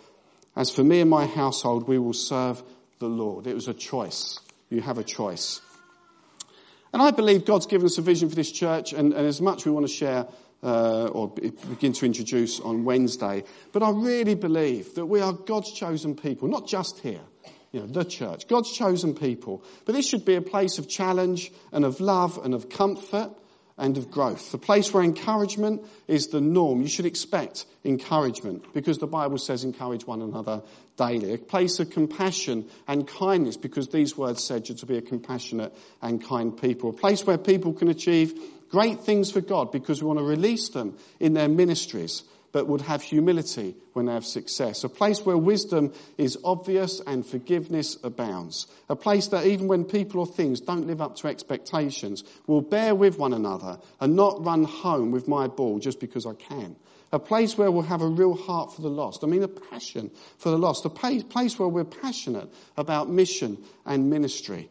As 0.55 0.69
for 0.69 0.85
me 0.85 1.01
and 1.01 1.09
my 1.09 1.25
household, 1.25 1.89
we 1.89 1.99
will 1.99 2.13
serve 2.13 2.63
the 2.99 3.09
Lord. 3.09 3.47
It 3.47 3.55
was 3.55 3.69
a 3.69 3.73
choice. 3.73 4.39
You 4.69 4.83
have 4.83 4.99
a 4.99 5.05
choice. 5.05 5.63
And 6.93 7.01
I 7.01 7.11
believe 7.11 7.47
God's 7.47 7.65
given 7.65 7.87
us 7.87 7.97
a 7.97 8.03
vision 8.03 8.29
for 8.29 8.35
this 8.35 8.53
church, 8.53 8.93
and, 8.93 9.15
and 9.15 9.27
as 9.27 9.41
much 9.41 9.65
we 9.65 9.73
want 9.73 9.87
to 9.87 9.93
share 9.93 10.27
uh, 10.63 11.07
or 11.07 11.29
begin 11.29 11.93
to 11.93 12.07
introduce 12.07 12.61
on 12.61 12.85
Wednesday. 12.85 13.45
But 13.73 13.83
I 13.83 13.91
really 13.91 14.35
believe 14.35 14.95
that 14.95 15.07
we 15.07 15.21
are 15.21 15.33
God's 15.33 15.73
chosen 15.73 16.15
people, 16.15 16.49
not 16.49 16.69
just 16.69 17.01
here, 17.01 17.21
you 17.73 17.81
know, 17.81 17.87
the 17.87 18.05
church, 18.05 18.47
God's 18.49 18.73
chosen 18.73 19.15
people. 19.15 19.65
But 19.85 19.95
this 19.95 20.09
should 20.09 20.25
be 20.25 20.37
a 20.37 20.43
place 20.43 20.79
of 20.79 20.89
challenge 20.89 21.51
and 21.73 21.85
of 21.85 22.01
love 22.01 22.39
and 22.45 22.55
of 22.55 22.69
comfort 22.69 23.31
and 23.79 23.97
of 23.97 24.11
growth. 24.11 24.53
A 24.55 24.59
place 24.59 24.93
where 24.93 25.03
encouragement 25.03 25.83
is 26.07 26.29
the 26.29 26.41
norm. 26.41 26.83
You 26.83 26.89
should 26.89 27.07
expect 27.07 27.67
encouragement 27.85 28.73
because 28.75 28.99
the 28.99 29.07
Bible 29.07 29.39
says 29.39 29.65
encourage 29.65 30.07
one 30.07 30.23
another 30.23 30.63
daily. 30.97 31.33
A 31.33 31.39
place 31.39 31.81
of 31.81 31.91
compassion 31.91 32.69
and 32.87 33.09
kindness 33.09 33.57
because 33.57 33.89
these 33.89 34.17
words 34.17 34.45
said 34.45 34.69
you 34.69 34.75
to 34.77 34.87
be 34.87 34.99
a 34.99 35.03
compassionate 35.03 35.75
and 36.03 36.23
kind 36.23 36.57
people. 36.57 36.91
A 36.91 36.93
place 36.93 37.27
where 37.27 37.39
people 37.39 37.73
can 37.73 37.89
achieve 37.89 38.39
great 38.73 39.01
things 39.01 39.31
for 39.31 39.43
God 39.43 39.71
because 39.71 40.03
we 40.03 40.09
want 40.09 40.19
to 40.19 40.25
release 40.25 40.71
them 40.71 40.97
in 41.21 41.35
their 41.35 41.49
ministries, 41.49 42.25
but 42.53 42.67
would 42.67 42.81
have 42.81 43.03
humility 43.03 43.77
when 43.93 44.07
they 44.07 44.13
have 44.13 44.25
success. 44.25 44.83
A 44.83 44.89
place 44.89 45.25
where 45.25 45.37
wisdom 45.37 45.93
is 46.19 46.39
obvious 46.43 47.01
and 47.07 47.25
forgiveness 47.25 47.99
abounds. 48.03 48.67
A 48.89 48.97
place 48.97 49.29
that 49.29 49.47
even 49.47 49.69
when 49.69 49.85
people 49.85 50.21
or 50.21 50.27
things 50.27 50.61
don't 50.61 50.87
live 50.87 51.03
up 51.03 51.17
to 51.17 51.29
expectations, 51.29 52.25
will 52.47 52.63
bear 52.63 52.95
with 52.95 53.19
one 53.19 53.35
another 53.35 53.79
and 54.01 54.17
not 54.17 54.45
run 54.45 54.65
home 54.65 55.13
with 55.13 55.29
my 55.29 55.47
ball 55.47 55.79
just 55.79 56.01
because 56.01 56.27
I 56.27 56.35
can. 56.35 56.75
A 57.13 57.19
place 57.19 57.59
where 57.59 57.71
we'll 57.71 57.83
have 57.83 58.01
a 58.01 58.07
real 58.07 58.35
heart 58.35 58.75
for 58.75 58.81
the 58.81 58.89
lost. 58.89 59.23
I 59.23 59.27
mean, 59.27 59.43
a 59.43 59.49
passion 59.49 60.11
for 60.39 60.49
the 60.49 60.59
lost. 60.59 60.87
A 60.87 60.91
place 60.91 61.59
where 61.59 61.69
we're 61.69 61.85
passionate 61.85 62.49
about 62.79 63.11
mission 63.11 63.59
and 63.85 64.09
ministry. 64.09 64.71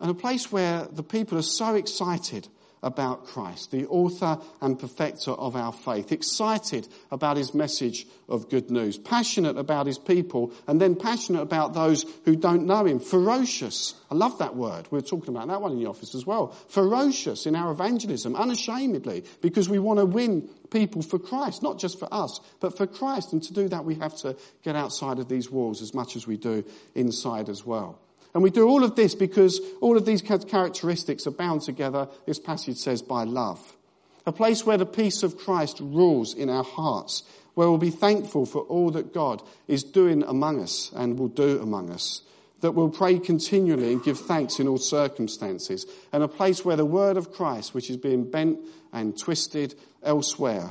And 0.00 0.10
a 0.10 0.14
place 0.14 0.50
where 0.50 0.86
the 0.90 1.02
people 1.02 1.36
are 1.36 1.42
so 1.42 1.74
excited 1.74 2.48
about 2.84 3.26
Christ, 3.26 3.70
the 3.70 3.86
author 3.86 4.38
and 4.60 4.78
perfecter 4.78 5.32
of 5.32 5.56
our 5.56 5.72
faith, 5.72 6.12
excited 6.12 6.86
about 7.10 7.36
his 7.36 7.54
message 7.54 8.06
of 8.28 8.48
good 8.50 8.70
news, 8.70 8.98
passionate 8.98 9.56
about 9.56 9.86
his 9.86 9.98
people, 9.98 10.52
and 10.66 10.80
then 10.80 10.94
passionate 10.94 11.40
about 11.40 11.74
those 11.74 12.04
who 12.24 12.36
don't 12.36 12.66
know 12.66 12.84
him, 12.84 13.00
ferocious. 13.00 13.94
I 14.10 14.14
love 14.14 14.38
that 14.38 14.54
word. 14.54 14.86
We 14.90 14.98
are 14.98 15.02
talking 15.02 15.34
about 15.34 15.48
that 15.48 15.60
one 15.60 15.72
in 15.72 15.78
the 15.78 15.88
office 15.88 16.14
as 16.14 16.26
well. 16.26 16.48
Ferocious 16.68 17.46
in 17.46 17.56
our 17.56 17.72
evangelism, 17.72 18.36
unashamedly, 18.36 19.24
because 19.40 19.68
we 19.68 19.78
want 19.78 19.98
to 19.98 20.06
win 20.06 20.48
people 20.70 21.02
for 21.02 21.18
Christ, 21.18 21.62
not 21.62 21.78
just 21.78 21.98
for 21.98 22.12
us, 22.12 22.40
but 22.60 22.76
for 22.76 22.86
Christ. 22.86 23.32
And 23.32 23.42
to 23.44 23.52
do 23.52 23.68
that, 23.68 23.84
we 23.84 23.94
have 23.96 24.16
to 24.18 24.36
get 24.62 24.76
outside 24.76 25.18
of 25.18 25.28
these 25.28 25.50
walls 25.50 25.82
as 25.82 25.94
much 25.94 26.16
as 26.16 26.26
we 26.26 26.36
do 26.36 26.64
inside 26.94 27.48
as 27.48 27.64
well. 27.64 27.98
And 28.34 28.42
we 28.42 28.50
do 28.50 28.68
all 28.68 28.82
of 28.82 28.96
this 28.96 29.14
because 29.14 29.60
all 29.80 29.96
of 29.96 30.04
these 30.04 30.20
characteristics 30.20 31.26
are 31.26 31.30
bound 31.30 31.62
together, 31.62 32.08
this 32.26 32.40
passage 32.40 32.76
says, 32.76 33.00
by 33.00 33.22
love. 33.22 33.76
A 34.26 34.32
place 34.32 34.66
where 34.66 34.76
the 34.76 34.86
peace 34.86 35.22
of 35.22 35.38
Christ 35.38 35.78
rules 35.80 36.34
in 36.34 36.50
our 36.50 36.64
hearts, 36.64 37.22
where 37.54 37.68
we'll 37.68 37.78
be 37.78 37.90
thankful 37.90 38.44
for 38.44 38.62
all 38.62 38.90
that 38.90 39.14
God 39.14 39.42
is 39.68 39.84
doing 39.84 40.24
among 40.24 40.60
us 40.60 40.90
and 40.96 41.18
will 41.18 41.28
do 41.28 41.60
among 41.62 41.90
us. 41.90 42.22
That 42.60 42.72
we'll 42.72 42.88
pray 42.88 43.18
continually 43.18 43.92
and 43.92 44.02
give 44.02 44.18
thanks 44.18 44.58
in 44.58 44.66
all 44.66 44.78
circumstances. 44.78 45.86
And 46.12 46.22
a 46.22 46.28
place 46.28 46.64
where 46.64 46.76
the 46.76 46.84
word 46.84 47.16
of 47.16 47.32
Christ, 47.32 47.74
which 47.74 47.90
is 47.90 47.98
being 47.98 48.28
bent 48.28 48.58
and 48.92 49.16
twisted 49.16 49.74
elsewhere, 50.02 50.70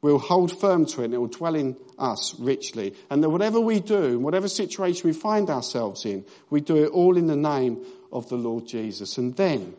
We'll 0.00 0.18
hold 0.18 0.58
firm 0.58 0.86
to 0.86 1.02
it 1.02 1.06
and 1.06 1.14
it 1.14 1.18
will 1.18 1.26
dwell 1.26 1.56
in 1.56 1.76
us 1.98 2.38
richly. 2.38 2.94
And 3.10 3.22
that 3.22 3.30
whatever 3.30 3.60
we 3.60 3.80
do, 3.80 4.18
whatever 4.18 4.48
situation 4.48 5.08
we 5.08 5.12
find 5.12 5.50
ourselves 5.50 6.04
in, 6.04 6.24
we 6.50 6.60
do 6.60 6.76
it 6.84 6.88
all 6.88 7.16
in 7.16 7.26
the 7.26 7.36
name 7.36 7.84
of 8.12 8.28
the 8.28 8.36
Lord 8.36 8.66
Jesus. 8.66 9.18
And 9.18 9.34
then 9.36 9.74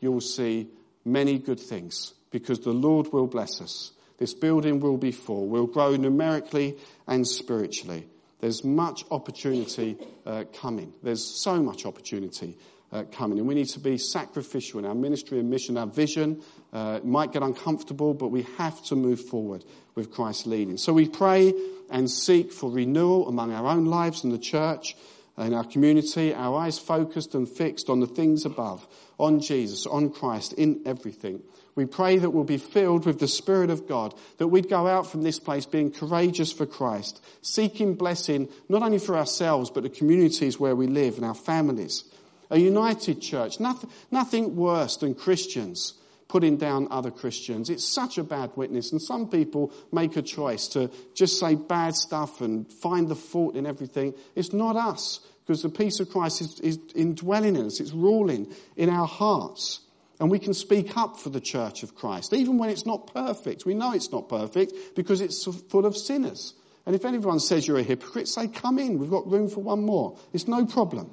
you'll 0.00 0.20
see 0.20 0.68
many 1.04 1.38
good 1.38 1.60
things 1.60 2.12
because 2.30 2.60
the 2.60 2.72
Lord 2.72 3.12
will 3.12 3.26
bless 3.26 3.60
us. 3.60 3.92
This 4.18 4.34
building 4.34 4.80
will 4.80 4.98
be 4.98 5.12
full. 5.12 5.46
We'll 5.46 5.66
grow 5.66 5.96
numerically 5.96 6.76
and 7.06 7.26
spiritually. 7.26 8.06
There's 8.40 8.64
much 8.64 9.04
opportunity 9.10 9.96
uh, 10.26 10.44
coming. 10.52 10.92
There's 11.02 11.24
so 11.24 11.62
much 11.62 11.86
opportunity 11.86 12.58
uh, 12.92 13.04
coming. 13.10 13.38
And 13.38 13.48
we 13.48 13.54
need 13.54 13.68
to 13.70 13.80
be 13.80 13.98
sacrificial 13.98 14.78
in 14.78 14.84
our 14.84 14.94
ministry 14.94 15.38
and 15.40 15.50
mission, 15.50 15.78
our 15.78 15.86
vision. 15.86 16.42
Uh, 16.72 17.00
might 17.02 17.32
get 17.32 17.42
uncomfortable, 17.42 18.14
but 18.14 18.28
we 18.28 18.42
have 18.58 18.82
to 18.84 18.96
move 18.96 19.20
forward 19.20 19.64
with 19.94 20.10
Christ's 20.10 20.46
leading. 20.46 20.76
So 20.76 20.92
we 20.92 21.08
pray 21.08 21.52
and 21.90 22.10
seek 22.10 22.52
for 22.52 22.70
renewal 22.70 23.28
among 23.28 23.52
our 23.52 23.66
own 23.66 23.84
lives 23.84 24.24
and 24.24 24.32
the 24.32 24.38
church 24.38 24.96
in 25.38 25.54
our 25.54 25.64
community, 25.64 26.34
our 26.34 26.58
eyes 26.58 26.78
focused 26.78 27.34
and 27.34 27.48
fixed 27.48 27.88
on 27.88 28.00
the 28.00 28.06
things 28.06 28.44
above, 28.44 28.86
on 29.18 29.40
Jesus, 29.40 29.86
on 29.86 30.10
Christ, 30.10 30.52
in 30.52 30.82
everything. 30.84 31.42
We 31.74 31.86
pray 31.86 32.18
that 32.18 32.30
we'll 32.30 32.44
be 32.44 32.58
filled 32.58 33.06
with 33.06 33.18
the 33.18 33.28
Spirit 33.28 33.70
of 33.70 33.88
God, 33.88 34.14
that 34.36 34.48
we'd 34.48 34.68
go 34.68 34.86
out 34.86 35.10
from 35.10 35.22
this 35.22 35.38
place 35.38 35.64
being 35.64 35.90
courageous 35.90 36.52
for 36.52 36.66
Christ, 36.66 37.24
seeking 37.40 37.94
blessing 37.94 38.48
not 38.68 38.82
only 38.82 38.98
for 38.98 39.16
ourselves, 39.16 39.70
but 39.70 39.82
the 39.82 39.88
communities 39.88 40.60
where 40.60 40.76
we 40.76 40.86
live 40.86 41.16
and 41.16 41.24
our 41.24 41.34
families 41.34 42.04
a 42.52 42.58
united 42.58 43.20
church. 43.20 43.58
Nothing, 43.58 43.90
nothing 44.10 44.54
worse 44.54 44.98
than 44.98 45.14
Christians 45.14 45.94
putting 46.28 46.56
down 46.56 46.88
other 46.90 47.10
Christians. 47.10 47.68
It's 47.68 47.84
such 47.84 48.16
a 48.16 48.24
bad 48.24 48.52
witness. 48.56 48.92
And 48.92 49.02
some 49.02 49.28
people 49.28 49.72
make 49.90 50.16
a 50.16 50.22
choice 50.22 50.68
to 50.68 50.90
just 51.14 51.38
say 51.38 51.56
bad 51.56 51.94
stuff 51.94 52.40
and 52.40 52.70
find 52.72 53.08
the 53.08 53.14
fault 53.14 53.56
in 53.56 53.66
everything. 53.66 54.14
It's 54.34 54.52
not 54.52 54.76
us 54.76 55.20
because 55.44 55.62
the 55.62 55.68
peace 55.68 56.00
of 56.00 56.08
Christ 56.08 56.40
is, 56.40 56.60
is 56.60 56.78
indwelling 56.94 57.56
in 57.56 57.66
us. 57.66 57.80
It's 57.80 57.92
ruling 57.92 58.50
in 58.76 58.88
our 58.88 59.06
hearts. 59.06 59.80
And 60.20 60.30
we 60.30 60.38
can 60.38 60.54
speak 60.54 60.96
up 60.96 61.18
for 61.18 61.30
the 61.30 61.40
church 61.40 61.82
of 61.82 61.94
Christ, 61.94 62.32
even 62.32 62.56
when 62.56 62.70
it's 62.70 62.86
not 62.86 63.12
perfect. 63.12 63.66
We 63.66 63.74
know 63.74 63.92
it's 63.92 64.12
not 64.12 64.28
perfect 64.28 64.72
because 64.94 65.20
it's 65.20 65.44
full 65.68 65.84
of 65.84 65.96
sinners. 65.96 66.54
And 66.86 66.94
if 66.94 67.04
anyone 67.04 67.40
says 67.40 67.66
you're 67.66 67.78
a 67.78 67.82
hypocrite, 67.82 68.28
say, 68.28 68.48
come 68.48 68.78
in. 68.78 68.98
We've 68.98 69.10
got 69.10 69.30
room 69.30 69.48
for 69.48 69.60
one 69.60 69.84
more. 69.84 70.18
It's 70.32 70.48
no 70.48 70.64
problem. 70.64 71.10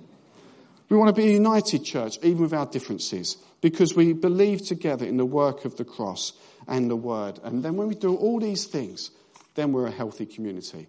We 0.89 0.97
want 0.97 1.15
to 1.15 1.21
be 1.21 1.29
a 1.29 1.33
united 1.33 1.85
church, 1.85 2.17
even 2.23 2.41
with 2.41 2.53
our 2.53 2.65
differences, 2.65 3.37
because 3.61 3.95
we 3.95 4.13
believe 4.13 4.65
together 4.65 5.05
in 5.05 5.17
the 5.17 5.25
work 5.25 5.63
of 5.65 5.77
the 5.77 5.85
cross 5.85 6.33
and 6.67 6.89
the 6.89 6.95
word. 6.95 7.39
And 7.43 7.63
then 7.63 7.75
when 7.75 7.87
we 7.87 7.95
do 7.95 8.15
all 8.15 8.39
these 8.39 8.65
things, 8.65 9.11
then 9.53 9.71
we're 9.71 9.87
a 9.87 9.91
healthy 9.91 10.25
community. 10.25 10.87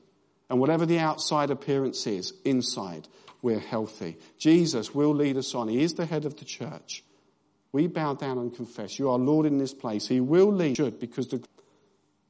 And 0.48 0.58
whatever 0.58 0.86
the 0.86 0.98
outside 0.98 1.50
appearance 1.50 2.06
is, 2.06 2.32
inside, 2.44 3.08
we're 3.42 3.58
healthy. 3.58 4.16
Jesus 4.38 4.94
will 4.94 5.14
lead 5.14 5.36
us 5.36 5.54
on. 5.54 5.68
He 5.68 5.82
is 5.82 5.94
the 5.94 6.06
head 6.06 6.24
of 6.24 6.36
the 6.36 6.44
church. 6.44 7.04
We 7.72 7.86
bow 7.86 8.14
down 8.14 8.38
and 8.38 8.54
confess, 8.54 8.98
You 8.98 9.10
are 9.10 9.18
Lord 9.18 9.46
in 9.46 9.58
this 9.58 9.74
place. 9.74 10.08
He 10.08 10.20
will 10.20 10.52
lead, 10.52 10.76
should, 10.76 10.98
because 10.98 11.28
the, 11.28 11.42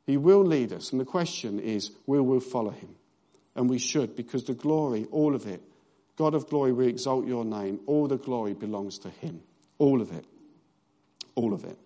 He 0.07 0.17
will 0.17 0.45
lead 0.45 0.73
us. 0.73 0.93
And 0.93 1.01
the 1.01 1.07
question 1.07 1.61
is, 1.61 1.93
will 2.07 2.23
we 2.23 2.41
follow 2.41 2.71
Him? 2.71 2.95
And 3.55 3.71
we 3.71 3.79
should, 3.79 4.17
because 4.17 4.45
the 4.45 4.55
glory, 4.55 5.07
all 5.11 5.35
of 5.35 5.47
it, 5.47 5.63
God 6.21 6.35
of 6.35 6.51
glory, 6.51 6.71
we 6.71 6.87
exalt 6.87 7.27
your 7.27 7.47
name. 7.47 7.81
All 7.87 8.07
the 8.07 8.19
glory 8.19 8.53
belongs 8.53 8.99
to 8.99 9.09
him. 9.09 9.41
All 9.79 10.03
of 10.03 10.13
it. 10.13 10.27
All 11.35 11.55
of 11.55 11.65
it. 11.65 11.79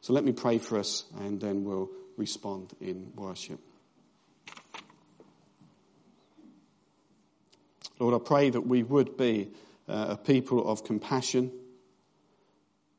So 0.00 0.12
let 0.12 0.24
me 0.24 0.32
pray 0.32 0.58
for 0.58 0.76
us 0.76 1.04
and 1.20 1.40
then 1.40 1.62
we'll 1.62 1.88
respond 2.16 2.72
in 2.80 3.12
worship. 3.14 3.60
Lord, 8.00 8.12
I 8.12 8.18
pray 8.18 8.50
that 8.50 8.62
we 8.62 8.82
would 8.82 9.16
be 9.16 9.50
uh, 9.88 10.06
a 10.08 10.16
people 10.16 10.68
of 10.68 10.82
compassion 10.82 11.52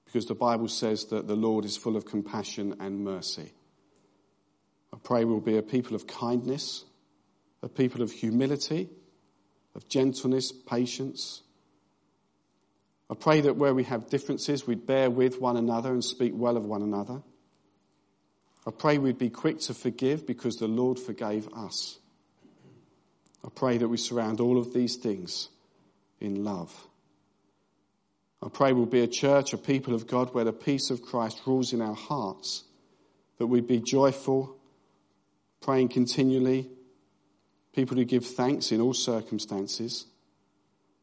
because 0.05 0.25
the 0.25 0.36
Bible 0.36 0.69
says 0.69 1.03
that 1.07 1.27
the 1.27 1.36
Lord 1.36 1.65
is 1.65 1.75
full 1.75 1.97
of 1.97 2.05
compassion 2.05 2.77
and 2.79 3.03
mercy. 3.03 3.51
I 4.93 4.97
pray 5.03 5.25
we'll 5.25 5.41
be 5.41 5.57
a 5.57 5.63
people 5.63 5.97
of 5.97 6.07
kindness, 6.07 6.86
a 7.62 7.67
people 7.67 8.01
of 8.01 8.13
humility, 8.13 8.88
of 9.75 9.88
gentleness, 9.88 10.51
patience. 10.51 11.41
I 13.10 13.13
pray 13.13 13.41
that 13.41 13.57
where 13.57 13.73
we 13.73 13.84
have 13.84 14.10
differences, 14.10 14.65
we'd 14.65 14.86
bear 14.86 15.10
with 15.10 15.41
one 15.41 15.57
another 15.57 15.91
and 15.91 16.03
speak 16.03 16.34
well 16.36 16.57
of 16.57 16.65
one 16.65 16.81
another. 16.81 17.21
I 18.65 18.71
pray 18.71 18.97
we'd 18.97 19.17
be 19.17 19.29
quick 19.29 19.60
to 19.62 19.73
forgive 19.73 20.27
because 20.27 20.57
the 20.57 20.67
Lord 20.67 20.99
forgave 20.99 21.47
us. 21.53 21.97
I 23.43 23.49
pray 23.53 23.77
that 23.77 23.88
we 23.88 23.97
surround 23.97 24.39
all 24.39 24.57
of 24.57 24.73
these 24.73 24.95
things 24.97 25.49
in 26.19 26.43
love. 26.43 26.88
I 28.43 28.49
pray 28.49 28.73
we'll 28.73 28.86
be 28.86 29.01
a 29.01 29.07
church, 29.07 29.53
a 29.53 29.57
people 29.57 29.93
of 29.93 30.07
God, 30.07 30.34
where 30.34 30.43
the 30.43 30.53
peace 30.53 30.89
of 30.89 31.01
Christ 31.01 31.41
rules 31.45 31.73
in 31.73 31.81
our 31.81 31.95
hearts, 31.95 32.63
that 33.38 33.47
we'd 33.47 33.67
be 33.67 33.79
joyful, 33.79 34.55
praying 35.60 35.89
continually, 35.89 36.69
people 37.74 37.98
who 37.98 38.06
give 38.06 38.26
thanks 38.26 38.72
in 38.72 38.82
all 38.82 38.94
circumstances. 38.94 40.06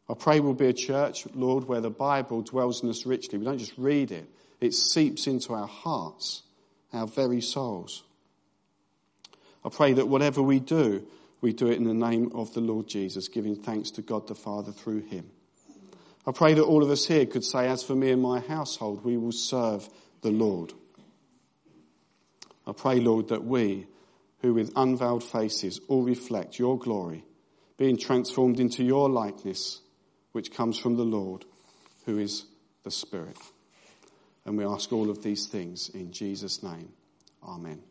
I 0.08 0.14
pray 0.14 0.40
we'll 0.40 0.54
be 0.54 0.66
a 0.66 0.72
church, 0.72 1.26
Lord, 1.34 1.64
where 1.64 1.80
the 1.80 1.90
Bible 1.90 2.42
dwells 2.42 2.82
in 2.82 2.88
us 2.88 3.04
richly. 3.04 3.38
We 3.38 3.44
don't 3.44 3.58
just 3.58 3.76
read 3.76 4.10
it, 4.10 4.28
it 4.60 4.74
seeps 4.74 5.26
into 5.26 5.54
our 5.54 5.66
hearts, 5.66 6.42
our 6.92 7.06
very 7.06 7.40
souls. 7.40 8.02
I 9.64 9.68
pray 9.70 9.92
that 9.94 10.08
whatever 10.08 10.42
we 10.42 10.60
do, 10.60 11.06
we 11.40 11.52
do 11.52 11.68
it 11.68 11.76
in 11.76 11.84
the 11.84 11.94
name 11.94 12.32
of 12.34 12.52
the 12.54 12.60
Lord 12.60 12.88
Jesus, 12.88 13.28
giving 13.28 13.56
thanks 13.56 13.90
to 13.92 14.02
God 14.02 14.26
the 14.26 14.34
Father 14.34 14.72
through 14.72 15.02
him. 15.02 15.30
I 16.26 16.32
pray 16.32 16.54
that 16.54 16.64
all 16.64 16.82
of 16.82 16.90
us 16.90 17.06
here 17.06 17.26
could 17.26 17.44
say, 17.44 17.68
as 17.68 17.82
for 17.82 17.94
me 17.94 18.10
and 18.10 18.20
my 18.20 18.40
household, 18.40 19.04
we 19.04 19.16
will 19.16 19.32
serve 19.32 19.88
the 20.20 20.30
Lord. 20.30 20.72
I 22.66 22.72
pray, 22.72 23.00
Lord, 23.00 23.28
that 23.28 23.44
we, 23.44 23.86
who 24.40 24.54
with 24.54 24.72
unveiled 24.76 25.24
faces 25.24 25.80
all 25.88 26.02
reflect 26.02 26.58
your 26.58 26.78
glory, 26.78 27.24
being 27.76 27.96
transformed 27.96 28.60
into 28.60 28.84
your 28.84 29.08
likeness, 29.08 29.80
which 30.32 30.52
comes 30.52 30.78
from 30.78 30.96
the 30.96 31.04
Lord, 31.04 31.44
who 32.06 32.18
is 32.18 32.44
the 32.84 32.90
Spirit. 32.90 33.38
And 34.44 34.56
we 34.56 34.64
ask 34.64 34.92
all 34.92 35.10
of 35.10 35.22
these 35.22 35.46
things 35.46 35.88
in 35.90 36.12
Jesus' 36.12 36.62
name. 36.62 36.92
Amen. 37.42 37.82